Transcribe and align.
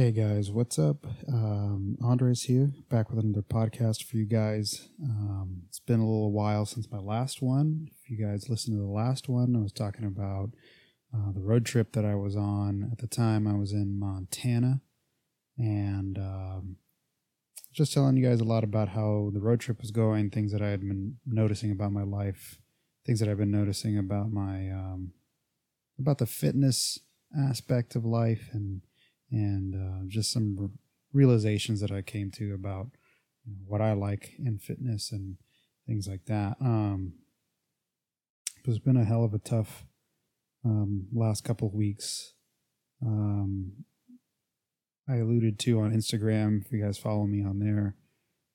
Hey 0.00 0.12
guys, 0.12 0.50
what's 0.50 0.78
up? 0.78 1.04
Um, 1.28 1.98
Andres 2.02 2.44
here, 2.44 2.72
back 2.88 3.10
with 3.10 3.22
another 3.22 3.42
podcast 3.42 4.02
for 4.04 4.16
you 4.16 4.24
guys. 4.24 4.88
Um, 5.04 5.64
it's 5.68 5.78
been 5.78 6.00
a 6.00 6.06
little 6.06 6.32
while 6.32 6.64
since 6.64 6.90
my 6.90 6.96
last 6.96 7.42
one. 7.42 7.86
If 8.02 8.08
you 8.08 8.16
guys 8.16 8.48
listened 8.48 8.78
to 8.78 8.80
the 8.80 8.88
last 8.88 9.28
one, 9.28 9.54
I 9.54 9.60
was 9.60 9.74
talking 9.74 10.06
about 10.06 10.52
uh, 11.14 11.32
the 11.32 11.42
road 11.42 11.66
trip 11.66 11.92
that 11.92 12.06
I 12.06 12.14
was 12.14 12.34
on. 12.34 12.88
At 12.90 12.96
the 12.96 13.08
time, 13.08 13.46
I 13.46 13.52
was 13.52 13.72
in 13.72 14.00
Montana, 14.00 14.80
and 15.58 16.16
um, 16.16 16.76
just 17.70 17.92
telling 17.92 18.16
you 18.16 18.26
guys 18.26 18.40
a 18.40 18.44
lot 18.44 18.64
about 18.64 18.88
how 18.88 19.30
the 19.34 19.40
road 19.40 19.60
trip 19.60 19.82
was 19.82 19.90
going, 19.90 20.30
things 20.30 20.50
that 20.52 20.62
I 20.62 20.70
had 20.70 20.80
been 20.80 21.16
noticing 21.26 21.72
about 21.72 21.92
my 21.92 22.04
life, 22.04 22.58
things 23.04 23.20
that 23.20 23.28
I've 23.28 23.36
been 23.36 23.50
noticing 23.50 23.98
about 23.98 24.32
my 24.32 24.70
um, 24.70 25.12
about 25.98 26.16
the 26.16 26.24
fitness 26.24 26.98
aspect 27.38 27.94
of 27.94 28.06
life 28.06 28.48
and 28.54 28.80
and 29.30 29.74
uh, 29.74 30.04
just 30.08 30.32
some 30.32 30.72
realizations 31.12 31.80
that 31.80 31.90
I 31.90 32.02
came 32.02 32.30
to 32.32 32.54
about 32.54 32.88
you 33.44 33.52
know, 33.52 33.62
what 33.66 33.80
I 33.80 33.92
like 33.92 34.34
in 34.38 34.58
fitness 34.58 35.12
and 35.12 35.36
things 35.86 36.06
like 36.08 36.26
that. 36.26 36.56
Um, 36.60 37.14
it's 38.64 38.78
been 38.78 38.96
a 38.96 39.04
hell 39.04 39.24
of 39.24 39.34
a 39.34 39.38
tough 39.38 39.84
um, 40.64 41.06
last 41.12 41.44
couple 41.44 41.68
of 41.68 41.74
weeks. 41.74 42.34
Um, 43.04 43.84
I 45.08 45.16
alluded 45.16 45.58
to 45.60 45.80
on 45.80 45.92
Instagram. 45.92 46.64
If 46.64 46.72
you 46.72 46.82
guys 46.82 46.98
follow 46.98 47.26
me 47.26 47.42
on 47.42 47.58
there, 47.58 47.96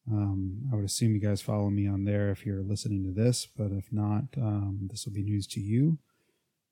um, 0.09 0.69
I 0.71 0.75
would 0.75 0.85
assume 0.85 1.13
you 1.13 1.19
guys 1.19 1.41
follow 1.41 1.69
me 1.69 1.87
on 1.87 2.05
there 2.05 2.29
if 2.29 2.45
you're 2.45 2.61
listening 2.61 3.03
to 3.03 3.11
this. 3.11 3.45
But 3.45 3.71
if 3.71 3.91
not, 3.91 4.23
um, 4.37 4.87
this 4.89 5.05
will 5.05 5.13
be 5.13 5.23
news 5.23 5.47
to 5.47 5.59
you. 5.59 5.97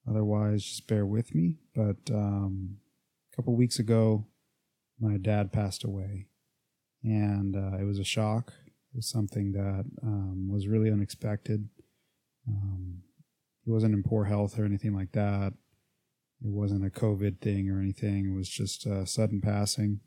Otherwise, 0.09 0.63
just 0.63 0.87
bear 0.87 1.05
with 1.05 1.33
me. 1.33 1.57
But 1.75 1.97
um, 2.11 2.77
couple 3.35 3.55
weeks 3.55 3.79
ago, 3.79 4.25
my 4.99 5.17
dad 5.17 5.51
passed 5.51 5.83
away, 5.83 6.27
and 7.03 7.55
uh, 7.55 7.77
it 7.79 7.83
was 7.83 7.99
a 7.99 8.03
shock. 8.03 8.53
It 8.93 8.97
was 8.97 9.09
something 9.09 9.51
that 9.53 9.85
um, 10.03 10.49
was 10.51 10.67
really 10.67 10.91
unexpected. 10.91 11.67
Um, 12.47 13.01
he 13.65 13.71
wasn't 13.71 13.95
in 13.95 14.03
poor 14.03 14.25
health 14.25 14.59
or 14.59 14.65
anything 14.65 14.93
like 14.93 15.13
that. 15.13 15.53
It 16.43 16.51
wasn't 16.51 16.85
a 16.85 16.89
COVID 16.89 17.39
thing 17.39 17.69
or 17.69 17.79
anything. 17.79 18.27
It 18.27 18.35
was 18.35 18.49
just 18.49 18.85
a 18.85 19.05
sudden 19.07 19.41
passing, 19.41 20.01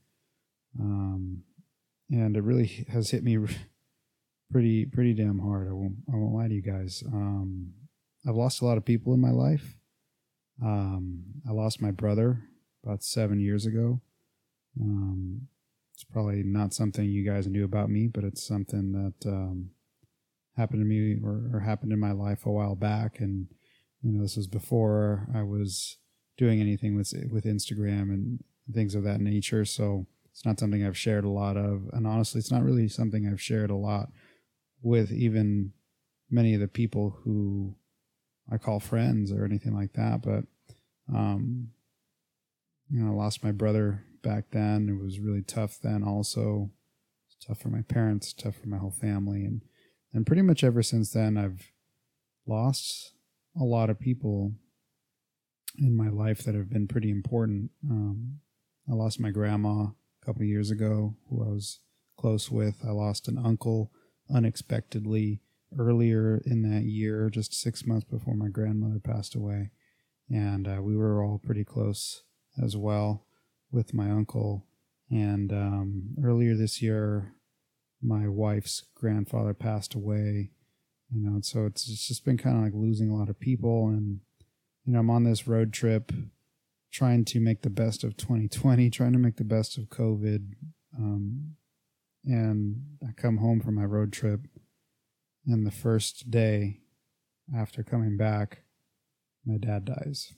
um, 0.78 1.42
and 2.10 2.36
it 2.36 2.42
really 2.42 2.86
has 2.91 3.10
hit 3.10 3.24
me 3.24 3.38
pretty 4.52 4.86
pretty 4.86 5.14
damn 5.14 5.41
hard. 5.41 5.69
I 5.69 5.72
won't 5.72 5.97
I 6.12 6.16
won't 6.16 6.34
lie 6.34 6.48
to 6.48 6.54
you 6.54 6.62
guys. 6.62 7.02
Um, 7.06 7.72
I've 8.28 8.36
lost 8.36 8.60
a 8.60 8.66
lot 8.66 8.78
of 8.78 8.84
people 8.84 9.14
in 9.14 9.20
my 9.20 9.30
life. 9.30 9.77
Um, 10.62 11.24
I 11.48 11.52
lost 11.52 11.82
my 11.82 11.91
brother 11.91 12.42
about 12.86 13.02
seven 13.02 13.40
years 13.40 13.66
ago. 13.66 14.00
Um, 14.80 15.48
it's 15.92 16.04
probably 16.04 16.42
not 16.44 16.74
something 16.74 17.04
you 17.04 17.24
guys 17.24 17.46
knew 17.46 17.64
about 17.64 17.90
me, 17.90 18.06
but 18.06 18.22
it's 18.22 18.46
something 18.46 18.92
that 18.92 19.28
um, 19.28 19.70
happened 20.56 20.80
to 20.80 20.86
me 20.86 21.16
or, 21.22 21.50
or, 21.54 21.60
happened 21.60 21.92
in 21.92 21.98
my 21.98 22.12
life 22.12 22.44
a 22.44 22.50
while 22.50 22.74
back. 22.74 23.18
And 23.18 23.48
you 24.02 24.12
know, 24.12 24.22
this 24.22 24.36
was 24.36 24.46
before 24.46 25.28
I 25.34 25.42
was 25.42 25.96
doing 26.36 26.60
anything 26.60 26.94
with 26.94 27.12
with 27.30 27.44
Instagram 27.44 28.12
and 28.12 28.44
things 28.72 28.94
of 28.94 29.04
that 29.04 29.20
nature. 29.20 29.64
So 29.64 30.06
it's 30.30 30.44
not 30.44 30.60
something 30.60 30.84
I've 30.84 30.98
shared 30.98 31.24
a 31.24 31.30
lot 31.30 31.56
of. 31.56 31.88
And 31.92 32.06
honestly, 32.06 32.38
it's 32.38 32.52
not 32.52 32.62
really 32.62 32.88
something 32.88 33.26
I've 33.26 33.40
shared 33.40 33.70
a 33.70 33.76
lot 33.76 34.10
with 34.82 35.10
even 35.10 35.72
many 36.30 36.52
of 36.52 36.60
the 36.60 36.68
people 36.68 37.18
who 37.24 37.74
I 38.52 38.58
call 38.58 38.80
friends 38.80 39.32
or 39.32 39.44
anything 39.44 39.74
like 39.74 39.94
that. 39.94 40.20
But 40.20 40.44
um, 41.12 41.70
you 42.90 43.02
know, 43.02 43.12
I 43.12 43.14
lost 43.14 43.44
my 43.44 43.52
brother 43.52 44.04
back 44.22 44.50
then. 44.50 44.88
It 44.88 45.02
was 45.02 45.20
really 45.20 45.42
tough 45.42 45.78
then 45.82 46.02
also. 46.02 46.70
It's 47.26 47.47
tough 47.47 47.58
for 47.58 47.69
my 47.69 47.82
parents, 47.82 48.32
tough 48.32 48.56
for 48.56 48.69
my 48.69 48.78
whole 48.78 48.91
family. 48.91 49.44
And, 49.44 49.62
and 50.12 50.26
pretty 50.26 50.42
much 50.42 50.62
ever 50.62 50.82
since 50.82 51.10
then, 51.12 51.36
I've 51.36 51.72
lost 52.46 53.12
a 53.58 53.64
lot 53.64 53.91
of 53.91 53.98
people 53.98 54.52
in 55.78 55.96
my 55.96 56.08
life 56.08 56.44
that 56.44 56.54
have 56.54 56.70
been 56.70 56.86
pretty 56.86 57.10
important. 57.10 57.70
Um, 57.88 58.38
I 58.88 58.94
lost 58.94 59.20
my 59.20 59.30
grandma 59.30 59.88
a 59.88 59.94
couple 60.25 60.44
years 60.44 60.70
ago, 60.70 61.16
who 61.28 61.44
I 61.44 61.48
was 61.48 61.80
close 62.16 62.50
with. 62.50 62.82
I 62.86 62.92
lost 62.92 63.28
an 63.28 63.38
uncle 63.38 63.91
unexpectedly 64.32 65.41
earlier 65.76 66.41
in 66.46 66.62
that 66.62 66.84
year, 66.84 67.28
just 67.30 67.54
six 67.54 67.84
months 67.84 68.06
before 68.08 68.34
my 68.34 68.48
grandmother 68.48 69.00
passed 69.00 69.34
away. 69.34 69.70
And 70.30 70.66
uh, 70.66 70.82
we 70.82 70.96
were 70.96 71.22
all 71.22 71.41
pretty 71.44 71.64
close 71.64 72.22
as 72.62 72.77
well 72.77 73.25
with 73.71 73.94
my 73.94 74.11
uncle. 74.11 74.67
And 75.11 75.53
um, 75.53 76.17
earlier 76.22 76.55
this 76.55 76.83
year, 76.83 77.34
my 78.03 78.28
wife's 78.28 78.84
grandfather 78.94 79.55
passed 79.55 79.94
away. 79.94 80.50
You 81.12 81.22
know, 81.22 81.41
so 81.43 81.67
it's, 81.67 81.89
it's 81.89 82.09
just 82.09 82.25
been 82.25 82.37
kind 82.39 82.56
of 82.56 82.65
like 82.65 82.72
losing 82.75 83.11
a 83.11 83.17
lot 83.17 83.28
of 83.28 83.39
people. 83.39 83.89
And, 83.89 84.21
you 84.84 84.93
know, 84.93 85.00
I'm 85.00 85.11
on 85.11 85.25
this 85.25 85.47
road 85.47 85.72
trip 85.72 86.12
trying 86.93 87.25
to 87.27 87.41
make 87.41 87.62
the 87.62 87.71
best 87.71 88.03
of 88.05 88.17
2020, 88.17 88.91
trying 88.91 89.12
to 89.12 89.19
make 89.19 89.37
the 89.37 89.44
best 89.44 89.77
of 89.77 89.84
COVID. 89.84 90.55
Um, 90.99 91.56
and 92.25 92.83
I 93.06 93.12
come 93.12 93.37
home 93.37 93.61
from 93.61 93.75
my 93.77 93.84
road 93.84 94.12
trip, 94.12 94.41
and 95.47 95.67
the 95.67 95.71
first 95.71 96.31
day 96.31 96.81
after 97.56 97.83
coming 97.84 98.17
back, 98.17 98.62
my 99.44 99.59
dad 99.59 99.84
dies. 99.84 100.33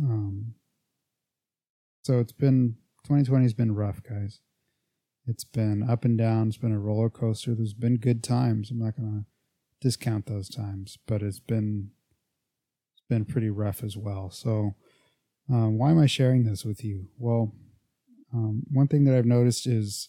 Um, 0.00 0.54
so 2.08 2.20
it's 2.20 2.32
been 2.32 2.74
2020 3.04 3.44
has 3.44 3.52
been 3.52 3.74
rough, 3.74 4.02
guys. 4.02 4.40
It's 5.26 5.44
been 5.44 5.82
up 5.82 6.06
and 6.06 6.16
down. 6.16 6.48
It's 6.48 6.56
been 6.56 6.72
a 6.72 6.78
roller 6.78 7.10
coaster. 7.10 7.54
There's 7.54 7.74
been 7.74 7.98
good 7.98 8.24
times. 8.24 8.70
I'm 8.70 8.78
not 8.78 8.96
gonna 8.96 9.26
discount 9.82 10.24
those 10.24 10.48
times, 10.48 10.96
but 11.06 11.20
it's 11.20 11.38
been 11.38 11.90
it's 12.94 13.02
been 13.10 13.26
pretty 13.26 13.50
rough 13.50 13.84
as 13.84 13.98
well. 13.98 14.30
So 14.30 14.74
um, 15.50 15.76
why 15.76 15.90
am 15.90 15.98
I 15.98 16.06
sharing 16.06 16.44
this 16.44 16.64
with 16.64 16.82
you? 16.82 17.08
Well, 17.18 17.52
um, 18.32 18.62
one 18.72 18.88
thing 18.88 19.04
that 19.04 19.14
I've 19.14 19.26
noticed 19.26 19.66
is 19.66 20.08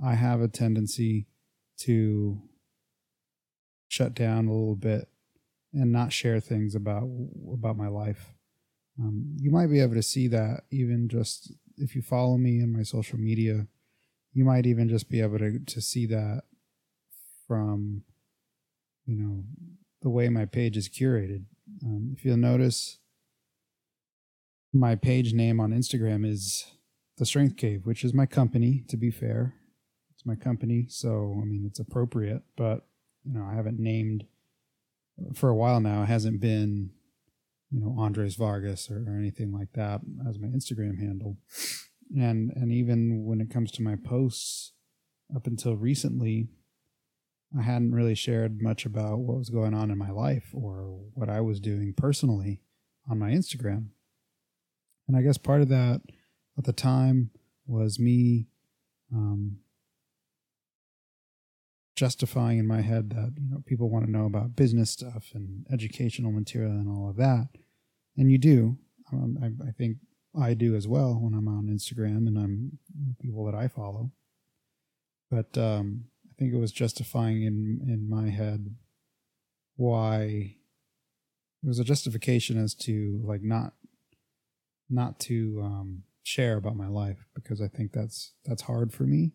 I 0.00 0.14
have 0.14 0.40
a 0.40 0.46
tendency 0.46 1.26
to 1.78 2.40
shut 3.88 4.14
down 4.14 4.46
a 4.46 4.52
little 4.52 4.76
bit 4.76 5.08
and 5.72 5.90
not 5.90 6.12
share 6.12 6.38
things 6.38 6.76
about 6.76 7.08
about 7.52 7.76
my 7.76 7.88
life. 7.88 8.32
Um, 9.00 9.36
you 9.38 9.50
might 9.50 9.68
be 9.68 9.80
able 9.80 9.94
to 9.94 10.02
see 10.02 10.28
that 10.28 10.62
even 10.70 11.08
just 11.08 11.52
if 11.76 11.94
you 11.94 12.02
follow 12.02 12.36
me 12.36 12.60
in 12.60 12.72
my 12.72 12.82
social 12.82 13.18
media. 13.18 13.66
You 14.32 14.44
might 14.44 14.66
even 14.66 14.88
just 14.88 15.10
be 15.10 15.20
able 15.20 15.38
to 15.38 15.58
to 15.58 15.80
see 15.80 16.06
that 16.06 16.42
from 17.46 18.02
you 19.04 19.16
know 19.16 19.44
the 20.00 20.10
way 20.10 20.28
my 20.28 20.46
page 20.46 20.76
is 20.76 20.88
curated. 20.88 21.44
Um, 21.84 22.14
if 22.16 22.24
you'll 22.24 22.36
notice, 22.36 22.98
my 24.72 24.94
page 24.94 25.32
name 25.34 25.60
on 25.60 25.70
Instagram 25.70 26.26
is 26.26 26.64
the 27.18 27.26
Strength 27.26 27.56
Cave, 27.56 27.82
which 27.84 28.04
is 28.04 28.14
my 28.14 28.26
company. 28.26 28.84
To 28.88 28.96
be 28.96 29.10
fair, 29.10 29.54
it's 30.14 30.24
my 30.24 30.34
company, 30.34 30.86
so 30.88 31.38
I 31.40 31.44
mean 31.44 31.64
it's 31.66 31.80
appropriate. 31.80 32.42
But 32.56 32.86
you 33.24 33.34
know, 33.34 33.44
I 33.44 33.54
haven't 33.54 33.78
named 33.78 34.24
for 35.34 35.50
a 35.50 35.54
while 35.54 35.80
now. 35.80 36.04
It 36.04 36.06
hasn't 36.06 36.40
been 36.40 36.90
you 37.72 37.80
know 37.80 37.94
Andres 37.98 38.36
Vargas 38.36 38.90
or, 38.90 39.04
or 39.08 39.16
anything 39.16 39.52
like 39.52 39.72
that 39.74 40.00
as 40.28 40.38
my 40.38 40.48
Instagram 40.48 40.98
handle. 40.98 41.38
And 42.16 42.52
and 42.54 42.72
even 42.72 43.24
when 43.24 43.40
it 43.40 43.50
comes 43.50 43.70
to 43.72 43.82
my 43.82 43.96
posts, 43.96 44.72
up 45.34 45.46
until 45.46 45.76
recently, 45.76 46.48
I 47.58 47.62
hadn't 47.62 47.94
really 47.94 48.14
shared 48.14 48.60
much 48.60 48.84
about 48.84 49.20
what 49.20 49.38
was 49.38 49.50
going 49.50 49.74
on 49.74 49.90
in 49.90 49.98
my 49.98 50.10
life 50.10 50.50
or 50.52 51.00
what 51.14 51.28
I 51.28 51.40
was 51.40 51.60
doing 51.60 51.94
personally 51.96 52.62
on 53.08 53.18
my 53.18 53.30
Instagram. 53.30 53.86
And 55.08 55.16
I 55.16 55.22
guess 55.22 55.38
part 55.38 55.62
of 55.62 55.68
that 55.68 56.02
at 56.58 56.64
the 56.64 56.72
time 56.72 57.30
was 57.66 57.98
me 57.98 58.48
um, 59.12 59.58
justifying 61.96 62.58
in 62.58 62.66
my 62.66 62.80
head 62.80 63.10
that 63.10 63.34
you 63.38 63.50
know 63.50 63.62
people 63.66 63.90
want 63.90 64.04
to 64.04 64.10
know 64.10 64.26
about 64.26 64.56
business 64.56 64.90
stuff 64.90 65.30
and 65.34 65.66
educational 65.70 66.32
material 66.32 66.72
and 66.72 66.88
all 66.88 67.08
of 67.08 67.16
that 67.16 67.48
and 68.16 68.30
you 68.30 68.38
do. 68.38 68.76
Um, 69.12 69.38
I, 69.42 69.68
I, 69.68 69.72
think 69.72 69.98
I 70.38 70.54
do 70.54 70.74
as 70.74 70.88
well 70.88 71.14
when 71.14 71.34
I'm 71.34 71.48
on 71.48 71.66
Instagram 71.66 72.26
and 72.26 72.38
I'm 72.38 72.78
people 73.20 73.44
that 73.46 73.54
I 73.54 73.68
follow. 73.68 74.10
But 75.30 75.56
um, 75.58 76.04
I 76.26 76.32
think 76.38 76.52
it 76.52 76.58
was 76.58 76.72
justifying 76.72 77.42
in 77.42 77.80
in 77.86 78.08
my 78.08 78.30
head 78.30 78.74
why 79.76 80.56
it 81.62 81.68
was 81.68 81.78
a 81.78 81.84
justification 81.84 82.62
as 82.62 82.74
to 82.74 83.20
like 83.24 83.42
not 83.42 83.72
not 84.90 85.18
to 85.20 85.60
um, 85.62 86.02
share 86.22 86.56
about 86.56 86.76
my 86.76 86.88
life 86.88 87.26
because 87.34 87.60
I 87.60 87.68
think 87.68 87.92
that's 87.92 88.32
that's 88.44 88.62
hard 88.62 88.92
for 88.92 89.04
me. 89.04 89.32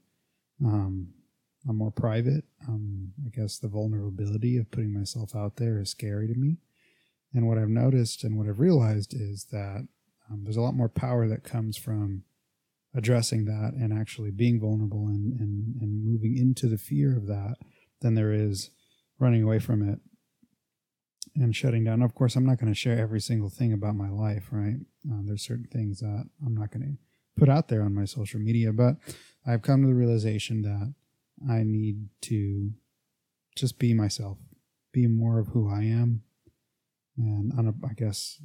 Um, 0.63 1.09
I'm 1.68 1.77
more 1.77 1.91
private. 1.91 2.45
Um, 2.68 3.13
I 3.25 3.29
guess 3.29 3.57
the 3.57 3.68
vulnerability 3.68 4.57
of 4.57 4.71
putting 4.71 4.94
myself 4.94 5.35
out 5.35 5.57
there 5.57 5.79
is 5.79 5.89
scary 5.89 6.27
to 6.27 6.35
me. 6.35 6.57
And 7.33 7.47
what 7.47 7.57
I've 7.57 7.69
noticed 7.69 8.24
and 8.24 8.38
what 8.38 8.47
I've 8.47 8.59
realized 8.59 9.13
is 9.13 9.47
that 9.51 9.88
um, 10.29 10.44
there's 10.44 10.57
a 10.57 10.62
lot 10.62 10.74
more 10.75 10.89
power 10.89 11.27
that 11.27 11.44
comes 11.44 11.77
from 11.77 12.24
addressing 12.95 13.45
that 13.45 13.74
and 13.74 13.94
actually 13.94 14.31
being 14.31 14.59
vulnerable 14.59 15.07
and, 15.07 15.39
and, 15.39 15.75
and 15.81 16.03
moving 16.03 16.38
into 16.38 16.68
the 16.68 16.77
fear 16.77 17.15
of 17.15 17.27
that 17.27 17.56
than 18.01 18.15
there 18.15 18.31
is 18.31 18.71
running 19.19 19.44
away 19.44 19.59
from 19.59 19.88
it 19.88 20.00
and 21.35 21.56
shutting 21.56 21.83
down. 21.83 22.01
Of 22.01 22.15
course, 22.15 22.35
I'm 22.35 22.45
not 22.45 22.59
going 22.59 22.71
to 22.71 22.79
share 22.79 22.97
every 22.97 23.21
single 23.21 23.50
thing 23.50 23.74
about 23.74 23.95
my 23.95 24.09
life, 24.09 24.47
right? 24.51 24.77
Uh, 25.09 25.21
there's 25.24 25.45
certain 25.45 25.68
things 25.71 26.00
that 26.00 26.25
I'm 26.45 26.56
not 26.56 26.71
going 26.71 26.83
to 26.83 27.39
put 27.39 27.50
out 27.50 27.68
there 27.68 27.83
on 27.83 27.94
my 27.94 28.06
social 28.06 28.39
media, 28.39 28.74
but 28.74 28.95
I've 29.45 29.62
come 29.62 29.81
to 29.81 29.88
the 29.88 29.94
realization 29.94 30.63
that 30.63 30.94
I 31.50 31.63
need 31.63 32.09
to 32.24 32.71
just 33.56 33.77
be 33.77 33.94
myself, 33.94 34.38
be 34.91 35.07
more 35.07 35.39
of 35.39 35.50
who 35.50 35.69
I 35.69 35.83
am, 35.83 36.24
and 37.18 37.74
I 37.84 37.94
guess 37.94 38.40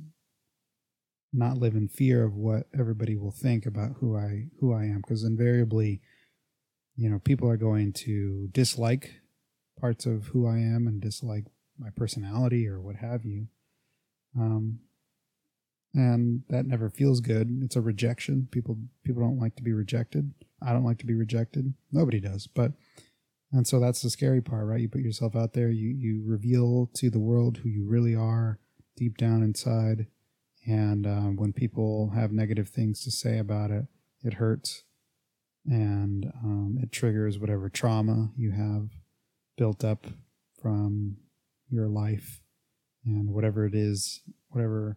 not 1.33 1.57
live 1.57 1.75
in 1.75 1.89
fear 1.89 2.25
of 2.25 2.35
what 2.35 2.67
everybody 2.79 3.17
will 3.17 3.31
think 3.31 3.65
about 3.65 3.93
who 4.01 4.17
I 4.17 4.49
who 4.61 4.73
I 4.73 4.85
am 4.85 4.99
because 4.99 5.25
invariably 5.25 6.01
you 6.97 7.09
know 7.09 7.19
people 7.19 7.49
are 7.49 7.57
going 7.57 7.93
to 7.93 8.49
dislike 8.53 9.21
parts 9.81 10.05
of 10.07 10.27
who 10.27 10.47
I 10.47 10.59
am 10.59 10.87
and 10.87 11.01
dislike 11.01 11.47
my 11.79 11.89
personality 11.97 12.69
or 12.69 12.81
what 12.81 12.97
have 12.97 13.25
you. 13.25 13.49
Um 14.39 14.81
and 15.95 16.43
that 16.49 16.65
never 16.65 16.89
feels 16.89 17.21
good. 17.21 17.61
It's 17.63 17.77
a 17.77 17.81
rejection. 17.81 18.49
People 18.51 18.79
people 19.05 19.23
don't 19.23 19.41
like 19.41 19.57
to 19.57 19.63
be 19.63 19.73
rejected. 19.73 20.33
I 20.61 20.73
don't 20.73 20.85
like 20.85 20.99
to 20.99 21.07
be 21.07 21.15
rejected. 21.15 21.73
Nobody 21.91 22.21
does 22.21 22.47
but 22.47 22.73
and 23.53 23.67
so 23.67 23.79
that's 23.79 24.03
the 24.03 24.11
scary 24.11 24.41
part 24.41 24.67
right? 24.67 24.81
You 24.81 24.89
put 24.89 25.03
yourself 25.03 25.37
out 25.37 25.53
there 25.53 25.71
you 25.71 25.89
you 25.89 26.23
reveal 26.27 26.91
to 26.95 27.11
the 27.11 27.21
world 27.21 27.59
who 27.59 27.69
you 27.69 27.87
really 27.87 28.15
are 28.15 28.59
deep 28.97 29.17
down 29.17 29.43
inside. 29.43 30.07
And 30.67 31.07
um, 31.07 31.37
when 31.37 31.53
people 31.53 32.11
have 32.15 32.33
negative 32.33 32.69
things 32.69 33.03
to 33.05 33.11
say 33.11 33.39
about 33.39 33.71
it, 33.71 33.87
it 34.23 34.35
hurts. 34.35 34.85
And 35.67 36.33
um, 36.45 36.79
it 36.81 36.93
triggers 36.93 37.39
whatever 37.39 37.69
trauma 37.69 38.31
you 38.37 38.53
have 38.53 38.91
built 39.57 39.85
up 39.85 40.07
from 40.61 41.17
your 41.69 41.89
life. 41.89 42.41
And 43.05 43.31
whatever 43.31 43.67
it 43.67 43.75
is, 43.75 44.21
whatever 44.51 44.97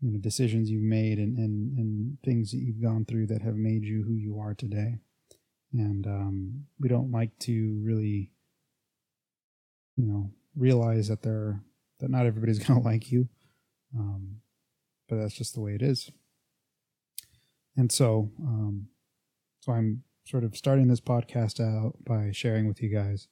you 0.00 0.12
know 0.12 0.18
decisions 0.18 0.70
you've 0.70 0.82
made 0.82 1.18
and, 1.18 1.36
and, 1.36 1.76
and 1.76 2.18
things 2.24 2.52
that 2.52 2.58
you've 2.58 2.82
gone 2.82 3.04
through 3.04 3.26
that 3.26 3.42
have 3.42 3.56
made 3.56 3.84
you 3.84 4.04
who 4.04 4.14
you 4.14 4.38
are 4.38 4.54
today. 4.54 4.98
And 5.72 6.06
um, 6.06 6.64
we 6.78 6.88
don't 6.88 7.10
like 7.10 7.38
to 7.40 7.80
really, 7.82 8.30
you 9.96 10.04
know, 10.04 10.30
realize 10.54 11.08
that 11.08 11.22
they're 11.22 11.62
that 12.00 12.10
not 12.10 12.26
everybody's 12.26 12.58
going 12.66 12.80
to 12.80 12.86
like 12.86 13.10
you. 13.10 13.28
Um, 13.96 14.40
but 15.08 15.16
that's 15.16 15.34
just 15.34 15.54
the 15.54 15.60
way 15.60 15.74
it 15.74 15.82
is. 15.82 16.10
And 17.76 17.90
so, 17.90 18.30
um, 18.40 18.88
so 19.60 19.72
I'm 19.72 20.02
sort 20.24 20.44
of 20.44 20.56
starting 20.56 20.88
this 20.88 21.00
podcast 21.00 21.60
out 21.60 21.94
by 22.04 22.30
sharing 22.32 22.66
with 22.66 22.82
you 22.82 22.88
guys 22.88 23.28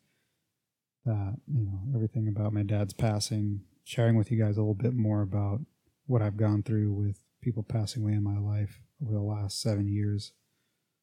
that 1.05 1.37
you 1.47 1.65
know 1.65 1.81
everything 1.95 2.29
about 2.29 2.53
my 2.53 2.63
dad's 2.63 2.93
passing, 2.93 3.63
sharing 3.85 4.17
with 4.17 4.31
you 4.31 4.43
guys 4.43 4.57
a 4.57 4.61
little 4.61 4.75
bit 4.75 4.95
more 4.95 5.23
about 5.23 5.61
what 6.07 6.23
I've 6.23 6.37
gone 6.37 6.63
through 6.63 6.93
with 6.93 7.21
people 7.41 7.63
passing 7.63 8.03
away 8.03 8.13
in 8.13 8.23
my 8.23 8.39
life 8.39 8.81
over 9.03 9.13
the 9.13 9.21
last 9.21 9.61
seven 9.61 9.89
years, 9.89 10.33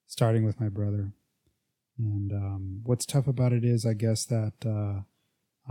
starting 0.05 0.45
with 0.45 0.59
my 0.59 0.69
brother. 0.69 1.13
And 1.97 2.31
um, 2.31 2.81
what's 2.83 3.05
tough 3.05 3.27
about 3.27 3.53
it 3.53 3.65
is, 3.65 3.85
I 3.85 3.93
guess 3.93 4.25
that 4.25 4.53
uh, 4.65 5.01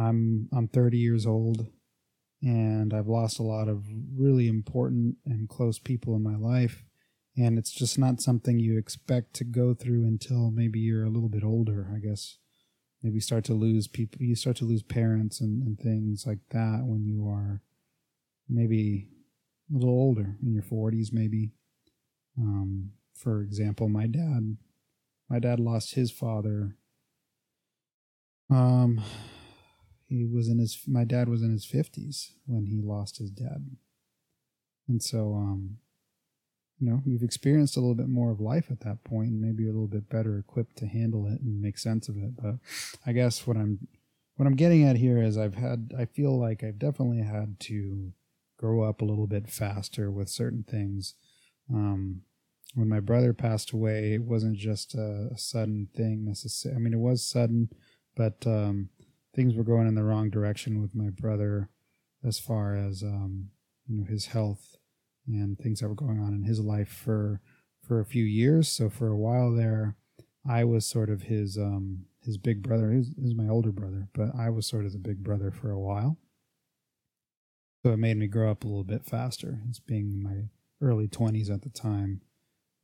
I'm 0.00 0.48
I'm 0.52 0.68
30 0.68 0.98
years 0.98 1.26
old 1.26 1.66
and 2.42 2.92
I've 2.92 3.08
lost 3.08 3.38
a 3.38 3.44
lot 3.44 3.68
of 3.68 3.84
really 4.14 4.46
important 4.46 5.16
and 5.24 5.48
close 5.48 5.78
people 5.78 6.14
in 6.16 6.22
my 6.22 6.36
life. 6.36 6.84
And 7.36 7.58
it's 7.58 7.72
just 7.72 7.98
not 7.98 8.20
something 8.20 8.58
you 8.58 8.78
expect 8.78 9.34
to 9.34 9.44
go 9.44 9.74
through 9.74 10.04
until 10.06 10.50
maybe 10.50 10.78
you're 10.78 11.04
a 11.04 11.10
little 11.10 11.28
bit 11.28 11.44
older, 11.44 11.92
I 11.94 11.98
guess. 11.98 12.38
Maybe 13.02 13.20
start 13.20 13.44
to 13.44 13.54
lose 13.54 13.88
people, 13.88 14.22
you 14.22 14.34
start 14.34 14.56
to 14.56 14.64
lose 14.64 14.82
parents 14.82 15.40
and, 15.40 15.62
and 15.62 15.78
things 15.78 16.24
like 16.26 16.38
that 16.50 16.80
when 16.84 17.04
you 17.04 17.28
are 17.28 17.62
maybe 18.48 19.08
a 19.70 19.78
little 19.78 19.94
older, 19.94 20.36
in 20.42 20.52
your 20.52 20.62
40s, 20.62 21.12
maybe. 21.12 21.50
Um, 22.38 22.92
for 23.14 23.42
example, 23.42 23.88
my 23.88 24.06
dad, 24.06 24.56
my 25.28 25.38
dad 25.38 25.60
lost 25.60 25.94
his 25.94 26.10
father. 26.10 26.76
Um, 28.50 29.02
he 30.08 30.24
was 30.24 30.48
in 30.48 30.58
his 30.58 30.80
my 30.86 31.04
dad 31.04 31.28
was 31.28 31.42
in 31.42 31.52
his 31.52 31.66
50s 31.66 32.32
when 32.46 32.66
he 32.66 32.80
lost 32.80 33.18
his 33.18 33.30
dad. 33.30 33.76
And 34.88 35.02
so 35.02 35.34
um 35.34 35.78
you 36.78 36.88
know 36.88 37.02
you've 37.04 37.22
experienced 37.22 37.76
a 37.76 37.80
little 37.80 37.94
bit 37.94 38.08
more 38.08 38.30
of 38.30 38.40
life 38.40 38.66
at 38.70 38.80
that 38.80 39.02
point 39.02 39.30
and 39.30 39.40
maybe 39.40 39.62
you're 39.62 39.72
a 39.72 39.74
little 39.74 39.88
bit 39.88 40.08
better 40.08 40.38
equipped 40.38 40.76
to 40.78 40.86
handle 40.86 41.26
it 41.26 41.40
and 41.40 41.60
make 41.60 41.78
sense 41.78 42.08
of 42.08 42.16
it. 42.16 42.36
But 42.36 42.56
i 43.04 43.12
guess 43.12 43.46
what 43.46 43.56
i'm 43.56 43.88
what 44.36 44.46
i'm 44.46 44.56
getting 44.56 44.84
at 44.84 44.96
here 44.96 45.20
is 45.20 45.36
i've 45.36 45.54
had 45.54 45.92
i 45.98 46.04
feel 46.04 46.38
like 46.38 46.62
i've 46.62 46.78
definitely 46.78 47.22
had 47.22 47.58
to 47.60 48.12
grow 48.58 48.82
up 48.82 49.00
a 49.00 49.04
little 49.04 49.26
bit 49.26 49.50
faster 49.50 50.10
with 50.10 50.28
certain 50.28 50.62
things. 50.62 51.14
Um 51.72 52.22
when 52.74 52.88
my 52.88 53.00
brother 53.00 53.32
passed 53.32 53.70
away 53.70 54.14
it 54.14 54.22
wasn't 54.22 54.56
just 54.56 54.94
a, 54.94 55.28
a 55.32 55.38
sudden 55.38 55.88
thing 55.94 56.24
necessarily 56.24 56.76
i 56.76 56.80
mean 56.80 56.92
it 56.92 56.98
was 56.98 57.24
sudden 57.24 57.68
but 58.16 58.46
um 58.46 58.88
things 59.34 59.54
were 59.54 59.64
going 59.64 59.86
in 59.86 59.94
the 59.94 60.02
wrong 60.02 60.30
direction 60.30 60.80
with 60.80 60.94
my 60.94 61.10
brother 61.10 61.68
as 62.24 62.38
far 62.38 62.74
as 62.74 63.02
um, 63.02 63.50
you 63.86 63.98
know 63.98 64.04
his 64.04 64.26
health 64.26 64.76
and 65.28 65.58
things 65.58 65.80
that 65.80 65.88
were 65.88 65.94
going 65.94 66.18
on 66.18 66.32
in 66.34 66.42
his 66.42 66.60
life 66.60 66.88
for 66.88 67.40
for 67.86 68.00
a 68.00 68.04
few 68.04 68.24
years. 68.24 68.68
So 68.68 68.88
for 68.88 69.08
a 69.08 69.16
while 69.16 69.52
there, 69.52 69.96
I 70.48 70.64
was 70.64 70.86
sort 70.86 71.10
of 71.10 71.22
his 71.22 71.58
um, 71.58 72.06
his 72.24 72.38
big 72.38 72.62
brother. 72.62 72.90
He 72.90 72.98
was, 72.98 73.08
he 73.16 73.22
was 73.22 73.34
my 73.34 73.48
older 73.48 73.72
brother, 73.72 74.08
but 74.14 74.34
I 74.36 74.50
was 74.50 74.66
sort 74.66 74.86
of 74.86 74.92
the 74.92 74.98
big 74.98 75.22
brother 75.22 75.50
for 75.50 75.70
a 75.70 75.78
while. 75.78 76.18
So 77.84 77.92
it 77.92 77.98
made 77.98 78.16
me 78.16 78.26
grow 78.26 78.50
up 78.50 78.64
a 78.64 78.66
little 78.66 78.84
bit 78.84 79.04
faster. 79.04 79.60
It's 79.68 79.78
being 79.78 80.22
my 80.22 80.48
early 80.80 81.06
twenties 81.06 81.50
at 81.50 81.62
the 81.62 81.70
time, 81.70 82.22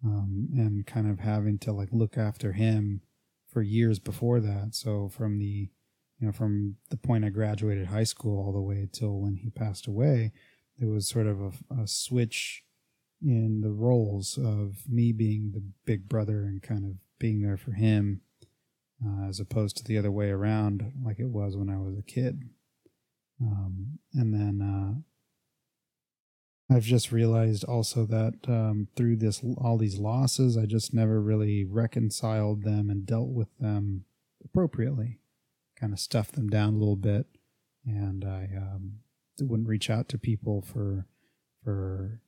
um, 0.05 0.49
and 0.57 0.87
kind 0.87 1.11
of 1.11 1.21
having 1.21 1.59
to 1.59 1.73
like 1.73 1.89
look 1.93 2.17
after 2.17 2.53
him 2.53 3.03
for 3.49 3.63
years 3.63 3.99
before 3.99 4.41
that. 4.41 4.75
So 4.75 5.09
from 5.09 5.39
the 5.39 5.69
you 6.19 6.27
know, 6.29 6.33
from 6.33 6.77
the 6.89 6.97
point 6.97 7.25
I 7.25 7.31
graduated 7.31 7.89
high 7.89 8.05
school 8.05 8.39
all 8.39 8.53
the 8.53 8.61
way 8.61 8.89
till 8.93 9.19
when 9.19 9.37
he 9.37 9.51
passed 9.51 9.89
away, 9.89 10.31
it 10.81 10.87
was 10.87 11.09
sort 11.09 11.27
of 11.27 11.41
a, 11.41 11.83
a 11.83 11.89
switch 11.89 12.63
in 13.21 13.61
the 13.61 13.73
roles 13.73 14.39
of 14.39 14.89
me 14.89 15.13
being 15.13 15.51
the 15.53 15.63
big 15.85 16.09
brother 16.09 16.43
and 16.45 16.63
kind 16.63 16.85
of 16.85 16.93
being 17.19 17.43
there 17.43 17.57
for 17.57 17.73
him, 17.73 18.21
uh, 19.05 19.29
as 19.29 19.41
opposed 19.41 19.77
to 19.77 19.85
the 19.85 19.99
other 19.99 20.13
way 20.13 20.31
around, 20.31 20.93
like 21.05 21.19
it 21.19 21.29
was 21.29 21.57
when 21.57 21.69
I 21.69 21.79
was 21.79 21.99
a 21.99 22.03
kid. 22.03 22.43
Um, 23.41 23.99
and 24.15 24.33
then 24.33 24.63
uh, 24.63 25.01
I've 26.71 26.85
just 26.85 27.13
realized 27.13 27.65
also 27.65 28.07
that 28.07 28.35
um, 28.49 28.89
through 28.97 29.17
this 29.17 29.43
all 29.59 29.77
these 29.79 29.99
losses, 29.99 30.57
I 30.57 30.67
just 30.67 30.95
never 30.95 31.21
really 31.21 31.65
reconciled 31.65 32.63
them 32.63 32.89
and 32.89 33.05
dealt 33.05 33.29
with 33.29 33.49
them 33.59 34.05
appropriately 34.45 35.19
kind 35.83 35.93
of 35.93 35.99
stuffed 35.99 36.37
them 36.37 36.49
down 36.49 36.75
a 36.75 36.79
little 36.79 36.97
bit, 36.97 37.27
and 37.85 38.25
I 38.25 38.49
um, 38.57 39.01
wouldn't 39.41 39.69
reach 39.69 39.91
out 39.91 40.09
to 40.11 40.19
people 40.19 40.63
for 40.63 41.07
for 41.65 42.21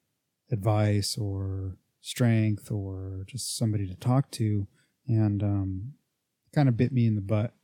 advice 0.50 1.16
or 1.16 1.76
strength 2.00 2.70
or 2.70 3.24
just 3.26 3.56
somebody 3.56 3.86
to 3.86 3.94
talk 3.94 4.30
to, 4.32 4.66
and 5.06 5.42
um, 5.42 5.92
kind 6.52 6.68
of 6.68 6.76
bit 6.76 6.92
me 6.92 7.06
in 7.06 7.14
the 7.14 7.20
butt. 7.20 7.54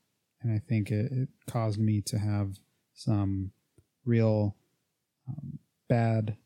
And 0.43 0.53
I 0.53 0.59
think 0.59 0.91
it, 0.91 1.12
it 1.12 1.29
caused 1.47 1.79
me 1.79 2.00
to 2.03 2.19
have 2.19 2.59
some 2.95 3.50
real 4.05 4.57
um, 5.29 5.59
bad 5.89 6.37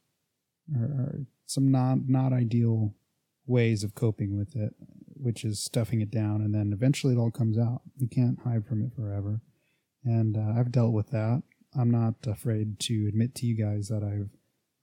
or, 0.77 0.85
or 0.85 1.27
some 1.47 1.71
not 1.71 2.09
not 2.09 2.33
ideal 2.33 2.95
ways 3.47 3.85
of 3.85 3.95
coping 3.95 4.37
with 4.37 4.57
it, 4.57 4.75
which 5.15 5.45
is 5.45 5.61
stuffing 5.61 6.01
it 6.01 6.11
down, 6.11 6.41
and 6.41 6.55
then 6.55 6.73
eventually 6.73 7.15
it 7.15 7.19
all 7.19 7.31
comes 7.31 7.59
out. 7.59 7.83
You 7.97 8.09
can't 8.09 8.41
hide 8.41 8.67
from 8.67 8.83
it 8.83 8.95
forever. 8.95 9.41
And 10.05 10.37
uh, 10.37 10.59
I've 10.59 10.73
dealt 10.73 10.93
with 10.93 11.11
that. 11.11 11.43
I'm 11.77 11.91
not 11.91 12.15
afraid 12.27 12.79
to 12.81 13.07
admit 13.09 13.35
to 13.37 13.47
you 13.47 13.57
guys 13.57 13.89
that 13.89 14.03
I've 14.03 14.31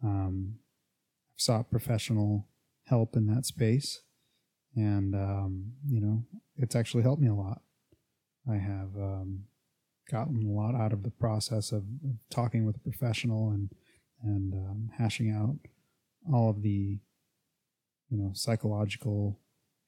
um, 0.04 0.56
sought 1.36 1.72
professional 1.72 2.48
help 2.86 3.16
in 3.16 3.28
that 3.28 3.46
space. 3.46 4.02
And, 4.76 5.16
um, 5.16 5.74
you 5.88 6.02
know, 6.02 6.24
it's 6.58 6.76
actually 6.76 7.04
helped 7.04 7.22
me 7.22 7.30
a 7.30 7.36
lot. 7.36 7.62
I 8.50 8.56
have 8.56 8.96
um, 8.96 9.44
gotten 10.10 10.46
a 10.46 10.52
lot 10.52 10.76
out 10.76 10.94
of 10.94 11.04
the 11.04 11.12
process 11.12 11.72
of, 11.72 11.84
of 12.04 12.16
talking 12.30 12.66
with 12.66 12.78
a 12.78 12.80
professional 12.80 13.52
and, 13.52 13.70
and 14.24 14.54
um, 14.54 14.90
hashing 14.98 15.32
out 15.32 15.58
all 16.32 16.50
of 16.50 16.62
the 16.62 17.00
you 18.10 18.18
know 18.18 18.32
psychological 18.34 19.40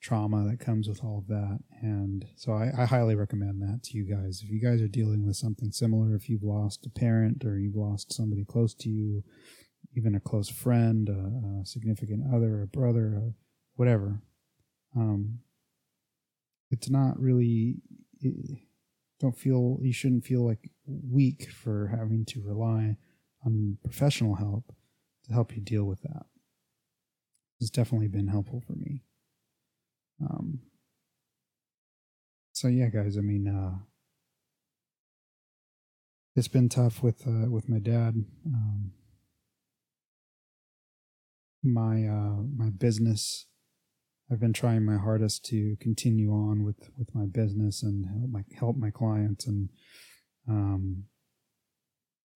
trauma 0.02 0.46
that 0.50 0.60
comes 0.60 0.90
with 0.90 1.02
all 1.02 1.20
of 1.20 1.28
that. 1.28 1.60
And 1.82 2.26
so 2.36 2.52
I, 2.52 2.72
I, 2.78 2.84
highly 2.84 3.16
recommend 3.16 3.62
that 3.62 3.84
to 3.84 3.98
you 3.98 4.04
guys. 4.04 4.42
If 4.44 4.50
you 4.50 4.60
guys 4.60 4.82
are 4.82 4.88
dealing 4.90 5.26
with 5.26 5.38
something 5.38 5.72
similar 5.72 6.14
if 6.14 6.28
you've 6.28 6.44
lost 6.44 6.86
a 6.86 6.90
parent 6.90 7.46
or 7.46 7.58
you've 7.58 7.78
lost 7.78 8.12
somebody 8.12 8.44
close 8.44 8.74
to 8.76 8.90
you 8.90 9.24
even 9.96 10.16
a 10.16 10.20
close 10.20 10.50
friend 10.50 11.10
a, 11.10 11.62
a 11.62 11.66
significant 11.66 12.24
other 12.34 12.62
a 12.62 12.68
brother 12.68 13.16
a 13.16 13.34
whatever 13.76 14.22
um, 14.96 15.40
it's 16.72 16.90
not 16.90 17.20
really 17.20 17.78
don't 19.20 19.38
feel 19.38 19.80
you 19.82 19.94
shouldn't 19.94 20.26
feel 20.26 20.46
like 20.46 20.72
weak 20.86 21.50
for 21.50 21.88
having 21.88 22.26
to 22.26 22.42
rely 22.42 22.98
on 23.46 23.78
professional 23.84 24.36
help 24.36 24.74
to 25.26 25.34
help 25.34 25.56
you 25.56 25.62
deal 25.62 25.84
with 25.86 26.02
that. 26.02 26.26
It's 27.60 27.70
definitely 27.70 28.08
been 28.08 28.28
helpful 28.28 28.62
for 28.66 28.74
me. 28.74 29.04
Um, 30.22 30.60
so 32.52 32.68
yeah, 32.68 32.88
guys. 32.88 33.18
I 33.18 33.22
mean, 33.22 33.48
uh, 33.48 33.80
it's 36.36 36.48
been 36.48 36.70
tough 36.70 37.02
with 37.02 37.28
uh, 37.28 37.50
with 37.50 37.70
my 37.70 37.80
dad. 37.80 38.26
Um, 38.46 38.92
my 41.64 42.06
uh, 42.06 42.44
my 42.56 42.70
business 42.70 43.46
I've 44.34 44.40
been 44.40 44.54
trying 44.54 44.84
my 44.84 44.98
hardest 44.98 45.46
to 45.46 45.76
continue 45.80 46.32
on 46.32 46.64
with, 46.64 46.90
with 46.98 47.14
my 47.14 47.26
business 47.26 47.84
and 47.84 48.06
help 48.06 48.30
my 48.32 48.44
help 48.58 48.78
my 48.78 48.90
clients 48.90 49.46
and 49.46 49.70
um, 50.50 51.04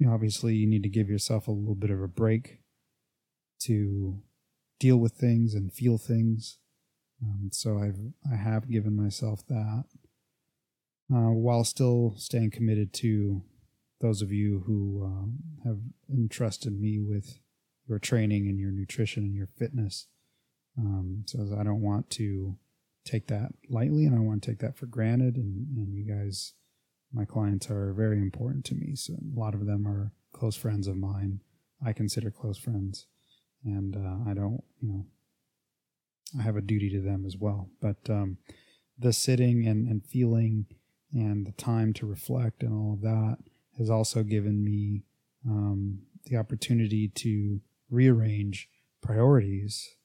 obviously 0.05 0.55
you 0.55 0.67
need 0.67 0.83
to 0.83 0.89
give 0.89 1.09
yourself 1.09 1.47
a 1.47 1.51
little 1.51 1.75
bit 1.75 1.89
of 1.89 2.01
a 2.01 2.07
break 2.07 2.59
to 3.61 4.21
deal 4.79 4.97
with 4.97 5.13
things 5.13 5.53
and 5.53 5.73
feel 5.73 5.97
things. 5.97 6.59
Um, 7.23 7.49
so 7.51 7.79
I've 7.79 7.99
I 8.31 8.35
have 8.35 8.69
given 8.69 8.95
myself 8.95 9.45
that 9.47 9.85
uh, 11.13 11.31
while 11.31 11.63
still 11.63 12.13
staying 12.17 12.51
committed 12.51 12.93
to 12.93 13.43
those 14.01 14.21
of 14.21 14.31
you 14.31 14.63
who 14.67 15.03
um, 15.03 15.37
have 15.65 15.79
entrusted 16.11 16.79
me 16.79 16.99
with 16.99 17.39
your 17.87 17.99
training 17.99 18.47
and 18.47 18.59
your 18.59 18.71
nutrition 18.71 19.23
and 19.23 19.35
your 19.35 19.47
fitness. 19.57 20.07
Um, 20.77 21.23
so 21.25 21.57
I 21.59 21.63
don't 21.63 21.81
want 21.81 22.09
to 22.11 22.57
take 23.05 23.27
that 23.27 23.53
lightly 23.69 24.05
and 24.05 24.15
I 24.15 24.19
want 24.19 24.43
to 24.43 24.51
take 24.51 24.59
that 24.59 24.77
for 24.77 24.85
granted. 24.85 25.37
And, 25.37 25.75
and 25.77 25.95
you 25.95 26.03
guys, 26.03 26.53
my 27.17 27.25
clients 27.25 27.69
are 27.69 27.93
very 27.93 28.19
important 28.19 28.63
to 28.65 28.75
me. 28.75 28.95
So 28.95 29.13
a 29.13 29.39
lot 29.39 29.55
of 29.55 29.65
them 29.65 29.87
are 29.87 30.11
close 30.33 30.55
friends 30.55 30.87
of 30.87 30.95
mine. 30.95 31.41
I 31.83 31.91
consider 31.91 32.29
close 32.29 32.59
friends. 32.59 33.07
And 33.65 33.95
uh, 33.95 34.29
I 34.29 34.33
don't, 34.35 34.63
you 34.79 34.89
know, 34.89 35.05
I 36.39 36.43
have 36.43 36.55
a 36.55 36.61
duty 36.61 36.89
to 36.91 37.01
them 37.01 37.25
as 37.25 37.35
well. 37.35 37.69
But 37.81 37.97
um, 38.09 38.37
the 38.99 39.13
sitting 39.13 39.67
and, 39.67 39.87
and 39.87 40.05
feeling 40.05 40.67
and 41.11 41.47
the 41.47 41.53
time 41.53 41.91
to 41.93 42.05
reflect 42.05 42.61
and 42.61 42.73
all 42.73 42.93
of 42.93 43.01
that 43.01 43.37
has 43.79 43.89
also 43.89 44.21
given 44.23 44.63
me 44.63 45.03
um, 45.47 45.99
the 46.25 46.37
opportunity 46.37 47.07
to 47.07 47.61
rearrange 47.89 48.69
priorities 49.01 49.95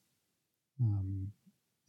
um, 0.80 1.32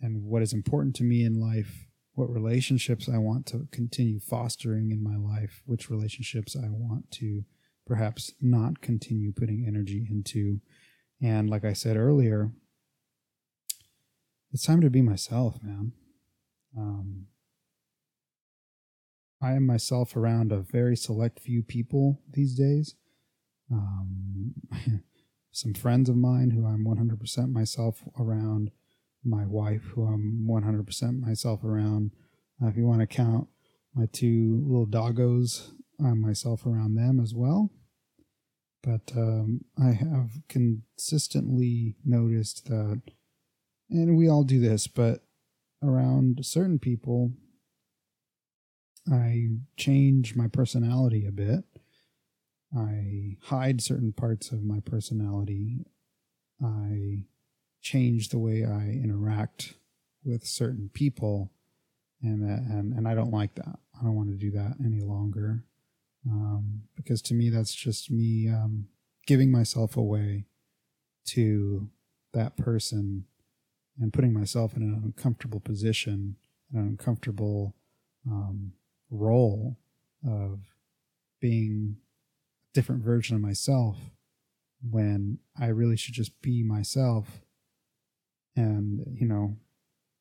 and 0.02 0.24
what 0.24 0.42
is 0.42 0.54
important 0.54 0.96
to 0.98 1.04
me 1.04 1.24
in 1.24 1.40
life, 1.40 1.88
what 2.14 2.32
relationships 2.32 3.10
I 3.10 3.18
want 3.18 3.46
to 3.48 3.68
continue 3.72 4.20
fostering 4.20 4.92
in 4.92 5.04
my 5.04 5.16
life, 5.16 5.62
which 5.66 5.90
relationships 5.90 6.56
I 6.56 6.70
want 6.70 7.10
to 7.12 7.44
perhaps 7.86 8.32
not 8.40 8.82
continue 8.82 9.32
putting 9.32 9.66
energy 9.68 10.08
into. 10.10 10.62
And 11.22 11.50
like 11.50 11.66
I 11.66 11.74
said 11.74 11.98
earlier, 11.98 12.52
it's 14.52 14.66
time 14.66 14.82
to 14.82 14.90
be 14.90 15.02
myself, 15.02 15.58
man. 15.64 15.94
Um, 16.78 17.26
I 19.42 19.54
am 19.54 19.66
myself 19.66 20.16
around 20.16 20.52
a 20.52 20.60
very 20.60 20.96
select 20.96 21.40
few 21.40 21.64
people 21.64 22.22
these 22.32 22.56
days. 22.56 22.96
Um, 23.72 24.54
some 25.52 25.74
friends 25.74 26.10
of 26.10 26.16
mine 26.16 26.52
who 26.52 26.66
I'm 26.66 26.86
100% 26.86 27.52
myself 27.52 28.04
around, 28.20 28.72
my 29.24 29.46
wife 29.46 29.84
who 29.94 30.06
I'm 30.06 30.48
100% 30.50 31.20
myself 31.20 31.64
around. 31.64 32.12
Uh, 32.62 32.68
if 32.68 32.78
you 32.78 32.86
want 32.86 33.02
to 33.02 33.08
count 33.08 33.48
my 33.94 34.06
two 34.12 34.64
little 34.66 34.88
doggos, 34.88 35.72
I'm 36.04 36.22
myself 36.22 36.66
around 36.66 36.96
them 36.96 37.20
as 37.20 37.34
well. 37.34 37.70
But 38.82 39.12
um, 39.16 39.62
I 39.82 39.92
have 39.92 40.42
consistently 40.50 41.96
noticed 42.04 42.66
that, 42.66 43.02
and 43.90 44.18
we 44.18 44.28
all 44.28 44.44
do 44.44 44.60
this, 44.60 44.88
but 44.88 45.24
around 45.82 46.46
certain 46.46 46.80
people, 46.80 47.32
I 49.10 49.48
change 49.78 50.36
my 50.36 50.48
personality 50.48 51.26
a 51.26 51.32
bit 51.32 51.64
I 52.76 53.38
hide 53.42 53.82
certain 53.82 54.14
parts 54.14 54.52
of 54.52 54.64
my 54.64 54.80
personality. 54.80 55.86
I 56.62 57.26
change 57.84 58.30
the 58.30 58.40
way 58.40 58.66
I 58.66 59.00
interact 59.04 59.76
with 60.24 60.46
certain 60.46 60.90
people, 60.94 61.52
and 62.22 62.42
and 62.44 62.94
and 62.94 63.08
I 63.08 63.14
don't 63.14 63.32
like 63.32 63.54
that. 63.56 63.78
I 64.00 64.04
don't 64.04 64.16
want 64.16 64.30
to 64.30 64.36
do 64.36 64.52
that 64.52 64.78
any 64.84 65.02
longer, 65.02 65.66
um, 66.28 66.84
because 66.96 67.22
to 67.24 67.36
me 67.36 67.50
that's 67.50 67.76
just 67.76 68.10
me 68.10 68.50
um, 68.50 68.88
giving 69.28 69.52
myself 69.52 69.96
away 69.96 70.46
to 71.26 71.90
that 72.34 72.58
person 72.58 73.26
and 74.00 74.12
putting 74.12 74.34
myself 74.34 74.76
in 74.76 74.82
an 74.82 75.02
uncomfortable 75.04 75.60
position, 75.60 76.36
an 76.74 76.80
uncomfortable 76.80 77.76
um, 78.26 78.74
role 79.12 79.78
of 80.28 80.60
being 81.40 81.98
a 81.98 82.74
different 82.74 83.04
version 83.04 83.36
of 83.36 83.42
myself 83.42 83.98
when 84.90 85.40
I 85.60 85.68
really 85.68 85.98
should 85.98 86.14
just 86.14 86.42
be 86.42 86.64
myself. 86.64 87.43
And, 88.56 89.06
you 89.20 89.28
know, 89.28 89.58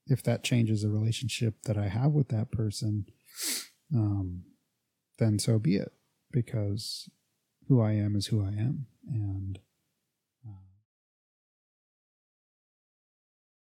if 0.07 0.23
that 0.23 0.43
changes 0.43 0.83
the 0.83 0.89
relationship 0.89 1.62
that 1.65 1.77
I 1.77 1.89
have 1.89 2.12
with 2.12 2.29
that 2.29 2.51
person, 2.51 3.07
um, 3.95 4.45
then 5.19 5.39
so 5.39 5.59
be 5.59 5.77
it. 5.77 5.93
Because 6.31 7.11
who 7.69 7.81
I 7.81 7.93
am 7.93 8.17
is 8.17 8.27
who 8.27 8.43
I 8.43 8.49
am. 8.49 8.87
And 9.07 9.59
uh, 10.47 10.53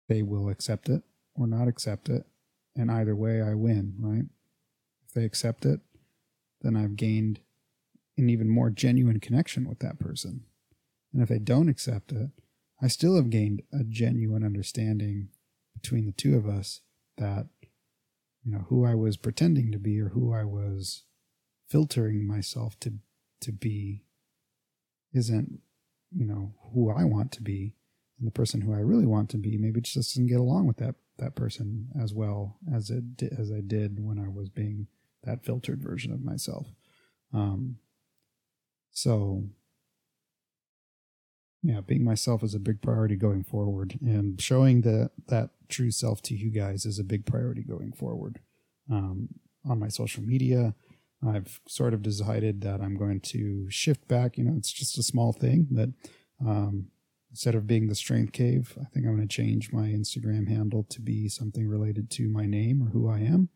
they 0.08 0.22
will 0.22 0.50
accept 0.50 0.90
it 0.90 1.04
or 1.36 1.48
not 1.48 1.68
accept 1.68 2.10
it. 2.10 2.26
And 2.76 2.92
either 2.92 3.16
way, 3.16 3.42
I 3.42 3.54
win, 3.54 3.96
right? 4.00 4.26
If 5.08 5.14
they 5.14 5.26
accept 5.26 5.66
it, 5.66 5.82
then 6.62 6.76
I've 6.76 6.96
gained 6.96 7.40
an 8.18 8.30
even 8.30 8.50
more 8.50 8.70
genuine 8.70 9.20
connection 9.20 9.68
with 9.68 9.80
that 9.80 10.00
person. 10.00 10.46
And 11.14 11.22
if 11.22 11.30
they 11.30 11.40
don't 11.40 11.70
accept 11.70 12.12
it, 12.12 12.30
I 12.86 12.88
still 12.88 13.16
have 13.16 13.32
gained 13.32 13.64
a 13.74 13.84
genuine 13.84 14.44
understanding 14.44 15.30
between 15.74 16.06
the 16.06 16.12
two 16.12 16.38
of 16.38 16.48
us 16.48 16.82
that, 17.18 17.48
you 18.44 18.52
know, 18.52 18.68
who 18.70 18.86
I 18.86 18.94
was 18.94 19.18
pretending 19.18 19.72
to 19.72 19.80
be 19.80 20.00
or 20.00 20.10
who 20.10 20.32
I 20.32 20.44
was 20.44 21.02
filtering 21.68 22.28
myself 22.28 22.80
to 22.82 22.94
to 23.42 23.52
be 23.52 24.04
isn't, 25.14 25.62
you 26.16 26.28
know, 26.28 26.54
who 26.76 26.92
I 26.92 27.06
want 27.06 27.32
to 27.32 27.42
be. 27.42 27.74
And 28.20 28.28
the 28.28 28.32
person 28.32 28.62
who 28.62 28.72
I 28.72 28.82
really 28.82 29.08
want 29.08 29.32
to 29.32 29.38
be 29.38 29.58
maybe 29.58 29.82
just 29.82 29.96
doesn't 29.96 30.28
get 30.28 30.40
along 30.40 30.68
with 30.68 30.78
that 30.78 30.94
that 31.18 31.34
person 31.34 31.88
as 32.00 32.14
well 32.14 32.60
as 32.72 32.92
it 32.92 33.04
as 33.36 33.52
I 33.52 33.62
did 33.62 34.00
when 34.00 34.20
I 34.20 34.28
was 34.28 34.50
being 34.50 34.86
that 35.24 35.44
filtered 35.44 35.82
version 35.82 36.14
of 36.14 36.24
myself. 36.24 36.68
Um, 37.34 37.78
so, 38.92 39.46
yeah, 41.66 41.82
being 41.82 42.04
myself 42.04 42.44
is 42.44 42.54
a 42.54 42.60
big 42.60 42.82
priority 42.82 43.16
going 43.16 43.44
forward, 43.44 43.98
and 44.02 44.40
showing 44.40 44.82
that 44.82 45.12
that 45.28 45.50
true 45.68 45.90
self 45.90 46.22
to 46.24 46.36
you 46.36 46.52
guys 46.52 46.86
is 46.86 47.00
a 47.00 47.04
big 47.04 47.26
priority 47.26 47.64
going 47.64 47.92
forward. 47.92 48.40
Um, 48.92 49.30
on 49.68 49.80
my 49.80 49.88
social 49.88 50.22
media, 50.22 50.76
I've 51.28 51.60
sort 51.68 51.96
of 51.96 52.04
decided 52.04 52.62
that 52.62 52.82
I'm 52.82 52.96
going 52.96 53.20
to 53.22 53.68
shift 53.72 54.08
back. 54.08 54.38
You 54.38 54.44
know, 54.44 54.54
it's 54.56 54.72
just 54.72 55.00
a 55.00 55.04
small 55.04 55.34
thing, 55.34 55.68
but 55.72 55.90
um, 56.40 56.90
instead 57.32 57.56
of 57.56 57.66
being 57.66 57.88
the 57.88 57.96
Strength 57.96 58.34
Cave, 58.34 58.78
I 58.80 58.86
think 58.94 59.08
I'm 59.08 59.16
going 59.16 59.28
to 59.28 59.36
change 59.36 59.74
my 59.74 59.88
Instagram 59.88 60.48
handle 60.48 60.84
to 60.84 61.02
be 61.02 61.28
something 61.30 61.68
related 61.68 62.12
to 62.12 62.30
my 62.30 62.46
name 62.46 62.84
or 62.84 62.92
who 62.92 63.10
I 63.10 63.22
am. 63.22 63.50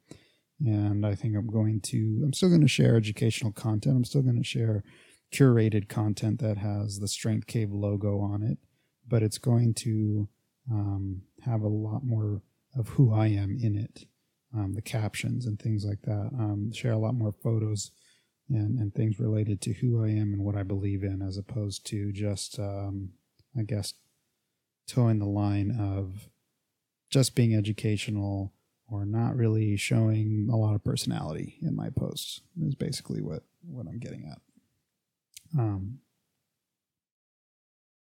And 0.66 1.06
I 1.06 1.14
think 1.14 1.36
I'm 1.36 1.48
going 1.48 1.80
to, 1.82 2.22
I'm 2.24 2.34
still 2.34 2.50
going 2.50 2.62
to 2.62 2.68
share 2.68 2.96
educational 2.96 3.52
content. 3.52 3.96
I'm 3.96 4.04
still 4.04 4.24
going 4.24 4.38
to 4.38 4.44
share 4.44 4.84
curated 5.32 5.88
content 5.88 6.40
that 6.40 6.58
has 6.58 7.00
the 7.00 7.08
Strength 7.08 7.48
Cave 7.48 7.72
logo 7.72 8.20
on 8.20 8.44
it, 8.44 8.58
but 9.08 9.24
it's 9.24 9.38
going 9.38 9.74
to 9.76 10.28
um, 10.72 11.22
have 11.42 11.62
a 11.62 11.68
lot 11.68 12.04
more 12.04 12.42
of 12.78 12.90
who 12.90 13.14
I 13.14 13.28
am 13.28 13.58
in 13.62 13.76
it, 13.76 14.06
um, 14.56 14.74
the 14.74 14.82
captions 14.82 15.46
and 15.46 15.60
things 15.60 15.86
like 15.86 16.02
that. 16.04 16.32
Um, 16.38 16.72
share 16.72 16.94
a 16.94 16.98
lot 16.98 17.16
more 17.16 17.32
photos 17.32 17.92
and, 18.50 18.80
and 18.80 18.94
things 18.94 19.20
related 19.20 19.62
to 19.62 19.74
who 19.74 20.04
I 20.04 20.10
am 20.10 20.34
and 20.34 20.44
what 20.44 20.56
I 20.56 20.64
believe 20.64 21.04
in, 21.04 21.22
as 21.22 21.38
opposed 21.38 21.86
to 21.88 22.12
just, 22.12 22.60
um, 22.60 23.12
I 23.58 23.64
guess, 23.64 23.94
toeing 24.88 25.20
the 25.20 25.26
line 25.26 25.72
of 25.80 26.30
just 27.10 27.36
being 27.36 27.56
educational 27.56 28.54
or 28.88 29.06
not 29.06 29.36
really 29.36 29.78
showing 29.78 30.50
a 30.52 30.56
lot 30.56 30.74
of 30.74 30.84
personality 30.84 31.60
in 31.62 31.76
my 31.76 31.90
posts 31.90 32.42
is 32.62 32.76
basically 32.76 33.22
what, 33.22 33.44
what 33.62 33.88
I'm 33.88 34.00
getting 34.00 34.26
at. 34.26 34.40
Um, 35.58 36.00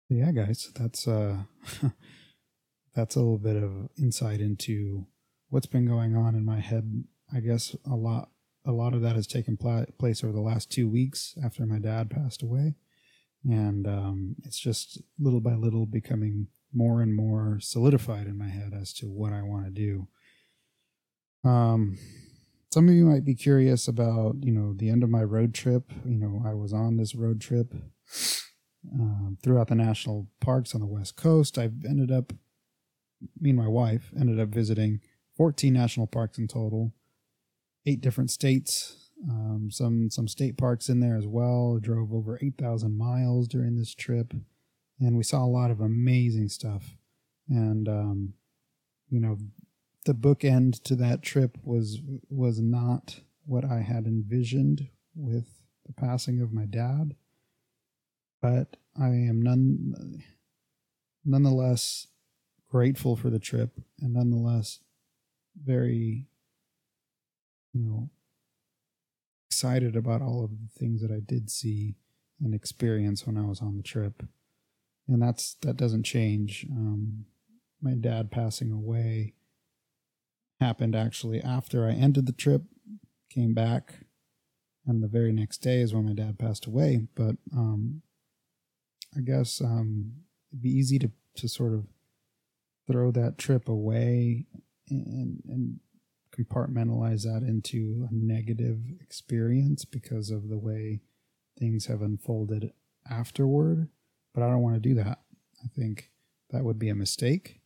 yeah, 0.08 0.32
guys, 0.32 0.70
that's 0.74 1.06
uh, 1.06 1.38
that's 2.94 3.16
a 3.16 3.20
little 3.20 3.38
bit 3.38 3.56
of 3.56 3.88
insight 3.98 4.40
into 4.40 5.06
what's 5.48 5.66
been 5.66 5.86
going 5.86 6.16
on 6.16 6.34
in 6.34 6.44
my 6.44 6.60
head. 6.60 7.04
I 7.32 7.40
guess 7.40 7.76
a 7.86 7.94
lot 7.94 8.30
a 8.66 8.72
lot 8.72 8.94
of 8.94 9.02
that 9.02 9.16
has 9.16 9.26
taken 9.26 9.56
pla- 9.56 9.86
place 9.98 10.22
over 10.22 10.32
the 10.32 10.40
last 10.40 10.70
two 10.70 10.88
weeks 10.88 11.34
after 11.42 11.64
my 11.64 11.78
dad 11.78 12.10
passed 12.10 12.42
away, 12.42 12.74
and 13.48 13.86
um, 13.86 14.36
it's 14.44 14.58
just 14.58 15.00
little 15.18 15.40
by 15.40 15.54
little 15.54 15.86
becoming 15.86 16.48
more 16.72 17.00
and 17.00 17.14
more 17.14 17.58
solidified 17.60 18.26
in 18.26 18.38
my 18.38 18.48
head 18.48 18.72
as 18.78 18.92
to 18.94 19.06
what 19.06 19.32
I 19.32 19.42
want 19.42 19.64
to 19.66 19.70
do. 19.70 20.08
Um, 21.48 21.98
some 22.70 22.88
of 22.88 22.94
you 22.94 23.04
might 23.04 23.24
be 23.24 23.34
curious 23.34 23.88
about, 23.88 24.36
you 24.42 24.52
know, 24.52 24.74
the 24.74 24.90
end 24.90 25.02
of 25.02 25.10
my 25.10 25.22
road 25.22 25.54
trip. 25.54 25.90
You 26.04 26.18
know, 26.18 26.42
I 26.46 26.54
was 26.54 26.72
on 26.72 26.96
this 26.96 27.14
road 27.14 27.40
trip 27.40 27.74
um, 28.92 29.38
throughout 29.42 29.68
the 29.68 29.74
national 29.74 30.28
parks 30.40 30.74
on 30.74 30.80
the 30.80 30.86
West 30.86 31.16
Coast. 31.16 31.58
I've 31.58 31.84
ended 31.84 32.12
up, 32.12 32.32
me 33.40 33.50
and 33.50 33.58
my 33.58 33.68
wife 33.68 34.12
ended 34.18 34.38
up 34.38 34.50
visiting 34.50 35.00
14 35.36 35.72
national 35.72 36.06
parks 36.06 36.38
in 36.38 36.46
total, 36.46 36.92
eight 37.86 38.00
different 38.00 38.30
states, 38.30 39.10
um, 39.28 39.68
some 39.70 40.08
some 40.10 40.28
state 40.28 40.56
parks 40.56 40.88
in 40.88 41.00
there 41.00 41.16
as 41.16 41.26
well. 41.26 41.78
Drove 41.80 42.12
over 42.12 42.38
8,000 42.40 42.96
miles 42.96 43.48
during 43.48 43.76
this 43.76 43.94
trip, 43.94 44.32
and 44.98 45.16
we 45.16 45.22
saw 45.22 45.44
a 45.44 45.46
lot 45.46 45.70
of 45.70 45.80
amazing 45.80 46.48
stuff. 46.48 46.96
And 47.48 47.88
um, 47.88 48.34
you 49.10 49.20
know, 49.20 49.38
the 50.04 50.14
bookend 50.14 50.82
to 50.84 50.96
that 50.96 51.22
trip 51.22 51.58
was 51.62 52.00
was 52.28 52.60
not 52.60 53.20
what 53.44 53.64
I 53.64 53.80
had 53.80 54.06
envisioned 54.06 54.88
with 55.14 55.62
the 55.86 55.92
passing 55.92 56.40
of 56.40 56.52
my 56.52 56.64
dad, 56.64 57.14
but 58.40 58.76
I 58.98 59.08
am 59.08 59.42
none 59.42 60.22
nonetheless 61.24 62.06
grateful 62.68 63.16
for 63.16 63.30
the 63.30 63.38
trip 63.38 63.80
and 64.00 64.14
nonetheless 64.14 64.78
very 65.62 66.28
you 67.74 67.82
know 67.82 68.08
excited 69.48 69.96
about 69.96 70.22
all 70.22 70.44
of 70.44 70.50
the 70.50 70.78
things 70.78 71.02
that 71.02 71.10
I 71.10 71.20
did 71.20 71.50
see 71.50 71.96
and 72.42 72.54
experience 72.54 73.26
when 73.26 73.36
I 73.36 73.44
was 73.44 73.60
on 73.60 73.76
the 73.76 73.82
trip. 73.82 74.22
And 75.08 75.20
that's 75.20 75.54
that 75.62 75.76
doesn't 75.76 76.04
change. 76.04 76.66
Um, 76.70 77.26
my 77.82 77.94
dad 77.94 78.30
passing 78.30 78.70
away 78.70 79.34
happened 80.60 80.94
actually 80.94 81.40
after 81.40 81.86
I 81.86 81.92
ended 81.92 82.26
the 82.26 82.32
trip, 82.32 82.62
came 83.30 83.54
back, 83.54 84.00
and 84.86 85.02
the 85.02 85.08
very 85.08 85.32
next 85.32 85.58
day 85.58 85.80
is 85.80 85.94
when 85.94 86.06
my 86.06 86.12
dad 86.12 86.38
passed 86.38 86.66
away. 86.66 87.06
But 87.14 87.36
um, 87.56 88.02
I 89.16 89.20
guess 89.20 89.60
um, 89.60 90.12
it'd 90.52 90.62
be 90.62 90.70
easy 90.70 90.98
to 91.00 91.10
to 91.36 91.48
sort 91.48 91.72
of 91.72 91.86
throw 92.90 93.10
that 93.12 93.38
trip 93.38 93.68
away 93.68 94.46
and, 94.88 95.42
and 95.46 95.80
compartmentalize 96.36 97.22
that 97.22 97.46
into 97.46 98.08
a 98.10 98.14
negative 98.14 98.78
experience 99.00 99.84
because 99.84 100.30
of 100.30 100.48
the 100.48 100.58
way 100.58 101.00
things 101.58 101.86
have 101.86 102.02
unfolded 102.02 102.72
afterward. 103.08 103.88
But 104.34 104.42
I 104.42 104.48
don't 104.48 104.62
want 104.62 104.74
to 104.74 104.88
do 104.88 104.94
that. 104.96 105.20
I 105.64 105.68
think 105.68 106.10
that 106.50 106.64
would 106.64 106.78
be 106.78 106.88
a 106.88 106.94
mistake. 106.94 107.60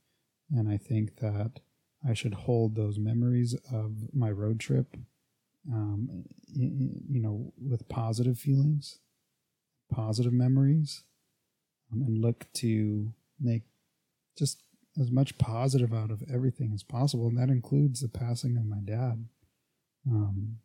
And 0.50 0.68
I 0.68 0.76
think 0.76 1.16
that 1.16 1.60
I 2.08 2.14
should 2.14 2.34
hold 2.34 2.74
those 2.74 2.98
memories 2.98 3.54
of 3.72 4.14
my 4.14 4.30
road 4.30 4.60
trip, 4.60 4.96
um, 5.72 6.24
you 6.52 7.20
know, 7.20 7.52
with 7.58 7.88
positive 7.88 8.38
feelings, 8.38 8.98
positive 9.90 10.32
memories, 10.32 11.04
um, 11.92 12.02
and 12.02 12.18
look 12.18 12.46
to 12.54 13.12
make 13.40 13.62
just 14.36 14.62
as 15.00 15.10
much 15.10 15.38
positive 15.38 15.92
out 15.92 16.10
of 16.10 16.22
everything 16.32 16.72
as 16.74 16.82
possible, 16.82 17.26
and 17.26 17.38
that 17.38 17.48
includes 17.48 18.00
the 18.00 18.08
passing 18.08 18.56
of 18.56 18.66
my 18.66 18.80
dad. 18.84 19.26
Um, 20.10 20.58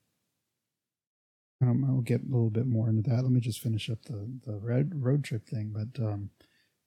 I'll 1.61 2.01
get 2.01 2.21
a 2.21 2.31
little 2.31 2.49
bit 2.49 2.67
more 2.67 2.89
into 2.89 3.09
that. 3.09 3.23
Let 3.23 3.31
me 3.31 3.41
just 3.41 3.59
finish 3.59 3.89
up 3.89 4.03
the 4.05 4.29
the 4.45 4.55
road 4.55 5.23
trip 5.23 5.45
thing. 5.45 5.73
But 5.73 6.01
um, 6.01 6.29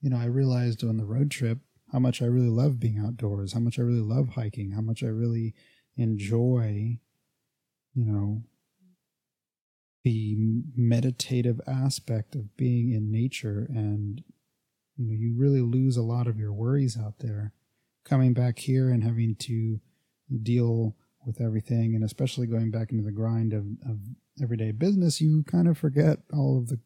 you 0.00 0.10
know, 0.10 0.16
I 0.16 0.24
realized 0.24 0.82
on 0.82 0.96
the 0.96 1.04
road 1.04 1.30
trip 1.30 1.58
how 1.92 1.98
much 1.98 2.22
I 2.22 2.26
really 2.26 2.48
love 2.48 2.81
being 2.81 2.98
outdoors, 2.98 3.52
how 3.52 3.61
much 3.61 3.78
I 3.78 3.83
really 3.83 4.00
love 4.00 4.31
hiking, 4.31 4.72
how 4.72 4.81
much 4.81 5.02
I 5.02 5.09
really 5.09 5.55
enjoy, 5.96 6.98
you 7.94 8.05
know, 8.05 8.42
the 10.02 10.37
meditative 10.74 11.61
aspect 11.66 12.35
of 12.35 12.57
being 12.57 12.92
in 12.92 13.12
nature 13.12 13.66
and 13.68 14.24
you 14.96 15.07
know 15.07 15.14
you 15.14 15.35
really 15.37 15.61
lose 15.61 15.96
a 15.96 16.02
lot 16.02 16.26
of 16.26 16.38
your 16.38 16.52
worries 16.52 16.98
out 16.98 17.18
there. 17.20 17.52
Coming 18.05 18.33
back 18.33 18.59
here 18.59 18.90
and 18.90 19.05
having 19.05 19.37
to 19.40 19.81
deal 20.42 20.96
with 21.24 21.40
everything 21.40 21.94
and 21.94 22.02
especially 22.02 22.48
going 22.48 22.70
back 22.70 22.90
into 22.90 23.05
the 23.05 23.12
grind 23.12 23.52
of, 23.52 23.64
of 23.88 23.98
everyday 24.42 24.72
business 24.72 25.20
you 25.20 25.44
kind 25.46 25.68
of 25.68 25.78
forget 25.78 26.18
all 26.33 26.59
of 26.59 26.68
the 26.68 26.81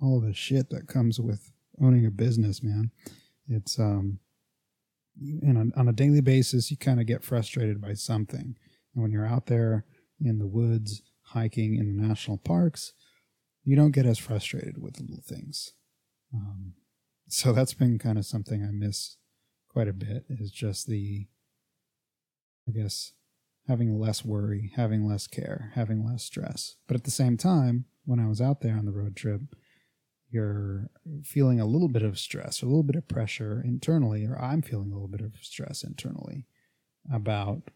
all 0.00 0.18
of 0.18 0.24
the 0.24 0.34
shit 0.34 0.70
that 0.70 0.86
comes 0.86 1.18
with 1.18 1.50
owning 1.80 2.04
a 2.04 2.10
business 2.10 2.62
man. 2.62 2.90
It's 3.48 3.78
um 3.78 4.18
and 5.20 5.58
on, 5.58 5.72
on 5.76 5.88
a 5.88 5.92
daily 5.92 6.20
basis 6.20 6.70
you 6.70 6.76
kind 6.76 7.00
of 7.00 7.06
get 7.06 7.24
frustrated 7.24 7.80
by 7.80 7.94
something 7.94 8.56
and 8.94 9.02
when 9.02 9.12
you're 9.12 9.26
out 9.26 9.46
there 9.46 9.84
in 10.20 10.38
the 10.38 10.46
woods 10.46 11.02
hiking 11.26 11.76
in 11.76 11.96
the 11.96 12.06
national 12.06 12.38
parks 12.38 12.92
you 13.64 13.76
don't 13.76 13.92
get 13.92 14.06
as 14.06 14.18
frustrated 14.18 14.82
with 14.82 15.00
little 15.00 15.22
things 15.22 15.72
um, 16.34 16.74
so 17.28 17.52
that's 17.52 17.74
been 17.74 17.98
kind 17.98 18.18
of 18.18 18.26
something 18.26 18.62
I 18.62 18.70
miss 18.70 19.16
quite 19.68 19.88
a 19.88 19.92
bit 19.92 20.26
is 20.28 20.50
just 20.50 20.86
the, 20.86 21.26
I 22.68 22.72
guess, 22.72 23.12
having 23.68 23.98
less 23.98 24.24
worry, 24.24 24.72
having 24.76 25.06
less 25.06 25.26
care, 25.26 25.72
having 25.74 26.04
less 26.04 26.24
stress. 26.24 26.76
But 26.86 26.96
at 26.96 27.04
the 27.04 27.10
same 27.10 27.36
time, 27.36 27.86
when 28.04 28.20
I 28.20 28.28
was 28.28 28.40
out 28.40 28.60
there 28.60 28.76
on 28.76 28.84
the 28.84 28.92
road 28.92 29.16
trip, 29.16 29.40
you're 30.32 30.88
feeling 31.24 31.60
a 31.60 31.66
little 31.66 31.88
bit 31.88 32.02
of 32.02 32.18
stress, 32.18 32.62
or 32.62 32.66
a 32.66 32.68
little 32.68 32.82
bit 32.82 32.96
of 32.96 33.08
pressure 33.08 33.62
internally, 33.64 34.24
or 34.24 34.40
I'm 34.40 34.62
feeling 34.62 34.90
a 34.90 34.94
little 34.94 35.08
bit 35.08 35.20
of 35.20 35.32
stress 35.40 35.84
internally 35.84 36.46
about 37.12 37.70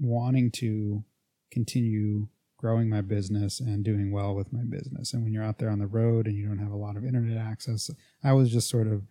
wanting 0.00 0.50
to 0.52 1.04
continue 1.50 2.28
growing 2.56 2.88
my 2.88 3.00
business 3.00 3.58
and 3.58 3.84
doing 3.84 4.12
well 4.12 4.34
with 4.34 4.52
my 4.52 4.62
business. 4.62 5.12
And 5.12 5.22
when 5.22 5.32
you're 5.32 5.42
out 5.42 5.58
there 5.58 5.70
on 5.70 5.78
the 5.78 5.86
road 5.86 6.26
and 6.26 6.36
you 6.36 6.46
don't 6.46 6.58
have 6.58 6.72
a 6.72 6.76
lot 6.76 6.96
of 6.96 7.04
internet 7.04 7.38
access, 7.38 7.90
I 8.22 8.34
was 8.34 8.52
just 8.52 8.68
sort 8.68 8.86
of 8.86 9.04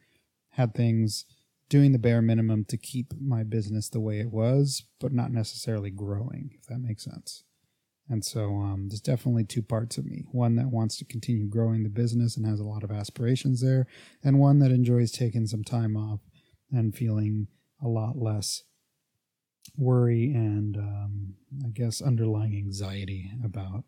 had 0.52 0.74
things 0.74 1.26
doing 1.68 1.92
the 1.92 2.00
bare 2.00 2.22
minimum 2.22 2.66
to 2.66 2.78
keep 2.78 3.14
my 3.20 3.44
business 3.44 3.90
the 3.90 4.00
way 4.00 4.20
it 4.20 4.32
was, 4.32 4.84
but 5.00 5.12
not 5.14 5.32
necessarily 5.32 5.90
growing, 5.90 6.52
if 6.60 6.68
that 6.68 6.80
makes 6.80 7.04
sense. 7.04 7.44
And 8.10 8.26
so 8.26 8.56
um, 8.56 8.88
there's 8.90 9.02
definitely 9.02 9.44
two 9.44 9.62
parts 9.62 9.98
of 9.98 10.06
me 10.06 10.26
one 10.32 10.56
that 10.56 10.72
wants 10.72 10.98
to 10.98 11.06
continue 11.06 11.48
growing 11.48 11.84
the 11.84 11.90
business 11.90 12.36
and 12.36 12.46
has 12.46 12.60
a 12.60 12.66
lot 12.66 12.84
of 12.84 12.92
aspirations 12.92 13.62
there, 13.62 13.86
and 14.24 14.40
one 14.40 14.60
that 14.60 14.72
enjoys 14.72 15.12
taking 15.12 15.46
some 15.46 15.64
time 15.64 15.96
off 15.96 16.20
and 16.72 16.96
feeling 16.96 17.48
a 17.84 17.88
lot 17.88 18.18
less 18.18 18.64
worry 19.78 20.32
and 20.34 20.76
um, 20.78 21.36
I 21.64 21.70
guess 21.70 22.02
underlying 22.02 22.56
anxiety 22.56 23.32
about 23.44 23.84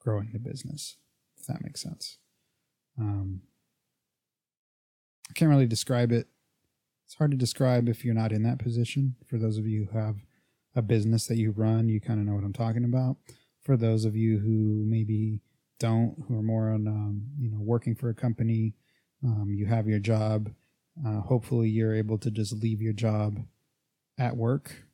growing 0.00 0.30
the 0.32 0.38
business, 0.38 0.96
if 1.38 1.46
that 1.46 1.62
makes 1.62 1.82
sense. 1.82 2.18
Um, 2.98 3.42
I 5.30 5.34
can't 5.34 5.50
really 5.50 5.66
describe 5.66 6.10
it. 6.10 6.28
It's 7.06 7.14
hard 7.14 7.30
to 7.30 7.36
describe 7.36 7.88
if 7.88 8.04
you're 8.04 8.14
not 8.14 8.32
in 8.32 8.42
that 8.44 8.58
position. 8.58 9.16
For 9.26 9.38
those 9.38 9.58
of 9.58 9.66
you 9.66 9.88
who 9.92 9.98
have 9.98 10.16
a 10.74 10.82
business 10.82 11.26
that 11.26 11.36
you 11.36 11.50
run, 11.50 11.88
you 11.88 12.00
kind 12.00 12.20
of 12.20 12.26
know 12.26 12.34
what 12.34 12.44
I'm 12.44 12.52
talking 12.52 12.84
about. 12.84 13.16
For 13.68 13.76
those 13.76 14.06
of 14.06 14.16
you 14.16 14.38
who 14.38 14.86
maybe 14.88 15.42
don't, 15.78 16.16
who 16.26 16.38
are 16.38 16.42
more 16.42 16.70
on, 16.70 16.88
um, 16.88 17.22
you 17.38 17.50
know, 17.50 17.60
working 17.60 17.94
for 17.94 18.08
a 18.08 18.14
company, 18.14 18.74
um, 19.22 19.48
you 19.54 19.66
have 19.66 19.86
your 19.86 19.98
job. 19.98 20.50
Uh, 21.06 21.20
hopefully, 21.20 21.68
you're 21.68 21.94
able 21.94 22.16
to 22.18 22.30
just 22.30 22.54
leave 22.54 22.80
your 22.80 22.94
job 22.94 23.40
at 24.18 24.38
work 24.38 24.88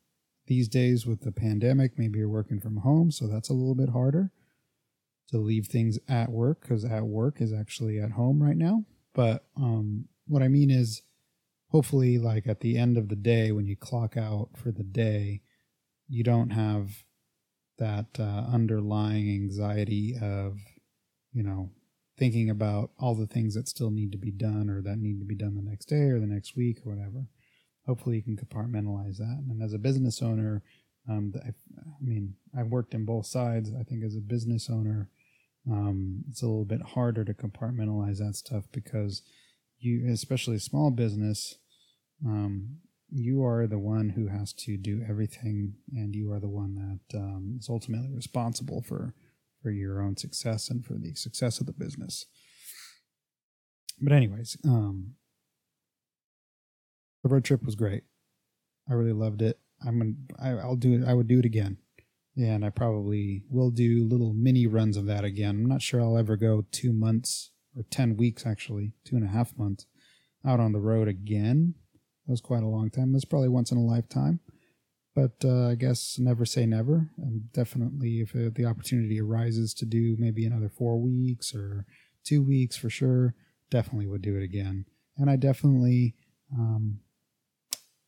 these 0.46 0.68
days 0.68 1.06
with 1.06 1.20
the 1.22 1.32
pandemic, 1.32 1.98
maybe 1.98 2.18
you're 2.18 2.28
working 2.28 2.60
from 2.60 2.78
home, 2.78 3.10
so 3.10 3.26
that's 3.26 3.48
a 3.48 3.54
little 3.54 3.74
bit 3.74 3.90
harder 3.90 4.30
to 5.28 5.38
leave 5.38 5.66
things 5.66 5.98
at 6.08 6.30
work 6.30 6.60
because 6.60 6.84
at 6.84 7.04
work 7.04 7.40
is 7.40 7.52
actually 7.52 7.98
at 7.98 8.12
home 8.12 8.42
right 8.42 8.56
now. 8.56 8.84
But 9.14 9.46
um, 9.56 10.06
what 10.26 10.42
I 10.42 10.48
mean 10.48 10.70
is, 10.70 11.02
hopefully, 11.70 12.18
like 12.18 12.46
at 12.46 12.60
the 12.60 12.76
end 12.76 12.98
of 12.98 13.08
the 13.08 13.16
day, 13.16 13.52
when 13.52 13.66
you 13.66 13.76
clock 13.76 14.16
out 14.16 14.50
for 14.54 14.70
the 14.70 14.82
day, 14.82 15.40
you 16.08 16.22
don't 16.22 16.50
have 16.50 17.04
that 17.78 18.06
uh, 18.18 18.44
underlying 18.52 19.28
anxiety 19.28 20.14
of, 20.20 20.58
you 21.32 21.42
know, 21.42 21.70
thinking 22.16 22.48
about 22.48 22.90
all 22.98 23.14
the 23.14 23.26
things 23.26 23.54
that 23.54 23.68
still 23.68 23.90
need 23.90 24.12
to 24.12 24.18
be 24.18 24.30
done 24.30 24.70
or 24.70 24.80
that 24.82 24.98
need 24.98 25.18
to 25.18 25.24
be 25.24 25.34
done 25.34 25.56
the 25.56 25.68
next 25.68 25.86
day 25.86 26.10
or 26.10 26.20
the 26.20 26.26
next 26.26 26.56
week 26.56 26.78
or 26.84 26.94
whatever 26.94 27.26
hopefully 27.86 28.16
you 28.16 28.22
can 28.22 28.36
compartmentalize 28.36 29.18
that. 29.18 29.42
And 29.48 29.62
as 29.62 29.72
a 29.72 29.78
business 29.78 30.22
owner, 30.22 30.62
um, 31.08 31.32
I, 31.44 31.48
I, 31.48 31.52
mean, 32.00 32.34
I've 32.58 32.68
worked 32.68 32.94
in 32.94 33.04
both 33.04 33.26
sides. 33.26 33.70
I 33.78 33.82
think 33.82 34.04
as 34.04 34.16
a 34.16 34.20
business 34.20 34.70
owner, 34.70 35.10
um, 35.70 36.24
it's 36.30 36.42
a 36.42 36.46
little 36.46 36.64
bit 36.64 36.82
harder 36.82 37.24
to 37.24 37.34
compartmentalize 37.34 38.18
that 38.18 38.36
stuff 38.36 38.64
because 38.72 39.22
you, 39.78 40.10
especially 40.10 40.58
small 40.58 40.90
business, 40.90 41.56
um, 42.24 42.78
you 43.10 43.44
are 43.44 43.66
the 43.66 43.78
one 43.78 44.10
who 44.10 44.28
has 44.28 44.52
to 44.52 44.76
do 44.76 45.04
everything, 45.08 45.74
and 45.92 46.14
you 46.14 46.32
are 46.32 46.40
the 46.40 46.48
one 46.48 46.74
that 47.10 47.18
um, 47.18 47.56
is 47.58 47.68
ultimately 47.68 48.10
responsible 48.12 48.82
for 48.82 49.14
for 49.62 49.70
your 49.70 50.02
own 50.02 50.16
success 50.16 50.68
and 50.68 50.84
for 50.84 50.94
the 50.94 51.14
success 51.14 51.58
of 51.58 51.66
the 51.66 51.72
business. 51.72 52.26
But 54.00 54.12
anyways, 54.12 54.58
um, 54.64 55.14
the 57.22 57.30
road 57.30 57.44
trip 57.44 57.64
was 57.64 57.74
great. 57.74 58.02
I 58.88 58.92
really 58.92 59.12
loved 59.12 59.40
it. 59.40 59.58
I'm 59.86 59.98
gonna, 59.98 60.12
I, 60.38 60.60
I'll 60.60 60.76
do 60.76 61.02
it. 61.02 61.08
I 61.08 61.14
would 61.14 61.28
do 61.28 61.38
it 61.38 61.44
again, 61.44 61.78
and 62.36 62.64
I 62.64 62.70
probably 62.70 63.44
will 63.48 63.70
do 63.70 64.06
little 64.06 64.34
mini 64.34 64.66
runs 64.66 64.96
of 64.96 65.06
that 65.06 65.24
again. 65.24 65.56
I'm 65.56 65.66
not 65.66 65.82
sure 65.82 66.00
I'll 66.00 66.18
ever 66.18 66.36
go 66.36 66.66
two 66.70 66.92
months 66.92 67.50
or 67.76 67.84
ten 67.90 68.16
weeks, 68.16 68.44
actually, 68.44 68.92
two 69.04 69.16
and 69.16 69.24
a 69.24 69.30
half 69.30 69.56
months 69.56 69.86
out 70.44 70.60
on 70.60 70.72
the 70.72 70.80
road 70.80 71.08
again. 71.08 71.74
That 72.26 72.32
was 72.32 72.40
quite 72.40 72.62
a 72.62 72.68
long 72.68 72.90
time. 72.90 73.12
That's 73.12 73.24
probably 73.24 73.48
once 73.48 73.70
in 73.70 73.78
a 73.78 73.84
lifetime. 73.84 74.40
But 75.14 75.44
uh, 75.44 75.68
I 75.68 75.74
guess 75.76 76.18
never 76.18 76.44
say 76.44 76.66
never. 76.66 77.10
And 77.18 77.52
definitely, 77.52 78.20
if 78.20 78.34
uh, 78.34 78.50
the 78.52 78.64
opportunity 78.64 79.20
arises 79.20 79.72
to 79.74 79.86
do 79.86 80.16
maybe 80.18 80.44
another 80.44 80.68
four 80.68 81.00
weeks 81.00 81.54
or 81.54 81.86
two 82.24 82.42
weeks 82.42 82.76
for 82.76 82.90
sure, 82.90 83.34
definitely 83.70 84.06
would 84.06 84.22
do 84.22 84.36
it 84.36 84.42
again. 84.42 84.86
And 85.16 85.30
I 85.30 85.36
definitely 85.36 86.14
um, 86.52 86.98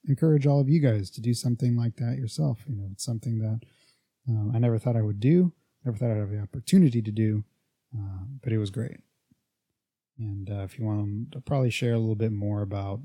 encourage 0.08 0.46
all 0.46 0.60
of 0.60 0.68
you 0.68 0.80
guys 0.80 1.10
to 1.10 1.20
do 1.20 1.34
something 1.34 1.76
like 1.76 1.96
that 1.96 2.16
yourself. 2.16 2.60
You 2.66 2.76
know, 2.76 2.88
it's 2.92 3.04
something 3.04 3.38
that 3.38 3.60
um, 4.28 4.52
I 4.54 4.58
never 4.58 4.78
thought 4.78 4.96
I 4.96 5.02
would 5.02 5.20
do, 5.20 5.52
never 5.84 5.96
thought 5.96 6.10
I'd 6.10 6.16
have 6.16 6.30
the 6.30 6.40
opportunity 6.40 7.02
to 7.02 7.12
do, 7.12 7.44
uh, 7.96 8.24
but 8.42 8.52
it 8.52 8.58
was 8.58 8.70
great. 8.70 8.98
And 10.18 10.50
uh, 10.50 10.62
if 10.62 10.78
you 10.78 10.84
want 10.84 11.32
to 11.32 11.40
probably 11.40 11.70
share 11.70 11.92
a 11.92 11.98
little 11.98 12.16
bit 12.16 12.32
more 12.32 12.62
about 12.62 13.00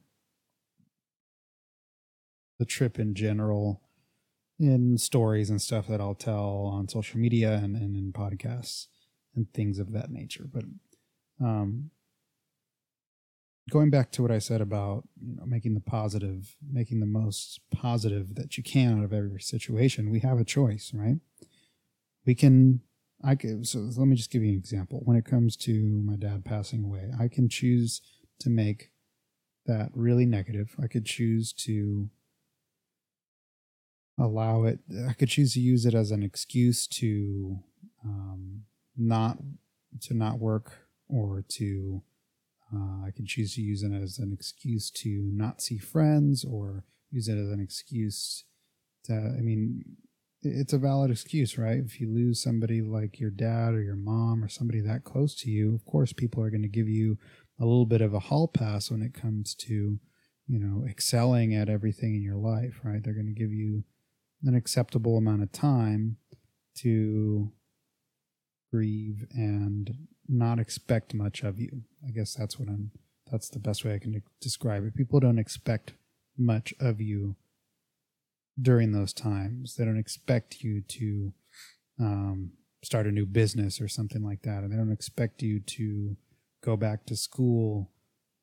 the 2.61 2.65
trip 2.65 2.99
in 2.99 3.15
general 3.15 3.81
in 4.59 4.95
stories 4.95 5.49
and 5.49 5.59
stuff 5.59 5.87
that 5.87 5.99
I'll 5.99 6.13
tell 6.13 6.69
on 6.71 6.87
social 6.87 7.19
media 7.19 7.53
and, 7.53 7.75
and 7.75 7.95
in 7.95 8.13
podcasts 8.13 8.85
and 9.35 9.51
things 9.51 9.79
of 9.79 9.93
that 9.93 10.11
nature. 10.11 10.45
But 10.47 10.65
um, 11.43 11.89
going 13.71 13.89
back 13.89 14.11
to 14.11 14.21
what 14.21 14.29
I 14.29 14.37
said 14.37 14.61
about 14.61 15.07
you 15.19 15.37
know, 15.37 15.45
making 15.47 15.73
the 15.73 15.79
positive, 15.79 16.55
making 16.71 16.99
the 16.99 17.07
most 17.07 17.61
positive 17.71 18.35
that 18.35 18.55
you 18.57 18.63
can 18.63 18.99
out 18.99 19.05
of 19.05 19.11
every 19.11 19.41
situation, 19.41 20.11
we 20.11 20.19
have 20.19 20.39
a 20.39 20.45
choice, 20.45 20.91
right? 20.93 21.17
We 22.27 22.35
can 22.35 22.81
I 23.23 23.33
could, 23.33 23.67
so 23.67 23.79
let 23.79 24.07
me 24.07 24.15
just 24.15 24.29
give 24.29 24.43
you 24.43 24.51
an 24.51 24.59
example. 24.59 25.01
When 25.03 25.17
it 25.17 25.25
comes 25.25 25.57
to 25.57 26.03
my 26.05 26.15
dad 26.15 26.45
passing 26.45 26.83
away, 26.83 27.09
I 27.19 27.27
can 27.27 27.49
choose 27.49 28.01
to 28.39 28.51
make 28.51 28.91
that 29.65 29.89
really 29.95 30.27
negative. 30.27 30.75
I 30.79 30.85
could 30.85 31.07
choose 31.07 31.53
to 31.53 32.09
allow 34.19 34.63
it. 34.63 34.79
I 35.07 35.13
could 35.13 35.29
choose 35.29 35.53
to 35.53 35.59
use 35.59 35.85
it 35.85 35.93
as 35.93 36.11
an 36.11 36.23
excuse 36.23 36.87
to 36.87 37.59
um, 38.03 38.63
not 38.97 39.37
to 40.01 40.13
not 40.13 40.39
work 40.39 40.71
or 41.07 41.43
to. 41.49 42.03
Uh, 42.73 43.05
I 43.05 43.11
could 43.11 43.27
choose 43.27 43.55
to 43.55 43.61
use 43.61 43.83
it 43.83 43.91
as 43.91 44.17
an 44.17 44.31
excuse 44.31 44.89
to 44.91 45.29
not 45.33 45.61
see 45.61 45.77
friends 45.77 46.45
or 46.45 46.85
use 47.09 47.27
it 47.27 47.37
as 47.37 47.49
an 47.49 47.59
excuse 47.59 48.45
to. 49.03 49.13
I 49.13 49.41
mean, 49.41 49.83
it's 50.43 50.73
a 50.73 50.77
valid 50.77 51.11
excuse, 51.11 51.57
right? 51.57 51.79
If 51.79 51.99
you 51.99 52.09
lose 52.09 52.41
somebody 52.41 52.81
like 52.81 53.19
your 53.19 53.29
dad 53.29 53.73
or 53.73 53.81
your 53.81 53.95
mom 53.95 54.43
or 54.43 54.47
somebody 54.47 54.79
that 54.81 55.03
close 55.03 55.35
to 55.41 55.51
you, 55.51 55.75
of 55.75 55.85
course, 55.85 56.13
people 56.13 56.43
are 56.43 56.49
going 56.49 56.63
to 56.63 56.67
give 56.67 56.87
you 56.87 57.17
a 57.59 57.65
little 57.65 57.85
bit 57.85 58.01
of 58.01 58.13
a 58.13 58.19
hall 58.19 58.47
pass 58.47 58.89
when 58.89 59.01
it 59.01 59.13
comes 59.13 59.53
to, 59.53 59.99
you 60.47 60.59
know, 60.59 60.85
excelling 60.89 61.53
at 61.53 61.69
everything 61.69 62.15
in 62.15 62.23
your 62.23 62.37
life, 62.37 62.79
right? 62.83 63.03
They're 63.03 63.13
going 63.13 63.33
to 63.33 63.39
give 63.39 63.51
you 63.51 63.83
an 64.43 64.55
acceptable 64.55 65.17
amount 65.17 65.43
of 65.43 65.51
time 65.51 66.17
to 66.77 67.51
grieve 68.71 69.25
and 69.31 70.07
not 70.27 70.59
expect 70.59 71.13
much 71.13 71.43
of 71.43 71.59
you. 71.59 71.83
I 72.07 72.11
guess 72.11 72.33
that's 72.33 72.57
what 72.57 72.69
I'm, 72.69 72.91
that's 73.31 73.49
the 73.49 73.59
best 73.59 73.83
way 73.83 73.93
I 73.93 73.99
can 73.99 74.21
describe 74.39 74.85
it. 74.85 74.95
People 74.95 75.19
don't 75.19 75.39
expect 75.39 75.93
much 76.37 76.73
of 76.79 77.01
you 77.01 77.35
during 78.61 78.91
those 78.91 79.13
times. 79.13 79.75
They 79.75 79.85
don't 79.85 79.99
expect 79.99 80.61
you 80.61 80.81
to 80.81 81.33
um, 81.99 82.51
start 82.83 83.07
a 83.07 83.11
new 83.11 83.25
business 83.25 83.81
or 83.81 83.87
something 83.87 84.23
like 84.23 84.41
that, 84.43 84.63
and 84.63 84.71
they 84.71 84.77
don't 84.77 84.91
expect 84.91 85.41
you 85.41 85.59
to 85.59 86.15
go 86.63 86.75
back 86.75 87.05
to 87.05 87.15
school 87.15 87.91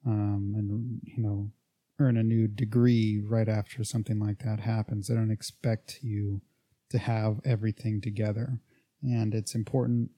um, 0.07 0.55
and 0.57 1.01
you 1.05 1.23
know 1.23 1.51
earn 1.99 2.17
a 2.17 2.23
new 2.23 2.47
degree 2.47 3.21
right 3.21 3.49
after 3.49 3.83
something 3.85 4.19
like 4.19 4.39
that 4.41 4.61
happens. 4.61 5.09
They 5.09 5.15
don't 5.15 5.31
expect 5.31 5.99
you 6.03 6.43
to 6.91 6.99
have 6.99 7.41
everything 7.45 8.01
together, 8.01 8.61
and 9.03 9.35
it's 9.35 9.55
important 9.55 10.11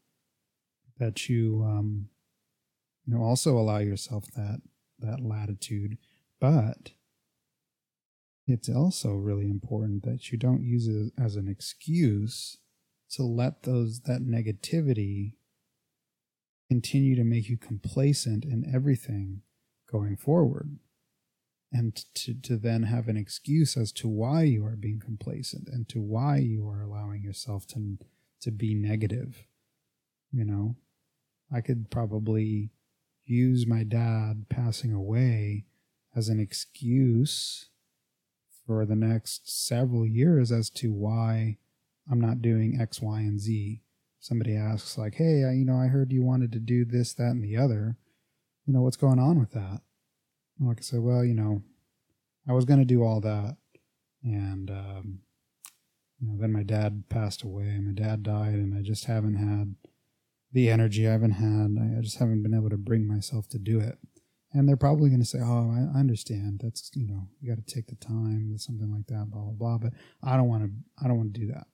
that 0.99 1.29
you 1.29 1.65
um, 1.67 2.09
you 3.07 3.15
know 3.15 3.23
also 3.23 3.59
allow 3.59 3.79
yourself 3.79 4.25
that 4.37 4.61
that 4.99 5.21
latitude, 5.21 5.97
but 6.41 6.93
it's 8.47 8.69
also 8.69 9.15
really 9.15 9.49
important 9.49 10.03
that 10.05 10.31
you 10.31 10.39
don't 10.39 10.63
use 10.63 10.87
it 10.87 11.13
as 11.19 11.37
an 11.37 11.49
excuse 11.49 12.59
to 13.11 13.23
let 13.23 13.63
those 13.63 14.01
that 14.03 14.23
negativity 14.23 15.35
continue 16.69 17.17
to 17.17 17.25
make 17.25 17.49
you 17.49 17.57
complacent 17.57 18.45
in 18.45 18.71
everything 18.73 19.43
going 19.91 20.17
forward 20.17 20.79
and 21.73 22.05
to, 22.15 22.35
to 22.35 22.57
then 22.57 22.85
have 22.85 23.09
an 23.09 23.17
excuse 23.17 23.77
as 23.77 23.93
to 23.93 24.09
why 24.09 24.43
you 24.43 24.65
are 24.65 24.77
being 24.77 25.01
complacent 25.01 25.69
and 25.69 25.89
to 25.89 26.01
why 26.01 26.37
you 26.39 26.69
are 26.69 26.83
allowing 26.83 27.23
yourself 27.23 27.67
to 27.67 27.99
to 28.41 28.51
be 28.51 28.75
negative 28.75 29.47
you 30.33 30.45
know 30.45 30.77
i 31.53 31.61
could 31.61 31.91
probably 31.91 32.71
use 33.25 33.67
my 33.67 33.85
dad 33.85 34.47
passing 34.49 34.93
away 34.93 35.65
as 36.17 36.29
an 36.29 36.41
excuse 36.41 37.69
for 38.67 38.85
the 38.85 38.97
next 38.97 39.67
several 39.67 40.07
years 40.07 40.51
as 40.51 40.71
to 40.71 40.93
why 40.93 41.59
I'm 42.11 42.21
not 42.21 42.43
doing 42.43 42.79
X, 42.81 43.01
Y, 43.01 43.21
and 43.21 43.41
Z. 43.41 43.83
Somebody 44.19 44.57
asks, 44.57 44.99
like, 44.99 45.15
hey, 45.15 45.41
you 45.55 45.65
know, 45.65 45.77
I 45.77 45.87
heard 45.87 46.13
you 46.13 46.23
wanted 46.23 46.53
to 46.53 46.59
do 46.59 46.85
this, 46.85 47.13
that, 47.15 47.31
and 47.31 47.43
the 47.43 47.57
other. 47.57 47.97
You 48.67 48.75
know, 48.75 48.83
what's 48.83 48.97
going 48.97 49.19
on 49.19 49.39
with 49.39 49.53
that? 49.53 49.81
Like 50.61 50.79
I 50.79 50.83
said, 50.83 51.01
well, 51.01 51.25
you 51.25 51.35
know, 51.35 51.63
I 52.49 52.53
was 52.53 52.65
going 52.65 52.81
to 52.81 52.85
do 52.85 53.03
all 53.03 53.21
that. 53.21 53.57
And, 54.23 54.71
um, 54.71 55.21
you 56.21 56.29
know, 56.29 56.37
then 56.39 56.53
my 56.53 56.63
dad 56.63 57.05
passed 57.09 57.43
away. 57.43 57.79
My 57.81 57.93
dad 57.93 58.23
died, 58.23 58.55
and 58.55 58.77
I 58.77 58.83
just 58.83 59.07
haven't 59.07 59.37
had 59.37 59.75
the 60.53 60.69
energy 60.69 61.09
I 61.09 61.13
haven't 61.13 61.33
had. 61.33 61.97
I 61.99 62.03
just 62.03 62.19
haven't 62.19 62.43
been 62.43 62.55
able 62.55 62.69
to 62.71 62.77
bring 62.77 63.09
myself 63.09 63.49
to 63.51 63.59
do 63.59 63.81
it 63.81 63.99
and 64.53 64.69
they're 64.69 64.77
probably 64.77 65.09
going 65.11 65.21
to 65.21 65.27
say, 65.27 65.39
"Oh, 65.41 65.71
I 65.71 65.99
understand. 65.99 66.61
That's 66.63 66.91
you 66.95 67.07
know, 67.07 67.29
you 67.41 67.55
got 67.55 67.65
to 67.65 67.75
take 67.75 67.87
the 67.87 67.95
time, 67.95 68.57
something 68.59 68.91
like 68.91 69.07
that, 69.07 69.31
blah 69.31 69.43
blah 69.43 69.53
blah." 69.53 69.79
But 69.79 69.93
I 70.23 70.37
don't 70.37 70.49
want 70.49 70.65
to. 70.65 70.71
I 71.03 71.09
don't 71.09 71.19
want 71.19 71.35
to 71.35 71.41
do 71.41 71.47
that. 71.49 71.67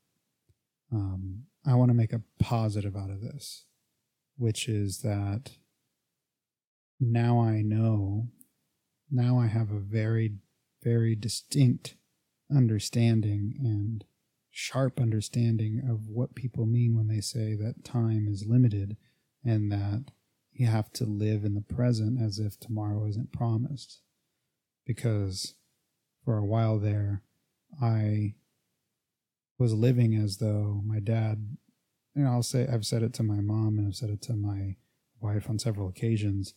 Um, 0.92 1.44
I 1.66 1.74
want 1.74 1.90
to 1.90 1.94
make 1.94 2.12
a 2.12 2.22
positive 2.38 2.96
out 2.96 3.10
of 3.10 3.20
this, 3.20 3.64
which 4.36 4.68
is 4.68 4.98
that 4.98 5.52
now 7.00 7.40
I 7.40 7.62
know, 7.62 8.28
now 9.10 9.38
I 9.38 9.46
have 9.46 9.70
a 9.70 9.78
very, 9.78 10.34
very 10.82 11.14
distinct 11.14 11.96
understanding 12.54 13.54
and 13.58 14.04
sharp 14.50 15.00
understanding 15.00 15.82
of 15.88 16.08
what 16.08 16.34
people 16.34 16.66
mean 16.66 16.96
when 16.96 17.08
they 17.08 17.20
say 17.20 17.54
that 17.54 17.84
time 17.84 18.26
is 18.26 18.46
limited 18.46 18.96
and 19.44 19.70
that 19.70 20.10
you 20.52 20.66
have 20.66 20.90
to 20.90 21.04
live 21.04 21.44
in 21.44 21.54
the 21.54 21.60
present 21.60 22.20
as 22.20 22.38
if 22.38 22.58
tomorrow 22.58 23.06
isn't 23.06 23.32
promised. 23.32 24.00
Because 24.86 25.54
for 26.24 26.38
a 26.38 26.44
while 26.44 26.78
there, 26.78 27.22
I 27.82 28.34
was 29.58 29.74
living 29.74 30.14
as 30.14 30.38
though 30.38 30.82
my 30.84 31.00
dad, 31.00 31.56
know, 32.14 32.30
I'll 32.30 32.42
say, 32.42 32.66
I've 32.66 32.86
said 32.86 33.02
it 33.02 33.12
to 33.14 33.22
my 33.22 33.40
mom 33.40 33.78
and 33.78 33.86
I've 33.86 33.96
said 33.96 34.10
it 34.10 34.22
to 34.22 34.34
my 34.34 34.76
wife 35.20 35.50
on 35.50 35.58
several 35.58 35.88
occasions. 35.88 36.54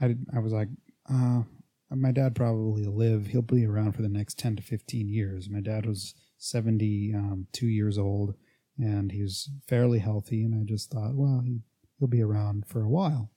I, 0.00 0.16
I 0.34 0.38
was 0.38 0.52
like, 0.52 0.68
uh, 1.10 1.42
my 1.90 2.12
dad 2.12 2.34
probably 2.34 2.84
live. 2.84 3.28
He'll 3.28 3.42
be 3.42 3.66
around 3.66 3.92
for 3.92 4.02
the 4.02 4.08
next 4.08 4.38
10 4.38 4.56
to 4.56 4.62
15 4.62 5.08
years. 5.08 5.48
My 5.50 5.60
dad 5.60 5.86
was 5.86 6.14
72 6.38 7.16
um, 7.16 7.46
years 7.60 7.98
old 7.98 8.34
and 8.78 9.12
he 9.12 9.22
was 9.22 9.50
fairly 9.68 9.98
healthy. 9.98 10.42
And 10.42 10.54
I 10.54 10.64
just 10.64 10.90
thought, 10.90 11.14
well, 11.14 11.42
he 11.44 11.60
he'll 11.98 12.08
be 12.08 12.22
around 12.22 12.66
for 12.66 12.82
a 12.82 12.88
while. 12.88 13.30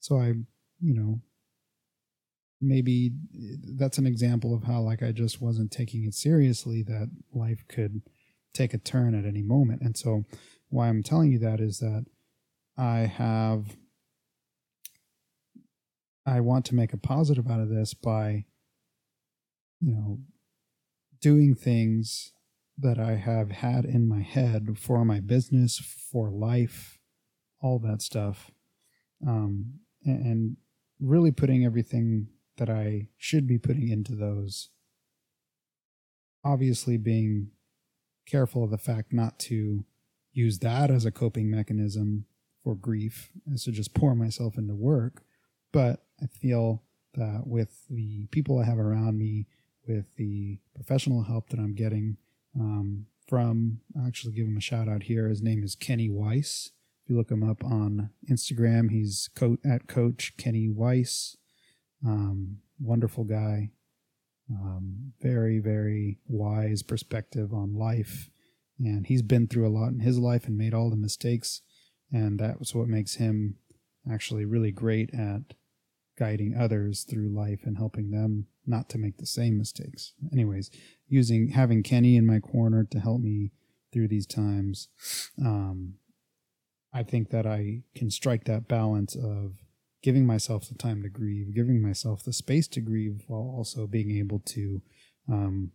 So 0.00 0.18
I, 0.18 0.32
you 0.80 0.94
know, 0.94 1.20
maybe 2.60 3.12
that's 3.76 3.98
an 3.98 4.06
example 4.06 4.54
of 4.54 4.64
how 4.64 4.80
like 4.80 5.04
I 5.04 5.12
just 5.12 5.40
wasn't 5.40 5.70
taking 5.70 6.04
it 6.04 6.14
seriously 6.14 6.82
that 6.82 7.10
life 7.32 7.64
could 7.68 8.02
take 8.52 8.74
a 8.74 8.78
turn 8.78 9.14
at 9.14 9.24
any 9.24 9.42
moment. 9.42 9.82
And 9.82 9.96
so 9.96 10.24
why 10.68 10.88
I'm 10.88 11.04
telling 11.04 11.30
you 11.30 11.38
that 11.38 11.60
is 11.60 11.78
that 11.78 12.06
I 12.76 13.00
have 13.00 13.76
I 16.26 16.40
want 16.40 16.64
to 16.66 16.74
make 16.74 16.92
a 16.92 16.98
positive 16.98 17.48
out 17.48 17.60
of 17.60 17.68
this 17.68 17.94
by 17.94 18.46
you 19.80 19.92
know, 19.92 20.18
doing 21.20 21.54
things 21.54 22.32
that 22.78 22.98
I 22.98 23.14
have 23.14 23.50
had 23.50 23.84
in 23.84 24.08
my 24.08 24.20
head 24.20 24.78
for 24.78 25.04
my 25.04 25.20
business, 25.20 25.78
for 25.78 26.30
life, 26.30 26.98
all 27.60 27.78
that 27.80 28.02
stuff, 28.02 28.50
um, 29.26 29.74
and, 30.04 30.26
and 30.26 30.56
really 31.00 31.30
putting 31.30 31.64
everything 31.64 32.28
that 32.58 32.68
I 32.68 33.08
should 33.16 33.46
be 33.46 33.58
putting 33.58 33.88
into 33.88 34.14
those. 34.14 34.70
Obviously, 36.44 36.96
being 36.96 37.50
careful 38.26 38.64
of 38.64 38.70
the 38.70 38.78
fact 38.78 39.12
not 39.12 39.38
to 39.38 39.84
use 40.32 40.58
that 40.58 40.90
as 40.90 41.04
a 41.04 41.10
coping 41.10 41.50
mechanism 41.50 42.26
for 42.62 42.74
grief, 42.74 43.30
as 43.52 43.64
to 43.64 43.72
just 43.72 43.94
pour 43.94 44.14
myself 44.14 44.58
into 44.58 44.74
work. 44.74 45.22
But 45.72 46.05
I 46.22 46.26
feel 46.26 46.82
that 47.14 47.46
with 47.46 47.86
the 47.88 48.26
people 48.30 48.58
I 48.58 48.64
have 48.64 48.78
around 48.78 49.18
me, 49.18 49.46
with 49.86 50.14
the 50.16 50.58
professional 50.74 51.24
help 51.24 51.48
that 51.50 51.60
I'm 51.60 51.74
getting 51.74 52.16
um, 52.58 53.06
from, 53.28 53.80
I'll 53.96 54.06
actually 54.06 54.34
give 54.34 54.46
him 54.46 54.56
a 54.56 54.60
shout 54.60 54.88
out 54.88 55.04
here. 55.04 55.28
His 55.28 55.42
name 55.42 55.62
is 55.62 55.74
Kenny 55.74 56.10
Weiss. 56.10 56.70
If 57.04 57.10
you 57.10 57.16
look 57.16 57.30
him 57.30 57.48
up 57.48 57.62
on 57.64 58.10
Instagram, 58.28 58.90
he's 58.90 59.30
co- 59.34 59.58
at 59.64 59.86
Coach 59.86 60.36
Kenny 60.36 60.68
Weiss. 60.68 61.36
Um, 62.04 62.58
wonderful 62.80 63.24
guy. 63.24 63.70
Um, 64.50 65.12
very, 65.20 65.58
very 65.58 66.18
wise 66.26 66.82
perspective 66.82 67.52
on 67.52 67.74
life. 67.74 68.30
And 68.78 69.06
he's 69.06 69.22
been 69.22 69.46
through 69.46 69.66
a 69.66 69.70
lot 69.70 69.92
in 69.92 70.00
his 70.00 70.18
life 70.18 70.46
and 70.46 70.58
made 70.58 70.74
all 70.74 70.90
the 70.90 70.96
mistakes. 70.96 71.62
And 72.12 72.38
that's 72.38 72.74
what 72.74 72.88
makes 72.88 73.14
him 73.14 73.56
actually 74.10 74.44
really 74.44 74.70
great 74.70 75.12
at 75.14 75.54
guiding 76.16 76.56
others 76.56 77.04
through 77.04 77.28
life 77.28 77.60
and 77.64 77.76
helping 77.76 78.10
them 78.10 78.46
not 78.66 78.88
to 78.90 78.98
make 78.98 79.18
the 79.18 79.26
same 79.26 79.56
mistakes. 79.58 80.12
Anyways, 80.32 80.70
using 81.08 81.48
having 81.48 81.82
Kenny 81.82 82.16
in 82.16 82.26
my 82.26 82.40
corner 82.40 82.84
to 82.84 83.00
help 83.00 83.20
me 83.20 83.52
through 83.92 84.08
these 84.08 84.26
times, 84.26 84.88
um, 85.44 85.94
I 86.92 87.02
think 87.02 87.30
that 87.30 87.46
I 87.46 87.82
can 87.94 88.10
strike 88.10 88.44
that 88.44 88.68
balance 88.68 89.14
of 89.14 89.56
giving 90.02 90.26
myself 90.26 90.68
the 90.68 90.74
time 90.74 91.02
to 91.02 91.08
grieve, 91.08 91.54
giving 91.54 91.82
myself 91.82 92.24
the 92.24 92.32
space 92.32 92.68
to 92.68 92.80
grieve, 92.80 93.24
while 93.26 93.54
also 93.56 93.86
being 93.86 94.10
able 94.10 94.40
to 94.40 94.82
um, 95.28 95.72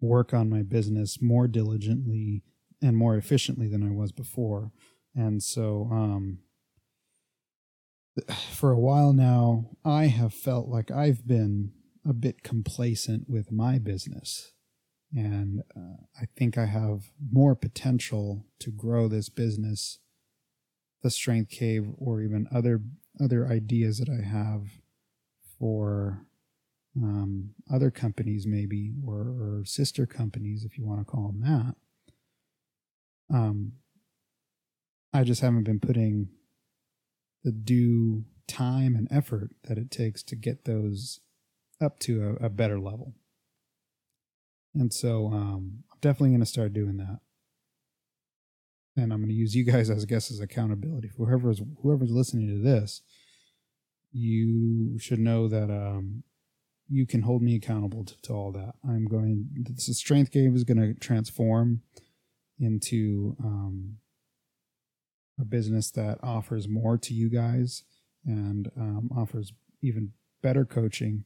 work 0.00 0.34
on 0.34 0.50
my 0.50 0.62
business 0.62 1.22
more 1.22 1.46
diligently 1.46 2.42
and 2.82 2.96
more 2.96 3.16
efficiently 3.16 3.68
than 3.68 3.86
I 3.86 3.92
was 3.92 4.12
before. 4.12 4.72
And 5.14 5.42
so, 5.42 5.88
um, 5.92 6.38
for 8.52 8.70
a 8.70 8.78
while 8.78 9.12
now, 9.12 9.70
I 9.84 10.06
have 10.06 10.34
felt 10.34 10.68
like 10.68 10.90
I've 10.90 11.26
been 11.26 11.72
a 12.06 12.12
bit 12.12 12.42
complacent 12.42 13.28
with 13.28 13.52
my 13.52 13.78
business. 13.78 14.52
And 15.14 15.62
uh, 15.76 16.04
I 16.20 16.24
think 16.36 16.56
I 16.56 16.66
have 16.66 17.10
more 17.30 17.54
potential 17.54 18.46
to 18.60 18.70
grow 18.70 19.08
this 19.08 19.28
business, 19.28 19.98
the 21.02 21.10
Strength 21.10 21.50
Cave, 21.50 21.86
or 21.98 22.22
even 22.22 22.48
other 22.52 22.82
other 23.22 23.46
ideas 23.46 23.98
that 23.98 24.08
I 24.08 24.26
have 24.26 24.68
for 25.58 26.26
um, 26.96 27.50
other 27.70 27.90
companies, 27.90 28.46
maybe, 28.46 28.94
or, 29.06 29.20
or, 29.20 29.62
sister 29.66 30.06
companies, 30.06 30.64
if 30.64 30.78
you 30.78 30.84
want 30.86 31.00
to 31.00 31.04
call 31.04 31.28
them 31.28 31.40
that. 31.42 33.36
Um, 33.36 33.72
I 35.12 35.24
just 35.24 35.42
haven't 35.42 35.64
been 35.64 35.78
putting 35.78 36.28
the 37.44 37.52
due 37.52 38.24
time 38.46 38.94
and 38.94 39.08
effort 39.10 39.50
that 39.64 39.78
it 39.78 39.90
takes 39.90 40.22
to 40.22 40.36
get 40.36 40.64
those 40.64 41.20
up 41.80 41.98
to 42.00 42.36
a, 42.40 42.46
a 42.46 42.48
better 42.48 42.78
level. 42.78 43.14
And 44.74 44.92
so 44.92 45.26
um, 45.26 45.84
I'm 45.92 45.98
definitely 46.00 46.30
going 46.30 46.40
to 46.40 46.46
start 46.46 46.72
doing 46.72 46.96
that. 46.98 47.20
And 48.96 49.12
I'm 49.12 49.20
going 49.20 49.28
to 49.28 49.34
use 49.34 49.54
you 49.54 49.64
guys 49.64 49.88
as 49.90 50.04
guests 50.04 50.30
as 50.30 50.40
accountability. 50.40 51.10
Whoever's 51.16 51.62
whoever's 51.82 52.10
listening 52.10 52.48
to 52.48 52.62
this, 52.62 53.00
you 54.12 54.98
should 54.98 55.18
know 55.18 55.48
that 55.48 55.70
um, 55.70 56.24
you 56.88 57.06
can 57.06 57.22
hold 57.22 57.42
me 57.42 57.56
accountable 57.56 58.04
to, 58.04 58.20
to 58.22 58.32
all 58.34 58.52
that. 58.52 58.74
I'm 58.86 59.06
going. 59.06 59.48
The 59.54 59.94
Strength 59.94 60.30
Cave 60.30 60.54
is 60.54 60.64
going 60.64 60.76
to 60.76 60.92
transform 60.92 61.80
into 62.58 63.34
um, 63.42 63.96
a 65.42 65.44
business 65.44 65.90
that 65.90 66.18
offers 66.22 66.68
more 66.68 66.96
to 66.96 67.12
you 67.12 67.28
guys 67.28 67.82
and 68.24 68.70
um, 68.78 69.10
offers 69.14 69.52
even 69.82 70.12
better 70.42 70.64
coaching, 70.64 71.24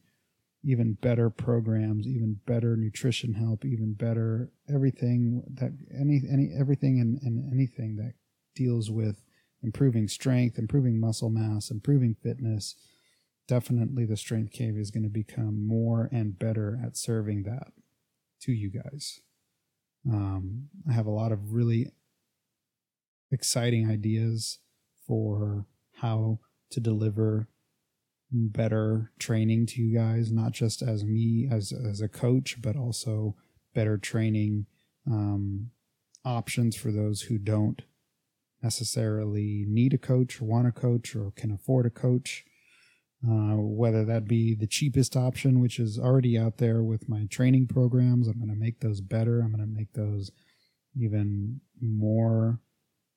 even 0.64 0.94
better 0.94 1.30
programs, 1.30 2.08
even 2.08 2.40
better 2.46 2.76
nutrition 2.76 3.34
help, 3.34 3.64
even 3.64 3.92
better 3.92 4.50
everything 4.74 5.42
that 5.54 5.72
any 5.94 6.22
any 6.28 6.50
everything 6.58 6.98
and, 6.98 7.20
and 7.22 7.52
anything 7.52 7.96
that 7.96 8.14
deals 8.54 8.90
with 8.90 9.22
improving 9.62 10.08
strength, 10.08 10.58
improving 10.58 10.98
muscle 10.98 11.30
mass, 11.30 11.70
improving 11.70 12.16
fitness. 12.22 12.74
Definitely, 13.46 14.06
the 14.06 14.16
Strength 14.16 14.52
Cave 14.52 14.76
is 14.76 14.90
going 14.90 15.04
to 15.04 15.08
become 15.08 15.64
more 15.68 16.08
and 16.10 16.36
better 16.36 16.80
at 16.84 16.96
serving 16.96 17.44
that 17.44 17.68
to 18.40 18.52
you 18.52 18.70
guys. 18.70 19.20
Um, 20.10 20.68
I 20.88 20.92
have 20.92 21.06
a 21.06 21.10
lot 21.10 21.30
of 21.30 21.52
really 21.52 21.92
exciting 23.30 23.90
ideas 23.90 24.58
for 25.06 25.66
how 25.96 26.38
to 26.70 26.80
deliver 26.80 27.48
better 28.30 29.12
training 29.18 29.66
to 29.66 29.80
you 29.80 29.96
guys, 29.96 30.32
not 30.32 30.52
just 30.52 30.82
as 30.82 31.04
me 31.04 31.48
as 31.50 31.72
as 31.72 32.00
a 32.00 32.08
coach, 32.08 32.60
but 32.60 32.76
also 32.76 33.36
better 33.74 33.96
training 33.96 34.66
um, 35.06 35.70
options 36.24 36.74
for 36.74 36.90
those 36.90 37.22
who 37.22 37.38
don't 37.38 37.82
necessarily 38.62 39.64
need 39.68 39.94
a 39.94 39.98
coach 39.98 40.40
or 40.40 40.46
want 40.46 40.66
a 40.66 40.72
coach 40.72 41.14
or 41.14 41.30
can 41.36 41.52
afford 41.52 41.86
a 41.86 41.90
coach. 41.90 42.44
Uh, 43.26 43.56
whether 43.56 44.04
that 44.04 44.28
be 44.28 44.54
the 44.54 44.66
cheapest 44.66 45.16
option, 45.16 45.60
which 45.60 45.78
is 45.78 45.98
already 45.98 46.38
out 46.38 46.58
there 46.58 46.82
with 46.82 47.08
my 47.08 47.26
training 47.30 47.66
programs, 47.66 48.28
I'm 48.28 48.38
going 48.38 48.50
to 48.50 48.54
make 48.54 48.80
those 48.80 49.00
better. 49.00 49.40
I'm 49.40 49.52
going 49.52 49.66
to 49.66 49.74
make 49.74 49.92
those 49.94 50.30
even 50.94 51.60
more 51.80 52.60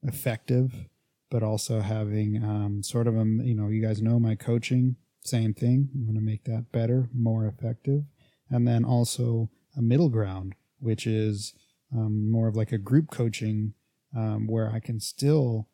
effective, 0.03 0.87
but 1.29 1.43
also 1.43 1.81
having 1.81 2.43
um, 2.43 2.83
sort 2.83 3.07
of 3.07 3.15
a, 3.15 3.25
you 3.43 3.55
know, 3.55 3.67
you 3.67 3.81
guys 3.81 4.01
know 4.01 4.19
my 4.19 4.35
coaching, 4.35 4.95
same 5.23 5.53
thing. 5.53 5.89
I'm 5.93 6.03
going 6.03 6.15
to 6.15 6.21
make 6.21 6.45
that 6.45 6.71
better, 6.71 7.09
more 7.13 7.45
effective. 7.45 8.03
And 8.49 8.67
then 8.67 8.83
also 8.83 9.49
a 9.77 9.81
middle 9.81 10.09
ground, 10.09 10.55
which 10.79 11.05
is 11.05 11.53
um, 11.95 12.31
more 12.31 12.47
of 12.47 12.55
like 12.55 12.71
a 12.71 12.77
group 12.77 13.11
coaching 13.11 13.73
um, 14.15 14.47
where 14.47 14.71
I 14.71 14.79
can 14.79 14.99
still 14.99 15.67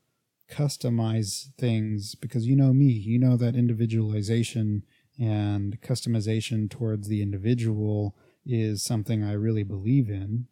customize 0.50 1.48
things 1.58 2.16
because 2.16 2.46
you 2.46 2.56
know 2.56 2.74
me, 2.74 2.86
you 2.86 3.18
know 3.18 3.38
that 3.38 3.56
individualization 3.56 4.84
and 5.20 5.82
customization 5.82 6.70
towards 6.70 7.08
the 7.08 7.22
individual 7.22 8.16
is 8.46 8.84
something 8.84 9.24
I 9.24 9.34
really 9.34 9.64
believe 9.64 10.10
in. 10.10 10.48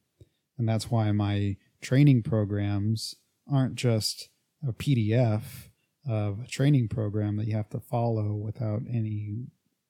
And 0.57 0.67
that's 0.67 0.89
why 0.89 1.11
my 1.11 1.57
training 1.81 2.23
programs 2.23 3.15
aren't 3.51 3.75
just 3.75 4.29
a 4.67 4.73
PDF 4.73 5.69
of 6.07 6.41
a 6.41 6.47
training 6.47 6.87
program 6.87 7.37
that 7.37 7.47
you 7.47 7.55
have 7.55 7.69
to 7.69 7.79
follow 7.79 8.33
without 8.33 8.81
any 8.89 9.47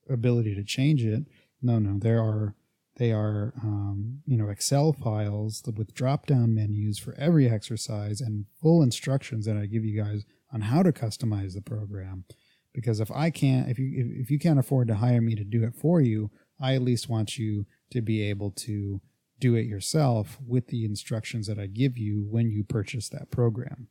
ability 0.09 0.55
to 0.55 0.63
change 0.63 1.03
it. 1.03 1.23
No, 1.61 1.79
no, 1.79 1.97
there 1.97 2.21
are 2.21 2.55
they 2.97 3.11
are 3.11 3.53
um, 3.63 4.21
you 4.25 4.37
know 4.37 4.49
Excel 4.49 4.93
files 4.93 5.63
with 5.75 5.93
drop 5.93 6.27
down 6.27 6.53
menus 6.53 6.99
for 6.99 7.15
every 7.17 7.49
exercise 7.49 8.21
and 8.21 8.45
full 8.61 8.83
instructions 8.83 9.45
that 9.45 9.57
I 9.57 9.65
give 9.65 9.83
you 9.83 10.01
guys 10.01 10.25
on 10.53 10.61
how 10.61 10.83
to 10.83 10.91
customize 10.91 11.53
the 11.53 11.61
program. 11.61 12.25
Because 12.73 12.99
if 12.99 13.11
I 13.11 13.29
can't, 13.29 13.69
if 13.69 13.79
you 13.79 13.91
if, 13.95 14.25
if 14.25 14.31
you 14.31 14.39
can't 14.39 14.59
afford 14.59 14.87
to 14.89 14.95
hire 14.95 15.21
me 15.21 15.35
to 15.35 15.43
do 15.43 15.63
it 15.63 15.75
for 15.75 16.01
you, 16.01 16.29
I 16.59 16.75
at 16.75 16.83
least 16.83 17.09
want 17.09 17.37
you 17.37 17.65
to 17.91 18.01
be 18.01 18.21
able 18.29 18.51
to 18.51 19.01
do 19.39 19.55
it 19.55 19.65
yourself 19.65 20.37
with 20.45 20.67
the 20.67 20.85
instructions 20.85 21.47
that 21.47 21.59
I 21.59 21.67
give 21.67 21.97
you 21.97 22.25
when 22.29 22.49
you 22.49 22.63
purchase 22.63 23.09
that 23.09 23.31
program. 23.31 23.87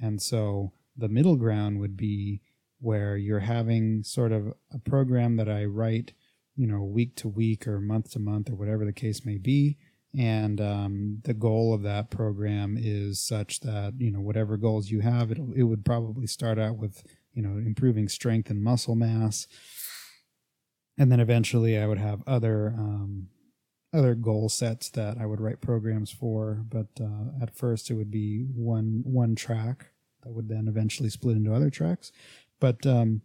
And 0.00 0.20
so 0.20 0.72
the 0.96 1.08
middle 1.08 1.36
ground 1.36 1.80
would 1.80 1.96
be 1.96 2.40
where 2.80 3.16
you're 3.16 3.40
having 3.40 4.02
sort 4.02 4.32
of 4.32 4.52
a 4.72 4.78
program 4.78 5.36
that 5.36 5.48
I 5.48 5.64
write, 5.64 6.12
you 6.56 6.66
know, 6.66 6.82
week 6.82 7.16
to 7.16 7.28
week 7.28 7.66
or 7.66 7.80
month 7.80 8.12
to 8.12 8.18
month 8.18 8.50
or 8.50 8.54
whatever 8.54 8.84
the 8.84 8.92
case 8.92 9.24
may 9.24 9.38
be. 9.38 9.78
And 10.16 10.60
um, 10.60 11.20
the 11.24 11.34
goal 11.34 11.74
of 11.74 11.82
that 11.82 12.10
program 12.10 12.76
is 12.78 13.20
such 13.20 13.60
that, 13.60 13.94
you 13.98 14.12
know, 14.12 14.20
whatever 14.20 14.56
goals 14.56 14.90
you 14.90 15.00
have, 15.00 15.32
it 15.32 15.38
it 15.56 15.64
would 15.64 15.84
probably 15.84 16.26
start 16.26 16.58
out 16.58 16.76
with, 16.76 17.02
you 17.32 17.42
know, 17.42 17.56
improving 17.56 18.08
strength 18.08 18.48
and 18.48 18.62
muscle 18.62 18.94
mass. 18.94 19.48
And 20.96 21.10
then 21.10 21.18
eventually 21.18 21.76
I 21.76 21.86
would 21.86 21.98
have 21.98 22.22
other 22.26 22.74
um, 22.78 23.28
other 23.94 24.14
goal 24.14 24.48
sets 24.48 24.88
that 24.90 25.16
I 25.18 25.26
would 25.26 25.40
write 25.40 25.60
programs 25.60 26.10
for, 26.10 26.64
but 26.68 26.88
uh, 27.00 27.42
at 27.42 27.54
first 27.54 27.90
it 27.90 27.94
would 27.94 28.10
be 28.10 28.44
one 28.54 29.02
one 29.04 29.34
track 29.34 29.86
that 30.22 30.32
would 30.32 30.48
then 30.48 30.66
eventually 30.68 31.10
split 31.10 31.36
into 31.36 31.54
other 31.54 31.70
tracks. 31.70 32.10
But 32.60 32.86
um, 32.86 33.22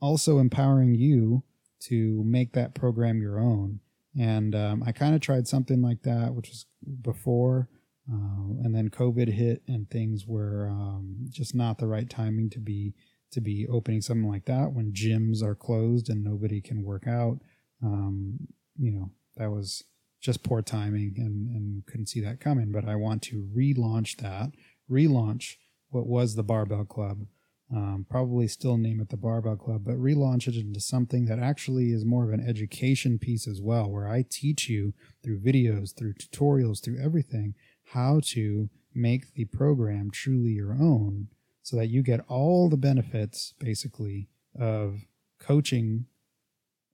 also 0.00 0.38
empowering 0.38 0.94
you 0.94 1.42
to 1.80 2.22
make 2.24 2.52
that 2.52 2.74
program 2.74 3.20
your 3.20 3.38
own 3.38 3.80
And 4.18 4.54
um, 4.54 4.82
I 4.86 4.92
kind 4.92 5.14
of 5.14 5.20
tried 5.20 5.48
something 5.48 5.82
like 5.82 6.02
that, 6.02 6.34
which 6.34 6.48
was 6.48 6.66
before, 7.02 7.68
uh, 8.10 8.62
and 8.62 8.74
then 8.74 8.88
COVID 8.90 9.28
hit, 9.32 9.62
and 9.66 9.90
things 9.90 10.26
were 10.26 10.68
um, 10.70 11.16
just 11.30 11.54
not 11.54 11.78
the 11.78 11.86
right 11.88 12.08
timing 12.08 12.50
to 12.50 12.60
be 12.60 12.94
to 13.32 13.40
be 13.40 13.66
opening 13.66 14.00
something 14.00 14.28
like 14.28 14.44
that 14.44 14.72
when 14.72 14.92
gyms 14.92 15.42
are 15.42 15.56
closed 15.56 16.08
and 16.08 16.22
nobody 16.22 16.60
can 16.60 16.84
work 16.84 17.08
out. 17.08 17.40
Um, 17.82 18.38
you 18.78 18.92
know, 18.92 19.10
that 19.36 19.50
was 19.50 19.82
just 20.24 20.42
poor 20.42 20.62
timing 20.62 21.14
and, 21.18 21.54
and 21.54 21.86
couldn't 21.86 22.06
see 22.06 22.20
that 22.22 22.40
coming. 22.40 22.72
But 22.72 22.88
I 22.88 22.96
want 22.96 23.20
to 23.24 23.46
relaunch 23.54 24.16
that, 24.16 24.52
relaunch 24.90 25.56
what 25.90 26.06
was 26.06 26.34
the 26.34 26.42
Barbell 26.42 26.86
Club, 26.86 27.26
um, 27.70 28.06
probably 28.08 28.48
still 28.48 28.78
name 28.78 29.00
it 29.00 29.10
the 29.10 29.18
Barbell 29.18 29.56
Club, 29.56 29.82
but 29.84 29.96
relaunch 29.96 30.48
it 30.48 30.56
into 30.56 30.80
something 30.80 31.26
that 31.26 31.38
actually 31.38 31.92
is 31.92 32.06
more 32.06 32.24
of 32.24 32.32
an 32.32 32.46
education 32.46 33.18
piece 33.18 33.46
as 33.46 33.60
well, 33.60 33.90
where 33.90 34.08
I 34.08 34.24
teach 34.28 34.66
you 34.66 34.94
through 35.22 35.40
videos, 35.40 35.94
through 35.94 36.14
tutorials, 36.14 36.82
through 36.82 37.04
everything, 37.04 37.54
how 37.92 38.20
to 38.28 38.70
make 38.94 39.34
the 39.34 39.44
program 39.44 40.10
truly 40.10 40.52
your 40.52 40.72
own 40.72 41.28
so 41.62 41.76
that 41.76 41.88
you 41.88 42.02
get 42.02 42.24
all 42.28 42.70
the 42.70 42.78
benefits 42.78 43.52
basically 43.58 44.28
of 44.58 45.04
coaching 45.38 46.06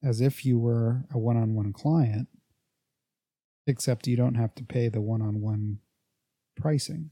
as 0.03 0.21
if 0.21 0.45
you 0.45 0.59
were 0.59 1.05
a 1.12 1.19
one 1.19 1.37
on 1.37 1.55
one 1.55 1.73
client, 1.73 2.27
except 3.71 4.07
you 4.07 4.17
don't 4.17 4.35
have 4.35 4.55
to 4.57 4.65
pay 4.65 4.89
the 4.89 5.01
one 5.01 5.23
on 5.23 5.41
one 5.41 5.79
pricing. 6.57 7.11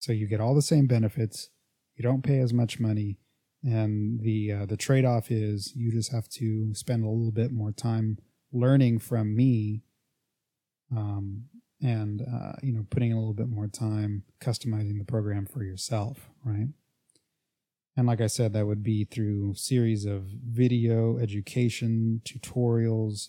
So 0.00 0.12
you 0.12 0.26
get 0.26 0.40
all 0.40 0.54
the 0.54 0.62
same 0.62 0.86
benefits, 0.86 1.48
you 1.96 2.02
don't 2.02 2.22
pay 2.22 2.40
as 2.40 2.52
much 2.52 2.80
money, 2.80 3.18
and 3.64 4.20
the 4.20 4.52
uh, 4.52 4.66
the 4.66 4.76
trade 4.76 5.04
off 5.04 5.30
is 5.30 5.72
you 5.76 5.92
just 5.92 6.12
have 6.12 6.28
to 6.30 6.74
spend 6.74 7.04
a 7.04 7.08
little 7.08 7.30
bit 7.30 7.52
more 7.52 7.72
time 7.72 8.18
learning 8.52 8.98
from 8.98 9.34
me 9.34 9.82
um, 10.94 11.44
and 11.80 12.22
uh, 12.22 12.52
you 12.62 12.72
know 12.72 12.84
putting 12.90 13.12
a 13.12 13.18
little 13.18 13.34
bit 13.34 13.48
more 13.48 13.68
time 13.68 14.24
customizing 14.40 14.98
the 14.98 15.04
program 15.04 15.46
for 15.46 15.62
yourself 15.62 16.28
right? 16.44 16.68
And 17.96 18.06
like 18.06 18.20
i 18.20 18.26
said 18.26 18.52
that 18.54 18.66
would 18.66 18.82
be 18.82 19.04
through 19.04 19.54
series 19.54 20.06
of 20.06 20.24
video 20.24 21.18
education 21.18 22.22
tutorials 22.24 23.28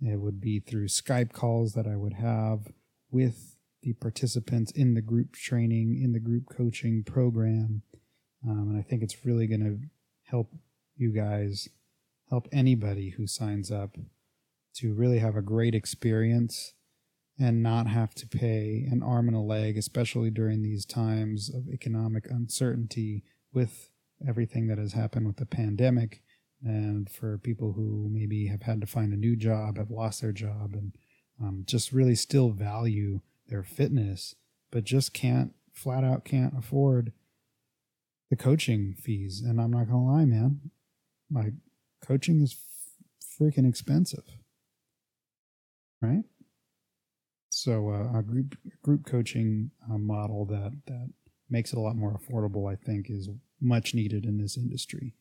it 0.00 0.20
would 0.20 0.40
be 0.40 0.60
through 0.60 0.86
skype 0.86 1.32
calls 1.32 1.72
that 1.72 1.86
i 1.86 1.96
would 1.96 2.14
have 2.14 2.68
with 3.10 3.56
the 3.82 3.92
participants 3.94 4.70
in 4.72 4.94
the 4.94 5.00
group 5.00 5.32
training 5.32 6.00
in 6.02 6.12
the 6.12 6.20
group 6.20 6.44
coaching 6.50 7.02
program 7.04 7.82
um, 8.48 8.68
and 8.70 8.78
i 8.78 8.82
think 8.82 9.02
it's 9.02 9.24
really 9.24 9.46
going 9.46 9.60
to 9.60 9.78
help 10.30 10.52
you 10.96 11.12
guys 11.12 11.68
help 12.28 12.46
anybody 12.52 13.10
who 13.10 13.26
signs 13.26 13.70
up 13.70 13.96
to 14.74 14.94
really 14.94 15.18
have 15.18 15.36
a 15.36 15.42
great 15.42 15.74
experience 15.74 16.74
and 17.38 17.62
not 17.62 17.86
have 17.86 18.14
to 18.14 18.28
pay 18.28 18.86
an 18.90 19.02
arm 19.02 19.26
and 19.26 19.36
a 19.36 19.40
leg, 19.40 19.76
especially 19.76 20.30
during 20.30 20.62
these 20.62 20.84
times 20.84 21.48
of 21.48 21.68
economic 21.68 22.26
uncertainty 22.30 23.24
with 23.52 23.88
everything 24.28 24.68
that 24.68 24.78
has 24.78 24.92
happened 24.92 25.26
with 25.26 25.36
the 25.36 25.46
pandemic. 25.46 26.22
And 26.62 27.08
for 27.08 27.38
people 27.38 27.72
who 27.72 28.08
maybe 28.10 28.46
have 28.48 28.62
had 28.62 28.80
to 28.82 28.86
find 28.86 29.12
a 29.12 29.16
new 29.16 29.34
job, 29.34 29.78
have 29.78 29.90
lost 29.90 30.20
their 30.20 30.32
job, 30.32 30.74
and 30.74 30.92
um, 31.40 31.62
just 31.66 31.92
really 31.92 32.14
still 32.14 32.50
value 32.50 33.20
their 33.48 33.62
fitness, 33.62 34.34
but 34.70 34.84
just 34.84 35.14
can't 35.14 35.54
flat 35.72 36.04
out 36.04 36.24
can't 36.24 36.52
afford 36.58 37.12
the 38.28 38.36
coaching 38.36 38.94
fees. 38.94 39.40
And 39.40 39.60
I'm 39.60 39.70
not 39.70 39.86
gonna 39.86 40.04
lie, 40.04 40.24
man, 40.26 40.70
my 41.30 41.52
coaching 42.04 42.42
is 42.42 42.56
freaking 43.40 43.68
expensive, 43.68 44.24
right? 46.02 46.24
So 47.48 47.90
uh, 47.90 48.18
a 48.18 48.22
group 48.22 48.56
group 48.82 49.06
coaching 49.06 49.70
uh, 49.90 49.98
model 49.98 50.44
that 50.46 50.72
that 50.86 51.10
makes 51.48 51.72
it 51.72 51.78
a 51.78 51.80
lot 51.80 51.96
more 51.96 52.18
affordable, 52.18 52.70
I 52.70 52.76
think, 52.76 53.10
is 53.10 53.28
much 53.60 53.94
needed 53.94 54.24
in 54.24 54.38
this 54.38 54.56
industry, 54.56 55.14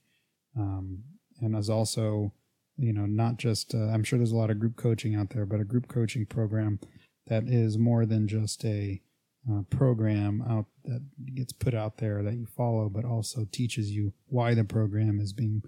um, 0.58 1.04
and 1.42 1.56
is 1.56 1.70
also 1.70 2.34
you 2.78 2.94
know 2.94 3.06
not 3.06 3.38
just 3.38 3.74
uh, 3.74 3.90
I'm 3.90 4.04
sure 4.04 4.18
there's 4.18 4.32
a 4.32 4.38
lot 4.38 4.52
of 4.52 4.60
group 4.60 4.76
coaching 4.76 5.16
out 5.16 5.32
there, 5.32 5.46
but 5.46 5.60
a 5.60 5.66
group 5.66 5.88
coaching 5.88 6.26
program 6.26 6.80
that 7.28 7.44
is 7.48 7.78
more 7.78 8.06
than 8.06 8.28
just 8.28 8.66
a 8.66 9.02
uh, 9.50 9.62
program 9.70 10.44
out 10.48 10.66
that 10.84 11.02
gets 11.36 11.54
put 11.54 11.74
out 11.74 11.98
there 11.98 12.24
that 12.24 12.36
you 12.36 12.46
follow, 12.46 12.90
but 12.90 13.06
also 13.06 13.46
teaches 13.52 13.92
you 13.92 14.14
why 14.28 14.54
the 14.54 14.64
program 14.64 15.20
is 15.20 15.34
being 15.34 15.62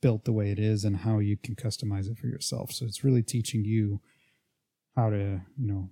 built 0.00 0.24
the 0.24 0.32
way 0.32 0.50
it 0.50 0.58
is 0.58 0.84
and 0.84 0.98
how 0.98 1.18
you 1.18 1.36
can 1.36 1.56
customize 1.56 2.08
it 2.08 2.18
for 2.18 2.26
yourself. 2.28 2.70
So 2.70 2.84
it's 2.84 3.02
really 3.02 3.22
teaching 3.22 3.64
you 3.64 4.00
how 4.96 5.10
to 5.10 5.40
you 5.56 5.66
know 5.66 5.88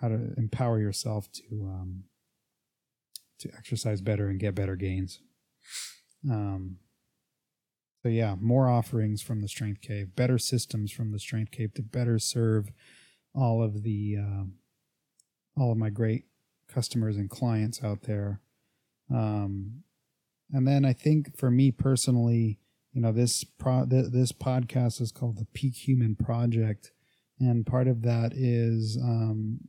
how 0.00 0.08
to 0.08 0.32
empower 0.36 0.78
yourself 0.78 1.30
to 1.32 1.62
um, 1.64 2.04
to 3.40 3.50
exercise 3.56 4.00
better 4.00 4.28
and 4.28 4.38
get 4.38 4.54
better 4.54 4.76
gains. 4.76 5.20
Um, 6.30 6.76
so 8.04 8.10
yeah, 8.10 8.34
more 8.38 8.68
offerings 8.68 9.22
from 9.22 9.40
the 9.40 9.48
Strength 9.48 9.80
Cave, 9.80 10.14
better 10.14 10.36
systems 10.36 10.92
from 10.92 11.10
the 11.10 11.18
Strength 11.18 11.52
Cave 11.52 11.72
to 11.72 11.82
better 11.82 12.18
serve 12.18 12.70
all 13.34 13.62
of 13.62 13.82
the 13.82 14.18
uh, 14.20 14.44
all 15.58 15.72
of 15.72 15.78
my 15.78 15.88
great 15.88 16.24
customers 16.68 17.16
and 17.16 17.30
clients 17.30 17.82
out 17.82 18.02
there. 18.02 18.42
Um, 19.10 19.84
and 20.52 20.68
then 20.68 20.84
I 20.84 20.92
think 20.92 21.34
for 21.38 21.50
me 21.50 21.70
personally, 21.70 22.58
you 22.92 23.00
know, 23.00 23.10
this 23.10 23.42
pro 23.42 23.86
th- 23.86 24.12
this 24.12 24.32
podcast 24.32 25.00
is 25.00 25.10
called 25.10 25.38
the 25.38 25.46
Peak 25.54 25.88
Human 25.88 26.14
Project, 26.14 26.92
and 27.40 27.64
part 27.64 27.88
of 27.88 28.02
that 28.02 28.34
is 28.34 28.98
um, 29.02 29.60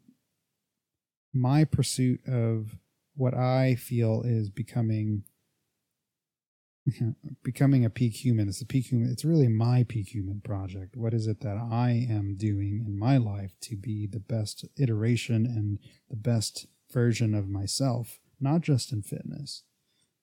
my 1.33 1.63
pursuit 1.63 2.19
of 2.27 2.75
what 3.15 3.33
I 3.33 3.75
feel 3.75 4.23
is 4.25 4.49
becoming 4.49 5.23
becoming 7.43 7.83
a 7.83 7.89
peak 7.89 8.23
human. 8.23 8.47
It's 8.47 8.61
a 8.61 8.65
peak 8.65 8.87
human. 8.87 9.11
It's 9.11 9.25
really 9.25 9.47
my 9.47 9.83
peak 9.83 10.13
human 10.13 10.41
project. 10.41 10.95
What 10.95 11.13
is 11.13 11.27
it 11.27 11.41
that 11.41 11.57
I 11.57 12.05
am 12.09 12.35
doing 12.37 12.83
in 12.85 12.97
my 12.97 13.17
life 13.17 13.53
to 13.61 13.75
be 13.75 14.07
the 14.07 14.19
best 14.19 14.65
iteration 14.77 15.45
and 15.45 15.79
the 16.09 16.15
best 16.15 16.67
version 16.91 17.33
of 17.33 17.49
myself, 17.49 18.19
not 18.39 18.61
just 18.61 18.91
in 18.91 19.01
fitness, 19.01 19.63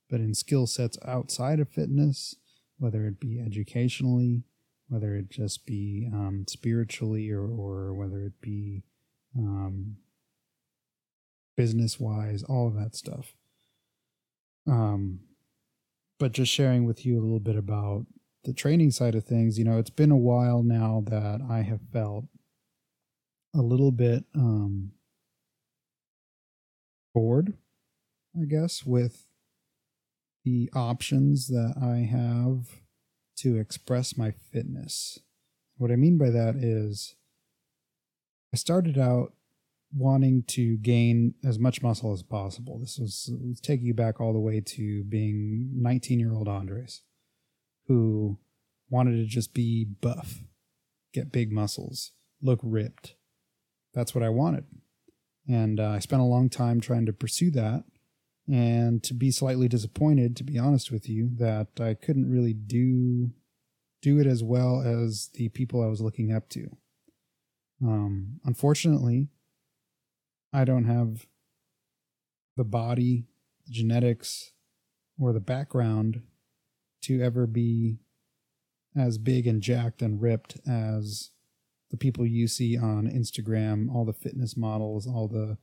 but 0.08 0.20
in 0.20 0.34
skill 0.34 0.66
sets 0.66 0.98
outside 1.04 1.58
of 1.58 1.68
fitness, 1.68 2.36
whether 2.78 3.06
it 3.06 3.18
be 3.18 3.40
educationally, 3.40 4.44
whether 4.88 5.16
it 5.16 5.30
just 5.30 5.66
be 5.66 6.08
um, 6.12 6.44
spiritually 6.48 7.30
or, 7.30 7.48
or 7.48 7.94
whether 7.94 8.24
it 8.24 8.40
be 8.40 8.84
um, 9.36 9.96
business 11.56 11.98
wise, 11.98 12.42
all 12.42 12.68
of 12.68 12.74
that 12.74 12.94
stuff. 12.94 13.34
Um, 14.66 15.20
but 16.22 16.30
just 16.30 16.52
sharing 16.52 16.84
with 16.84 17.04
you 17.04 17.18
a 17.18 17.20
little 17.20 17.40
bit 17.40 17.56
about 17.56 18.06
the 18.44 18.52
training 18.52 18.92
side 18.92 19.16
of 19.16 19.24
things, 19.24 19.58
you 19.58 19.64
know, 19.64 19.76
it's 19.76 19.90
been 19.90 20.12
a 20.12 20.16
while 20.16 20.62
now 20.62 21.02
that 21.04 21.40
I 21.50 21.62
have 21.62 21.80
felt 21.92 22.26
a 23.52 23.60
little 23.60 23.90
bit 23.90 24.22
um, 24.32 24.92
bored, 27.12 27.54
I 28.40 28.44
guess, 28.44 28.86
with 28.86 29.26
the 30.44 30.70
options 30.76 31.48
that 31.48 31.74
I 31.82 32.08
have 32.08 32.68
to 33.38 33.58
express 33.58 34.16
my 34.16 34.30
fitness. 34.30 35.18
What 35.76 35.90
I 35.90 35.96
mean 35.96 36.18
by 36.18 36.30
that 36.30 36.54
is 36.54 37.16
I 38.54 38.58
started 38.58 38.96
out 38.96 39.32
wanting 39.94 40.42
to 40.44 40.76
gain 40.78 41.34
as 41.44 41.58
much 41.58 41.82
muscle 41.82 42.12
as 42.12 42.22
possible. 42.22 42.78
This 42.78 42.98
was 42.98 43.30
let's 43.42 43.60
take 43.60 43.82
you 43.82 43.94
back 43.94 44.20
all 44.20 44.32
the 44.32 44.40
way 44.40 44.60
to 44.60 45.04
being 45.04 45.70
19 45.74 46.18
year 46.18 46.32
old 46.32 46.48
Andres, 46.48 47.02
who 47.86 48.38
wanted 48.90 49.16
to 49.16 49.24
just 49.24 49.54
be 49.54 49.84
buff, 49.84 50.40
get 51.12 51.32
big 51.32 51.52
muscles, 51.52 52.12
look 52.40 52.60
ripped. 52.62 53.14
That's 53.94 54.14
what 54.14 54.24
I 54.24 54.30
wanted. 54.30 54.64
And 55.48 55.80
uh, 55.80 55.90
I 55.90 55.98
spent 55.98 56.22
a 56.22 56.26
long 56.26 56.48
time 56.48 56.80
trying 56.80 57.06
to 57.06 57.12
pursue 57.12 57.50
that 57.50 57.84
and 58.48 59.02
to 59.02 59.14
be 59.14 59.30
slightly 59.30 59.68
disappointed, 59.68 60.36
to 60.36 60.44
be 60.44 60.58
honest 60.58 60.90
with 60.90 61.08
you, 61.08 61.30
that 61.36 61.80
I 61.80 61.94
couldn't 61.94 62.30
really 62.30 62.54
do 62.54 63.32
do 64.00 64.18
it 64.18 64.26
as 64.26 64.42
well 64.42 64.82
as 64.82 65.30
the 65.34 65.48
people 65.50 65.80
I 65.80 65.86
was 65.86 66.00
looking 66.00 66.32
up 66.32 66.48
to. 66.50 66.76
Um, 67.80 68.40
unfortunately, 68.44 69.28
I 70.52 70.64
don't 70.64 70.84
have 70.84 71.26
the 72.56 72.64
body, 72.64 73.24
the 73.66 73.72
genetics, 73.72 74.52
or 75.18 75.32
the 75.32 75.40
background 75.40 76.22
to 77.02 77.22
ever 77.22 77.46
be 77.46 77.98
as 78.96 79.18
big 79.18 79.46
and 79.46 79.62
jacked 79.62 80.02
and 80.02 80.20
ripped 80.20 80.58
as 80.68 81.30
the 81.90 81.96
people 81.96 82.26
you 82.26 82.46
see 82.46 82.76
on 82.76 83.08
Instagram, 83.08 83.92
all 83.94 84.04
the 84.04 84.12
fitness 84.12 84.56
models, 84.56 85.06
all 85.06 85.28
the 85.28 85.58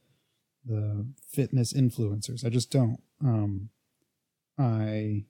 the 0.65 1.07
fitness 1.27 1.73
influencers. 1.73 2.45
I 2.45 2.49
just 2.49 2.69
don't. 2.71 3.01
Um, 3.23 3.69
I 4.57 5.25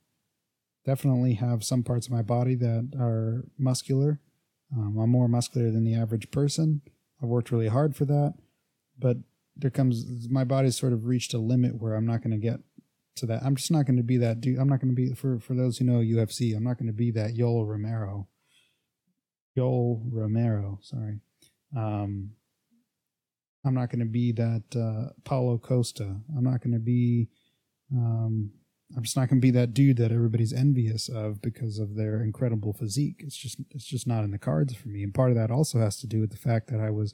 definitely 0.85 1.35
have 1.35 1.63
some 1.63 1.83
parts 1.83 2.07
of 2.07 2.13
my 2.13 2.21
body 2.21 2.55
that 2.55 2.91
are 2.99 3.45
muscular. 3.57 4.19
Um, 4.75 4.97
I'm 4.97 5.09
more 5.09 5.27
muscular 5.27 5.71
than 5.71 5.83
the 5.83 5.95
average 5.95 6.31
person. 6.31 6.81
I've 7.21 7.29
worked 7.29 7.51
really 7.51 7.67
hard 7.67 7.95
for 7.95 8.05
that, 8.05 8.35
but 8.97 9.17
there 9.59 9.69
comes 9.69 10.27
my 10.29 10.43
body's 10.43 10.77
sort 10.77 10.93
of 10.93 11.05
reached 11.05 11.33
a 11.33 11.37
limit 11.37 11.79
where 11.79 11.93
I'm 11.93 12.05
not 12.05 12.21
going 12.21 12.31
to 12.31 12.37
get 12.37 12.59
to 13.17 13.25
that. 13.27 13.43
I'm 13.43 13.55
just 13.55 13.71
not 13.71 13.85
going 13.85 13.97
to 13.97 14.03
be 14.03 14.17
that 14.17 14.41
dude. 14.41 14.57
I'm 14.57 14.69
not 14.69 14.81
going 14.81 14.95
to 14.95 14.95
be 14.95 15.13
for 15.13 15.39
for 15.39 15.53
those 15.53 15.77
who 15.77 15.85
know 15.85 15.99
UFC. 15.99 16.55
I'm 16.55 16.63
not 16.63 16.77
going 16.77 16.87
to 16.87 16.93
be 16.93 17.11
that 17.11 17.35
Yoel 17.35 17.67
Romero. 17.67 18.27
Yoel 19.57 20.01
Romero, 20.11 20.79
sorry. 20.81 21.19
Um, 21.75 22.31
I'm 23.65 23.73
not 23.73 23.89
going 23.89 23.99
to 23.99 24.05
be 24.05 24.31
that 24.33 24.63
uh, 24.75 25.13
Paulo 25.25 25.57
Costa. 25.57 26.21
I'm 26.35 26.43
not 26.43 26.61
going 26.61 26.73
to 26.73 26.79
be. 26.79 27.29
Um, 27.91 28.51
I'm 28.95 29.03
just 29.03 29.15
not 29.15 29.29
going 29.29 29.39
to 29.39 29.45
be 29.45 29.51
that 29.51 29.73
dude 29.73 29.97
that 29.97 30.11
everybody's 30.11 30.53
envious 30.53 31.09
of 31.09 31.41
because 31.43 31.77
of 31.77 31.95
their 31.95 32.23
incredible 32.23 32.73
physique. 32.73 33.17
It's 33.19 33.37
just 33.37 33.59
it's 33.71 33.85
just 33.85 34.07
not 34.07 34.23
in 34.23 34.31
the 34.31 34.39
cards 34.39 34.73
for 34.73 34.87
me. 34.87 35.03
And 35.03 35.13
part 35.13 35.29
of 35.29 35.37
that 35.37 35.51
also 35.51 35.79
has 35.79 35.97
to 35.97 36.07
do 36.07 36.19
with 36.19 36.31
the 36.31 36.37
fact 36.37 36.69
that 36.71 36.79
I 36.79 36.89
was 36.89 37.13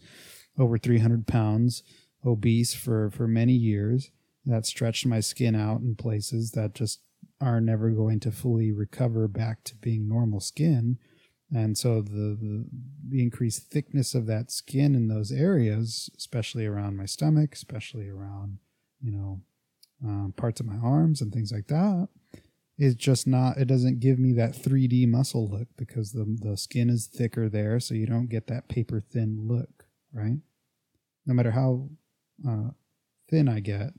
over 0.58 0.78
300 0.78 1.28
pounds, 1.28 1.84
obese 2.26 2.74
for 2.74 3.10
for 3.10 3.28
many 3.28 3.54
years. 3.54 4.12
That 4.46 4.66
stretched 4.66 5.06
my 5.06 5.22
skin 5.22 5.56
out 5.56 5.82
in 5.82 5.96
places 5.96 6.52
that 6.52 6.76
just 6.76 7.02
are 7.42 7.60
never 7.60 7.90
going 7.90 8.20
to 8.22 8.32
fully 8.32 8.72
recover 8.72 9.28
back 9.28 9.64
to 9.66 9.76
being 9.76 10.08
normal 10.08 10.40
skin 10.40 11.00
and 11.54 11.78
so 11.78 12.02
the, 12.02 12.38
the, 12.40 12.66
the 13.10 13.22
increased 13.22 13.70
thickness 13.70 14.16
of 14.16 14.26
that 14.28 14.52
skin 14.52 14.96
in 14.96 15.08
those 15.08 15.32
areas, 15.32 16.10
especially 16.18 16.66
around 16.66 16.98
my 16.98 17.06
stomach, 17.06 17.54
especially 17.54 18.10
around 18.10 18.58
you 19.02 19.12
know 19.12 19.42
um, 20.04 20.34
parts 20.36 20.60
of 20.60 20.66
my 20.66 20.78
arms 20.78 21.22
and 21.22 21.32
things 21.32 21.52
like 21.52 21.68
that, 21.68 22.08
is 22.78 22.96
just 22.96 23.28
not. 23.28 23.58
It 23.58 23.66
doesn't 23.66 24.00
give 24.00 24.18
me 24.18 24.34
that 24.34 24.54
3D 24.54 25.08
muscle 25.08 25.48
look 25.48 25.68
because 25.78 26.14
the 26.14 26.26
the 26.42 26.58
skin 26.58 26.90
is 26.90 27.06
thicker 27.06 27.48
there, 27.48 27.80
so 27.80 27.94
you 27.94 28.08
don't 28.08 28.30
get 28.30 28.48
that 28.48 28.68
paper 28.68 29.00
thin 29.00 29.48
look, 29.48 29.86
right? 30.14 30.40
No 31.28 31.34
matter 31.34 31.52
how 31.52 31.90
uh, 32.48 32.70
thin 33.30 33.48
I 33.48 33.60
get, 33.60 33.94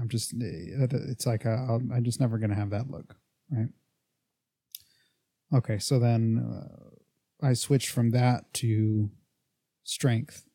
I'm 0.00 0.08
just 0.08 0.32
eh, 0.34 0.86
it's 0.90 1.26
like 1.26 1.46
I, 1.46 1.78
I'm 1.94 2.04
just 2.04 2.20
never 2.20 2.38
gonna 2.38 2.54
have 2.54 2.70
that 2.70 2.90
look, 2.90 3.16
right? 3.50 3.68
Okay, 5.52 5.78
so 5.78 5.98
then 5.98 6.38
uh, 6.38 7.46
I 7.46 7.54
switched 7.54 7.88
from 7.88 8.10
that 8.10 8.52
to 8.54 9.10
strength. 9.82 10.46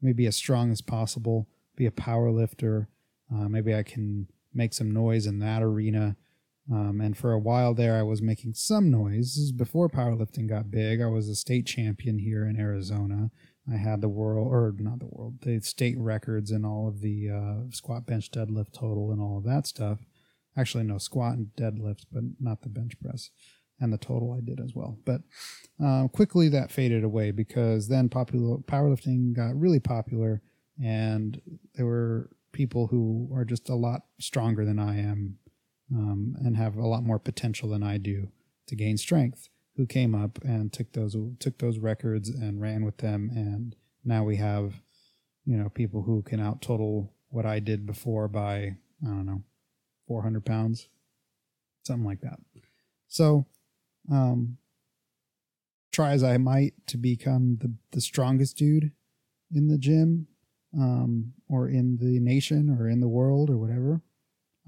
Maybe 0.00 0.26
as 0.26 0.36
strong 0.36 0.70
as 0.70 0.80
possible, 0.80 1.48
be 1.76 1.86
a 1.86 1.90
power 1.90 2.30
lifter. 2.30 2.88
Uh, 3.32 3.48
maybe 3.48 3.74
I 3.74 3.82
can 3.82 4.28
make 4.52 4.74
some 4.74 4.92
noise 4.92 5.26
in 5.26 5.38
that 5.40 5.62
arena. 5.62 6.16
Um, 6.70 7.00
and 7.00 7.16
for 7.16 7.32
a 7.32 7.38
while 7.38 7.74
there, 7.74 7.96
I 7.96 8.02
was 8.02 8.22
making 8.22 8.54
some 8.54 8.90
noise. 8.90 9.52
Before 9.52 9.88
powerlifting 9.88 10.48
got 10.48 10.70
big. 10.70 11.00
I 11.00 11.06
was 11.06 11.28
a 11.28 11.34
state 11.34 11.66
champion 11.66 12.18
here 12.18 12.46
in 12.46 12.58
Arizona. 12.58 13.30
I 13.72 13.76
had 13.76 14.00
the 14.00 14.08
world, 14.08 14.48
or 14.48 14.74
not 14.78 14.98
the 14.98 15.06
world, 15.06 15.38
the 15.40 15.60
state 15.60 15.96
records 15.98 16.50
and 16.50 16.66
all 16.66 16.86
of 16.86 17.00
the 17.00 17.30
uh, 17.30 17.70
squat, 17.70 18.06
bench, 18.06 18.30
deadlift 18.30 18.72
total 18.72 19.10
and 19.10 19.20
all 19.20 19.38
of 19.38 19.44
that 19.44 19.66
stuff. 19.66 20.00
Actually, 20.56 20.84
no 20.84 20.98
squat 20.98 21.36
and 21.36 21.48
deadlift, 21.56 22.04
but 22.12 22.22
not 22.38 22.62
the 22.62 22.68
bench 22.68 22.98
press 23.00 23.30
and 23.80 23.92
the 23.92 23.98
total 23.98 24.32
I 24.32 24.40
did 24.44 24.60
as 24.60 24.72
well. 24.74 24.98
But 25.04 25.22
uh, 25.82 26.08
quickly 26.08 26.48
that 26.50 26.70
faded 26.70 27.04
away 27.04 27.30
because 27.30 27.88
then 27.88 28.08
popular 28.08 28.58
powerlifting 28.58 29.34
got 29.34 29.58
really 29.58 29.80
popular, 29.80 30.42
and 30.82 31.40
there 31.74 31.86
were 31.86 32.30
people 32.52 32.86
who 32.88 33.30
are 33.34 33.44
just 33.44 33.68
a 33.68 33.74
lot 33.74 34.02
stronger 34.20 34.64
than 34.64 34.78
I 34.78 34.98
am 34.98 35.38
um, 35.92 36.36
and 36.38 36.56
have 36.56 36.76
a 36.76 36.86
lot 36.86 37.02
more 37.02 37.18
potential 37.18 37.68
than 37.70 37.82
I 37.82 37.98
do 37.98 38.28
to 38.68 38.76
gain 38.76 38.96
strength 38.96 39.48
who 39.76 39.86
came 39.86 40.14
up 40.14 40.38
and 40.44 40.72
took 40.72 40.92
those 40.92 41.16
took 41.38 41.58
those 41.58 41.78
records 41.78 42.28
and 42.28 42.60
ran 42.60 42.84
with 42.84 42.98
them 42.98 43.30
and 43.34 43.76
now 44.04 44.24
we 44.24 44.36
have 44.36 44.74
you 45.44 45.56
know 45.56 45.68
people 45.68 46.02
who 46.02 46.22
can 46.22 46.40
out 46.40 46.62
total 46.62 47.12
what 47.28 47.46
I 47.46 47.58
did 47.60 47.86
before 47.86 48.28
by 48.28 48.76
I 49.02 49.06
don't 49.06 49.26
know 49.26 49.42
400 50.06 50.44
pounds 50.44 50.88
something 51.82 52.06
like 52.06 52.20
that 52.20 52.38
so 53.08 53.46
um, 54.10 54.58
try 55.94 56.10
as 56.10 56.24
I 56.24 56.36
might 56.36 56.74
to 56.88 56.96
become 56.96 57.58
the, 57.60 57.72
the 57.92 58.00
strongest 58.00 58.56
dude 58.56 58.90
in 59.54 59.68
the 59.68 59.78
gym 59.78 60.26
um, 60.76 61.32
or 61.48 61.68
in 61.68 61.98
the 61.98 62.18
nation 62.18 62.76
or 62.78 62.88
in 62.88 63.00
the 63.00 63.08
world 63.08 63.48
or 63.48 63.56
whatever. 63.56 64.02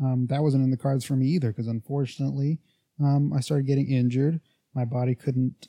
Um, 0.02 0.26
that 0.28 0.42
wasn't 0.42 0.62
in 0.62 0.70
the 0.70 0.76
cards 0.76 1.04
for 1.04 1.16
me 1.16 1.26
either 1.26 1.48
because 1.48 1.66
unfortunately 1.66 2.59
um, 3.02 3.32
I 3.32 3.40
started 3.40 3.66
getting 3.66 3.90
injured. 3.90 4.40
My 4.77 4.85
body 4.85 5.14
couldn't 5.14 5.68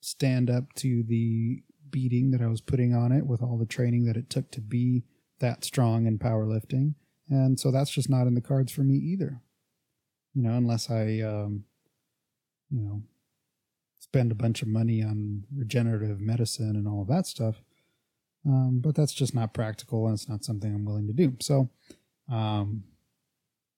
stand 0.00 0.50
up 0.50 0.72
to 0.74 1.02
the 1.02 1.62
beating 1.90 2.30
that 2.32 2.42
I 2.42 2.46
was 2.46 2.60
putting 2.60 2.94
on 2.94 3.10
it 3.10 3.26
with 3.26 3.42
all 3.42 3.56
the 3.56 3.64
training 3.64 4.04
that 4.04 4.16
it 4.16 4.28
took 4.28 4.50
to 4.52 4.60
be 4.60 5.02
that 5.40 5.64
strong 5.64 6.06
in 6.06 6.18
powerlifting. 6.18 6.94
And 7.30 7.58
so 7.58 7.70
that's 7.70 7.90
just 7.90 8.10
not 8.10 8.26
in 8.26 8.34
the 8.34 8.42
cards 8.42 8.70
for 8.70 8.82
me 8.82 8.96
either. 8.96 9.40
You 10.34 10.42
know, 10.42 10.56
unless 10.56 10.90
I 10.90 11.20
um, 11.20 11.64
you 12.70 12.82
know, 12.82 13.02
spend 13.98 14.30
a 14.30 14.34
bunch 14.34 14.60
of 14.60 14.68
money 14.68 15.02
on 15.02 15.44
regenerative 15.56 16.20
medicine 16.20 16.76
and 16.76 16.86
all 16.86 17.02
of 17.02 17.08
that 17.08 17.26
stuff. 17.26 17.62
Um, 18.46 18.80
but 18.82 18.94
that's 18.94 19.14
just 19.14 19.34
not 19.34 19.54
practical 19.54 20.06
and 20.06 20.14
it's 20.14 20.28
not 20.28 20.44
something 20.44 20.74
I'm 20.74 20.84
willing 20.84 21.06
to 21.06 21.14
do. 21.14 21.36
So 21.40 21.70
um, 22.30 22.84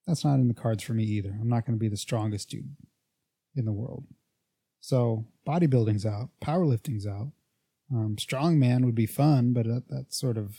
that's 0.06 0.24
not 0.24 0.34
in 0.34 0.48
the 0.48 0.54
cards 0.54 0.82
for 0.82 0.92
me 0.92 1.04
either. 1.04 1.36
I'm 1.40 1.48
not 1.48 1.64
going 1.64 1.78
to 1.78 1.80
be 1.80 1.88
the 1.88 1.96
strongest 1.96 2.50
dude 2.50 2.74
in 3.54 3.64
the 3.64 3.72
world. 3.72 4.04
So 4.86 5.24
bodybuilding's 5.44 6.06
out, 6.06 6.28
powerlifting's 6.40 7.08
out. 7.08 7.32
Um, 7.92 8.14
strongman 8.20 8.84
would 8.84 8.94
be 8.94 9.04
fun, 9.04 9.52
but 9.52 9.66
that, 9.66 9.82
that's 9.88 10.16
sort 10.16 10.38
of 10.38 10.58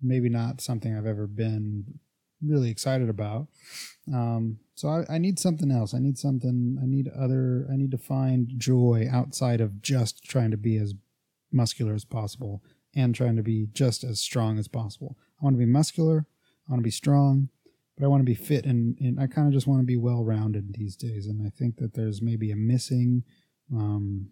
maybe 0.00 0.28
not 0.28 0.60
something 0.60 0.96
I've 0.96 1.04
ever 1.04 1.26
been 1.26 1.98
really 2.40 2.70
excited 2.70 3.08
about. 3.08 3.48
Um, 4.14 4.60
so 4.76 4.88
I, 4.88 5.14
I, 5.14 5.18
need 5.18 5.40
something 5.40 5.72
else. 5.72 5.94
I 5.94 5.98
need 5.98 6.16
something. 6.16 6.78
I 6.80 6.86
need 6.86 7.08
other. 7.08 7.66
I 7.68 7.74
need 7.74 7.90
to 7.90 7.98
find 7.98 8.52
joy 8.56 9.08
outside 9.10 9.60
of 9.60 9.82
just 9.82 10.22
trying 10.22 10.52
to 10.52 10.56
be 10.56 10.76
as 10.76 10.94
muscular 11.50 11.92
as 11.92 12.04
possible 12.04 12.62
and 12.94 13.16
trying 13.16 13.34
to 13.34 13.42
be 13.42 13.66
just 13.72 14.04
as 14.04 14.20
strong 14.20 14.60
as 14.60 14.68
possible. 14.68 15.16
I 15.40 15.44
want 15.44 15.54
to 15.54 15.58
be 15.58 15.66
muscular. 15.66 16.28
I 16.68 16.70
want 16.70 16.82
to 16.82 16.86
be 16.86 16.92
strong, 16.92 17.48
but 17.98 18.04
I 18.04 18.08
want 18.08 18.20
to 18.20 18.24
be 18.24 18.36
fit 18.36 18.64
and, 18.64 18.96
and 19.00 19.18
I 19.18 19.26
kind 19.26 19.48
of 19.48 19.52
just 19.52 19.66
want 19.66 19.80
to 19.80 19.86
be 19.86 19.96
well 19.96 20.22
rounded 20.22 20.74
these 20.74 20.94
days. 20.94 21.26
And 21.26 21.44
I 21.44 21.50
think 21.50 21.78
that 21.78 21.94
there's 21.94 22.22
maybe 22.22 22.52
a 22.52 22.56
missing 22.56 23.24
um, 23.72 24.30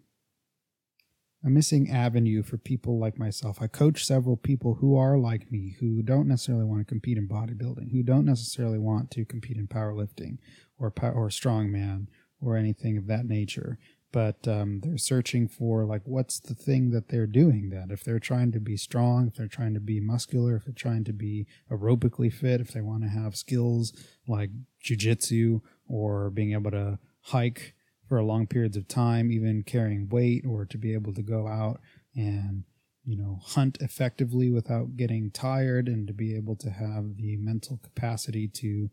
a 1.45 1.49
missing 1.49 1.91
avenue 1.91 2.41
for 2.41 2.57
people 2.57 2.99
like 2.99 3.19
myself. 3.19 3.61
I 3.61 3.67
coach 3.67 4.03
several 4.03 4.35
people 4.35 4.75
who 4.75 4.97
are 4.97 5.17
like 5.17 5.51
me, 5.51 5.75
who 5.79 6.01
don't 6.01 6.27
necessarily 6.27 6.65
want 6.65 6.79
to 6.79 6.85
compete 6.85 7.17
in 7.17 7.27
bodybuilding, 7.27 7.91
who 7.91 8.01
don't 8.01 8.25
necessarily 8.25 8.79
want 8.79 9.11
to 9.11 9.25
compete 9.25 9.57
in 9.57 9.67
powerlifting 9.67 10.39
or 10.79 10.87
or 10.87 11.29
strongman 11.29 12.07
or 12.41 12.57
anything 12.57 12.97
of 12.97 13.05
that 13.07 13.25
nature. 13.25 13.77
But 14.11 14.47
um, 14.47 14.79
they're 14.81 14.97
searching 14.97 15.47
for 15.47 15.85
like 15.85 16.01
what's 16.05 16.39
the 16.39 16.55
thing 16.55 16.89
that 16.91 17.09
they're 17.09 17.27
doing 17.27 17.69
that 17.69 17.91
if 17.91 18.03
they're 18.03 18.17
trying 18.17 18.51
to 18.53 18.59
be 18.59 18.77
strong, 18.77 19.27
if 19.27 19.35
they're 19.35 19.47
trying 19.47 19.75
to 19.75 19.79
be 19.79 19.99
muscular, 19.99 20.55
if 20.55 20.65
they're 20.65 20.73
trying 20.73 21.03
to 21.03 21.13
be 21.13 21.45
aerobically 21.69 22.33
fit, 22.33 22.61
if 22.61 22.71
they 22.71 22.81
want 22.81 23.03
to 23.03 23.09
have 23.09 23.35
skills 23.35 23.93
like 24.27 24.49
jujitsu 24.83 25.61
or 25.87 26.31
being 26.31 26.53
able 26.53 26.71
to 26.71 26.97
hike 27.21 27.75
for 28.07 28.21
long 28.23 28.47
periods 28.47 28.77
of 28.77 28.87
time, 28.87 29.31
even 29.31 29.63
carrying 29.63 30.09
weight, 30.09 30.45
or 30.47 30.65
to 30.65 30.77
be 30.77 30.93
able 30.93 31.13
to 31.13 31.23
go 31.23 31.47
out 31.47 31.79
and 32.15 32.63
you 33.03 33.17
know 33.17 33.39
hunt 33.43 33.77
effectively 33.81 34.49
without 34.49 34.95
getting 34.95 35.31
tired, 35.31 35.87
and 35.87 36.07
to 36.07 36.13
be 36.13 36.35
able 36.35 36.55
to 36.57 36.69
have 36.69 37.17
the 37.17 37.37
mental 37.37 37.79
capacity 37.83 38.47
to 38.47 38.89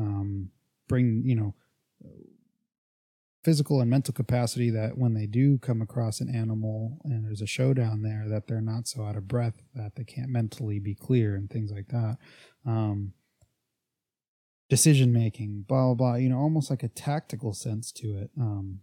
um, 0.00 0.50
bring 0.88 1.22
you 1.24 1.34
know 1.34 1.54
physical 3.44 3.80
and 3.80 3.90
mental 3.90 4.14
capacity 4.14 4.70
that 4.70 4.96
when 4.96 5.14
they 5.14 5.26
do 5.26 5.58
come 5.58 5.82
across 5.82 6.20
an 6.20 6.32
animal 6.34 6.98
and 7.04 7.24
there's 7.24 7.42
a 7.42 7.46
showdown 7.46 8.02
there 8.02 8.24
that 8.28 8.46
they're 8.46 8.60
not 8.60 8.86
so 8.86 9.04
out 9.04 9.16
of 9.16 9.26
breath 9.26 9.62
that 9.74 9.96
they 9.96 10.04
can't 10.04 10.30
mentally 10.30 10.78
be 10.78 10.94
clear 10.94 11.34
and 11.34 11.50
things 11.50 11.72
like 11.72 11.88
that. 11.88 12.18
Um, 12.64 13.14
decision 14.72 15.12
making, 15.12 15.66
blah 15.68 15.88
blah 15.88 15.94
blah. 15.94 16.14
You 16.14 16.30
know, 16.30 16.38
almost 16.38 16.70
like 16.70 16.82
a 16.82 16.88
tactical 16.88 17.52
sense 17.52 17.92
to 17.92 18.16
it, 18.16 18.30
um, 18.40 18.80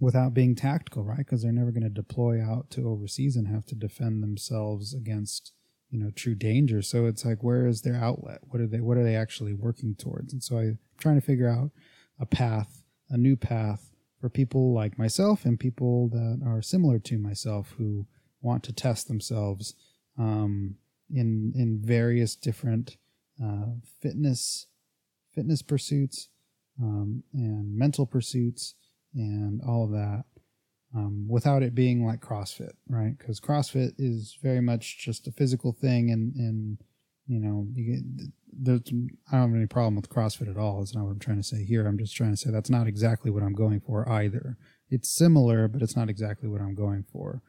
without 0.00 0.34
being 0.34 0.56
tactical, 0.56 1.04
right? 1.04 1.18
Because 1.18 1.40
they're 1.40 1.52
never 1.52 1.70
going 1.70 1.84
to 1.84 1.88
deploy 1.88 2.42
out 2.42 2.68
to 2.70 2.88
overseas 2.88 3.36
and 3.36 3.46
have 3.46 3.64
to 3.66 3.76
defend 3.76 4.24
themselves 4.24 4.94
against 4.94 5.52
you 5.88 6.00
know 6.00 6.10
true 6.10 6.34
danger. 6.34 6.82
So 6.82 7.06
it's 7.06 7.24
like, 7.24 7.44
where 7.44 7.68
is 7.68 7.82
their 7.82 7.94
outlet? 7.94 8.40
What 8.48 8.60
are 8.60 8.66
they? 8.66 8.80
What 8.80 8.96
are 8.96 9.04
they 9.04 9.14
actually 9.14 9.54
working 9.54 9.94
towards? 9.94 10.32
And 10.32 10.42
so 10.42 10.58
I'm 10.58 10.80
trying 10.98 11.20
to 11.20 11.24
figure 11.24 11.48
out 11.48 11.70
a 12.18 12.26
path, 12.26 12.82
a 13.08 13.16
new 13.16 13.36
path 13.36 13.92
for 14.20 14.28
people 14.28 14.74
like 14.74 14.98
myself 14.98 15.44
and 15.44 15.60
people 15.60 16.08
that 16.08 16.40
are 16.44 16.60
similar 16.60 16.98
to 16.98 17.18
myself 17.18 17.72
who 17.78 18.08
want 18.40 18.64
to 18.64 18.72
test 18.72 19.06
themselves 19.06 19.76
um, 20.18 20.74
in 21.08 21.52
in 21.54 21.80
various 21.84 22.34
different 22.34 22.96
uh, 23.40 23.66
fitness 24.02 24.66
fitness 25.38 25.62
pursuits 25.62 26.28
um, 26.82 27.22
and 27.32 27.76
mental 27.76 28.06
pursuits 28.06 28.74
and 29.14 29.60
all 29.62 29.84
of 29.84 29.90
that. 29.92 30.24
um, 30.94 31.26
without 31.28 31.62
it 31.62 31.74
being 31.74 32.04
like 32.06 32.20
CrossFit, 32.20 32.72
right? 32.88 33.16
Because 33.18 33.40
CrossFit 33.40 33.92
is 33.98 34.38
very 34.42 34.60
much 34.60 34.98
just 34.98 35.26
a 35.26 35.32
physical 35.32 35.72
thing, 35.72 36.10
and 36.10 36.34
and 36.36 36.78
you 37.26 37.40
know, 37.40 37.66
you 37.74 37.94
get, 37.94 38.30
there's 38.52 38.80
I 39.30 39.36
don't 39.36 39.50
have 39.50 39.54
any 39.54 39.66
problem 39.66 39.96
with 39.96 40.08
CrossFit 40.08 40.50
at 40.50 40.56
all. 40.56 40.80
It's 40.82 40.94
not 40.94 41.04
what 41.04 41.10
I'm 41.10 41.18
trying 41.18 41.36
to 41.36 41.42
say 41.42 41.62
here. 41.64 41.86
I'm 41.86 41.98
just 41.98 42.16
trying 42.16 42.30
to 42.30 42.36
say 42.36 42.50
that's 42.50 42.70
not 42.70 42.86
exactly 42.86 43.30
what 43.30 43.42
I'm 43.42 43.52
going 43.52 43.80
for 43.80 44.08
either. 44.08 44.56
It's 44.90 45.10
similar, 45.10 45.68
but 45.68 45.82
it's 45.82 45.96
not 45.96 46.08
exactly 46.08 46.48
what 46.48 46.62
I'm 46.62 46.74
going 46.74 47.04
for. 47.12 47.42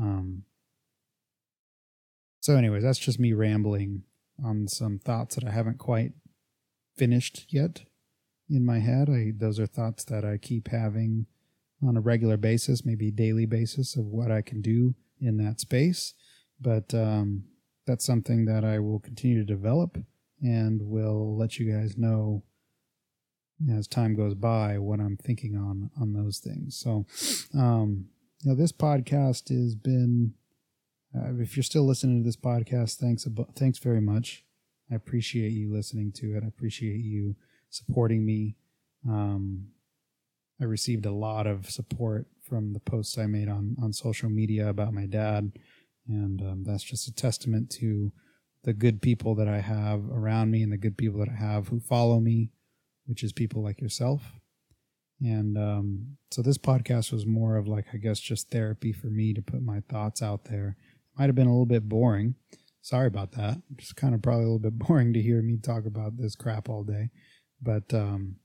Um, 0.00 0.42
so, 2.40 2.56
anyways, 2.56 2.82
that's 2.82 2.98
just 2.98 3.20
me 3.20 3.32
rambling 3.32 4.02
on 4.42 4.66
some 4.66 4.98
thoughts 4.98 5.36
that 5.36 5.44
I 5.44 5.50
haven't 5.50 5.78
quite 5.78 6.12
finished 7.00 7.46
yet 7.48 7.80
in 8.50 8.66
my 8.66 8.78
head. 8.78 9.08
I 9.08 9.32
those 9.34 9.58
are 9.58 9.66
thoughts 9.66 10.04
that 10.04 10.22
I 10.22 10.36
keep 10.36 10.68
having 10.68 11.24
on 11.82 11.96
a 11.96 12.00
regular 12.02 12.36
basis, 12.36 12.84
maybe 12.84 13.10
daily 13.10 13.46
basis 13.46 13.96
of 13.96 14.04
what 14.04 14.30
I 14.30 14.42
can 14.42 14.60
do 14.60 14.94
in 15.18 15.38
that 15.38 15.60
space. 15.60 16.12
But 16.60 16.92
um, 16.92 17.44
that's 17.86 18.04
something 18.04 18.44
that 18.44 18.66
I 18.66 18.80
will 18.80 19.00
continue 19.00 19.38
to 19.38 19.54
develop 19.54 19.96
and 20.42 20.82
will 20.82 21.38
let 21.38 21.58
you 21.58 21.72
guys 21.72 21.96
know 21.96 22.42
as 23.74 23.88
time 23.88 24.14
goes 24.14 24.34
by 24.34 24.78
what 24.78 25.00
I'm 25.00 25.16
thinking 25.16 25.56
on 25.56 25.90
on 25.98 26.12
those 26.12 26.38
things. 26.38 26.76
So, 26.76 27.06
um, 27.58 28.08
you 28.42 28.50
know, 28.50 28.56
this 28.56 28.72
podcast 28.72 29.48
has 29.48 29.74
been. 29.74 30.34
Uh, 31.16 31.32
if 31.40 31.56
you're 31.56 31.64
still 31.64 31.86
listening 31.86 32.22
to 32.22 32.28
this 32.28 32.36
podcast, 32.36 32.98
thanks 32.98 33.26
thanks 33.56 33.78
very 33.78 34.02
much. 34.02 34.44
I 34.90 34.94
appreciate 34.94 35.52
you 35.52 35.72
listening 35.72 36.12
to 36.16 36.36
it. 36.36 36.44
I 36.44 36.48
appreciate 36.48 37.00
you 37.00 37.36
supporting 37.68 38.24
me. 38.24 38.56
Um, 39.08 39.68
I 40.60 40.64
received 40.64 41.06
a 41.06 41.12
lot 41.12 41.46
of 41.46 41.70
support 41.70 42.26
from 42.42 42.72
the 42.72 42.80
posts 42.80 43.16
I 43.16 43.26
made 43.26 43.48
on 43.48 43.76
on 43.82 43.92
social 43.92 44.28
media 44.28 44.68
about 44.68 44.92
my 44.92 45.06
dad, 45.06 45.52
and 46.06 46.42
um, 46.42 46.64
that's 46.64 46.82
just 46.82 47.08
a 47.08 47.14
testament 47.14 47.70
to 47.78 48.12
the 48.64 48.72
good 48.72 49.00
people 49.00 49.34
that 49.36 49.48
I 49.48 49.60
have 49.60 50.04
around 50.10 50.50
me 50.50 50.62
and 50.62 50.72
the 50.72 50.76
good 50.76 50.98
people 50.98 51.20
that 51.20 51.30
I 51.30 51.36
have 51.36 51.68
who 51.68 51.80
follow 51.80 52.20
me, 52.20 52.50
which 53.06 53.22
is 53.22 53.32
people 53.32 53.62
like 53.62 53.80
yourself. 53.80 54.22
And 55.22 55.56
um, 55.56 56.16
so 56.30 56.42
this 56.42 56.58
podcast 56.58 57.12
was 57.12 57.24
more 57.26 57.56
of 57.56 57.68
like 57.68 57.86
I 57.94 57.96
guess 57.96 58.20
just 58.20 58.50
therapy 58.50 58.92
for 58.92 59.06
me 59.06 59.32
to 59.34 59.42
put 59.42 59.62
my 59.62 59.80
thoughts 59.88 60.22
out 60.22 60.44
there. 60.44 60.76
It 60.78 61.18
Might 61.18 61.26
have 61.26 61.34
been 61.34 61.46
a 61.46 61.52
little 61.52 61.66
bit 61.66 61.88
boring. 61.88 62.34
Sorry 62.82 63.06
about 63.06 63.32
that. 63.32 63.60
It's 63.76 63.92
kind 63.92 64.14
of 64.14 64.22
probably 64.22 64.44
a 64.44 64.48
little 64.48 64.70
bit 64.70 64.78
boring 64.86 65.12
to 65.12 65.22
hear 65.22 65.42
me 65.42 65.58
talk 65.58 65.84
about 65.86 66.16
this 66.16 66.34
crap 66.34 66.68
all 66.68 66.82
day, 66.82 67.10
but 67.60 67.92
um, 67.94 68.36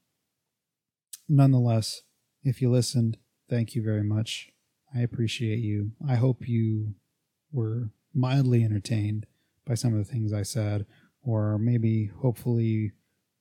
nonetheless, 1.28 2.02
if 2.44 2.62
you 2.62 2.70
listened, 2.70 3.18
thank 3.50 3.76
you 3.76 3.84
very 3.84 4.04
much. 4.04 4.50
I 4.94 5.02
appreciate 5.02 5.60
you. 5.60 5.92
I 6.08 6.16
hope 6.16 6.48
you 6.48 6.96
were 7.52 7.90
mildly 8.14 8.64
entertained 8.64 9.26
by 9.66 9.74
some 9.74 9.94
of 9.94 10.00
the 10.00 10.12
things 10.12 10.32
I 10.32 10.44
said, 10.44 10.86
or 11.24 11.58
maybe 11.58 12.12
hopefully 12.22 12.92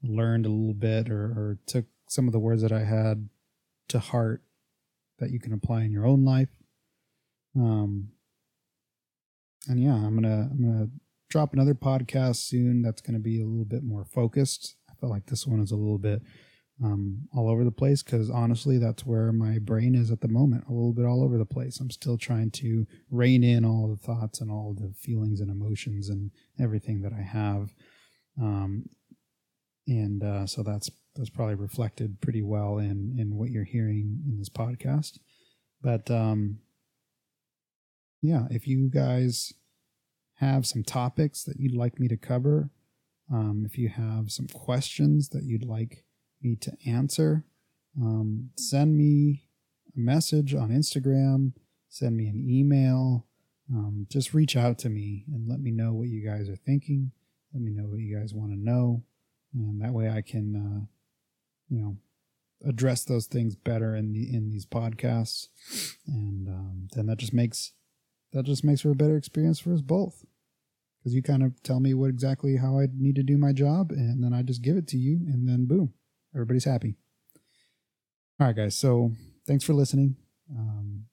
learned 0.02 0.46
a 0.46 0.50
little 0.50 0.74
bit 0.74 1.10
or, 1.10 1.24
or 1.24 1.58
took 1.66 1.86
some 2.08 2.26
of 2.26 2.32
the 2.32 2.38
words 2.38 2.62
that 2.62 2.72
I 2.72 2.84
had 2.84 3.28
to 3.88 3.98
heart 3.98 4.42
that 5.18 5.30
you 5.30 5.38
can 5.38 5.52
apply 5.52 5.82
in 5.82 5.92
your 5.92 6.06
own 6.06 6.24
life. 6.24 6.48
Um, 7.56 8.08
and 9.68 9.80
yeah, 9.82 9.94
I'm 9.94 10.14
gonna 10.14 10.48
I'm 10.50 10.62
gonna 10.62 10.88
drop 11.30 11.52
another 11.52 11.74
podcast 11.74 12.36
soon. 12.36 12.82
That's 12.82 13.00
gonna 13.00 13.18
be 13.18 13.40
a 13.40 13.46
little 13.46 13.64
bit 13.64 13.82
more 13.82 14.04
focused. 14.04 14.76
I 14.90 14.94
felt 14.94 15.12
like 15.12 15.26
this 15.26 15.46
one 15.46 15.60
is 15.60 15.70
a 15.70 15.76
little 15.76 15.98
bit 15.98 16.22
um, 16.82 17.28
all 17.32 17.48
over 17.48 17.64
the 17.64 17.70
place 17.70 18.02
because 18.02 18.30
honestly, 18.30 18.78
that's 18.78 19.06
where 19.06 19.32
my 19.32 19.58
brain 19.58 19.94
is 19.94 20.10
at 20.10 20.20
the 20.20 20.28
moment, 20.28 20.64
a 20.68 20.72
little 20.72 20.92
bit 20.92 21.06
all 21.06 21.22
over 21.22 21.38
the 21.38 21.44
place. 21.44 21.78
I'm 21.80 21.90
still 21.90 22.18
trying 22.18 22.50
to 22.52 22.86
rein 23.10 23.44
in 23.44 23.64
all 23.64 23.88
the 23.88 24.04
thoughts 24.04 24.40
and 24.40 24.50
all 24.50 24.74
the 24.74 24.92
feelings 24.98 25.40
and 25.40 25.50
emotions 25.50 26.08
and 26.08 26.30
everything 26.58 27.02
that 27.02 27.12
I 27.12 27.22
have. 27.22 27.74
Um, 28.40 28.86
and 29.86 30.22
uh, 30.22 30.46
so 30.46 30.62
that's 30.62 30.90
that's 31.14 31.30
probably 31.30 31.54
reflected 31.54 32.20
pretty 32.20 32.42
well 32.42 32.78
in 32.78 33.16
in 33.18 33.36
what 33.36 33.50
you're 33.50 33.64
hearing 33.64 34.22
in 34.26 34.38
this 34.38 34.48
podcast. 34.48 35.18
But 35.80 36.10
um, 36.10 36.58
yeah, 38.24 38.46
if 38.50 38.66
you 38.66 38.88
guys 38.88 39.52
have 40.36 40.66
some 40.66 40.82
topics 40.82 41.44
that 41.44 41.60
you'd 41.60 41.74
like 41.74 42.00
me 42.00 42.08
to 42.08 42.16
cover, 42.16 42.70
um, 43.32 43.64
if 43.66 43.78
you 43.78 43.88
have 43.88 44.30
some 44.30 44.46
questions 44.46 45.28
that 45.30 45.44
you'd 45.44 45.64
like 45.64 46.04
me 46.42 46.56
to 46.56 46.72
answer, 46.86 47.44
um, 48.00 48.50
send 48.56 48.96
me 48.96 49.44
a 49.94 50.00
message 50.00 50.54
on 50.54 50.70
Instagram, 50.70 51.52
send 51.88 52.16
me 52.16 52.26
an 52.26 52.42
email. 52.48 53.26
Um, 53.72 54.06
just 54.10 54.34
reach 54.34 54.56
out 54.56 54.78
to 54.80 54.88
me 54.90 55.24
and 55.32 55.48
let 55.48 55.60
me 55.60 55.70
know 55.70 55.92
what 55.92 56.08
you 56.08 56.26
guys 56.26 56.48
are 56.48 56.56
thinking. 56.56 57.12
Let 57.52 57.62
me 57.62 57.72
know 57.72 57.84
what 57.84 58.00
you 58.00 58.18
guys 58.18 58.34
want 58.34 58.52
to 58.52 58.58
know. 58.58 59.04
And 59.54 59.80
that 59.80 59.92
way 59.92 60.10
I 60.10 60.20
can, 60.20 60.56
uh, 60.56 60.86
you 61.68 61.80
know, 61.80 61.96
address 62.66 63.04
those 63.04 63.26
things 63.26 63.54
better 63.54 63.94
in 63.94 64.12
the 64.12 64.34
in 64.34 64.48
these 64.50 64.64
podcasts 64.64 65.48
and 66.06 66.48
um, 66.48 66.88
then 66.94 67.06
that 67.06 67.18
just 67.18 67.34
makes 67.34 67.72
that 68.34 68.44
just 68.44 68.64
makes 68.64 68.82
for 68.82 68.90
a 68.90 68.94
better 68.94 69.16
experience 69.16 69.58
for 69.58 69.72
us 69.72 69.80
both 69.80 70.26
because 70.98 71.14
you 71.14 71.22
kind 71.22 71.42
of 71.42 71.62
tell 71.62 71.80
me 71.80 71.94
what 71.94 72.10
exactly 72.10 72.56
how 72.56 72.78
i 72.78 72.86
need 72.94 73.16
to 73.16 73.22
do 73.22 73.38
my 73.38 73.52
job 73.52 73.90
and 73.90 74.22
then 74.22 74.34
i 74.34 74.42
just 74.42 74.60
give 74.60 74.76
it 74.76 74.86
to 74.86 74.98
you 74.98 75.20
and 75.26 75.48
then 75.48 75.64
boom 75.64 75.94
everybody's 76.34 76.64
happy. 76.64 76.96
All 78.40 78.48
right, 78.48 78.56
guys. 78.56 78.76
So 78.76 79.12
thanks 79.46 79.64
for 79.64 79.72
listening. 79.72 80.16
Um, 80.50 81.04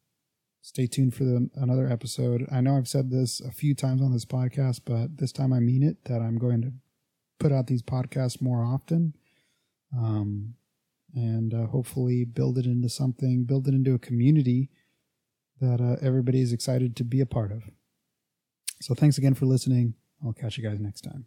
stay 0.62 0.88
tuned 0.88 1.14
for 1.14 1.24
the, 1.24 1.50
another 1.56 1.88
episode. 1.88 2.48
I 2.52 2.62
know 2.62 2.78
I've 2.78 2.88
said 2.88 3.12
this 3.12 3.40
a 3.40 3.52
few 3.52 3.76
times 3.76 4.02
on 4.02 4.12
this 4.12 4.26
podcast, 4.26 4.82
but 4.86 5.18
this 5.18 5.32
time 5.32 5.54
I 5.54 5.60
mean 5.60 5.84
it 5.84 6.06
that 6.06 6.22
I'm 6.22 6.38
going 6.38 6.62
to 6.64 6.74
put 7.40 7.52
out 7.52 7.68
these 7.68 7.84
podcasts 7.84 8.42
more 8.42 8.64
often. 8.64 9.14
Um, 9.96 10.56
and 11.14 11.54
uh, 11.54 11.68
hopefully 11.68 12.24
build 12.24 12.58
it 12.58 12.66
into 12.66 12.88
something, 12.88 13.44
build 13.44 13.68
it 13.68 13.74
into 13.74 13.94
a 13.94 14.00
community 14.00 14.70
that 15.62 15.80
uh, 15.80 15.96
everybody 16.06 16.42
is 16.42 16.52
excited 16.52 16.96
to 16.98 17.04
be 17.04 17.22
a 17.22 17.26
part 17.26 17.52
of. 17.52 17.64
So 18.82 18.94
thanks 18.94 19.18
again 19.18 19.36
for 19.36 19.46
listening. 19.46 19.94
I'll 20.26 20.34
catch 20.34 20.58
you 20.58 20.68
guys 20.68 20.80
next 20.80 21.02
time. 21.02 21.26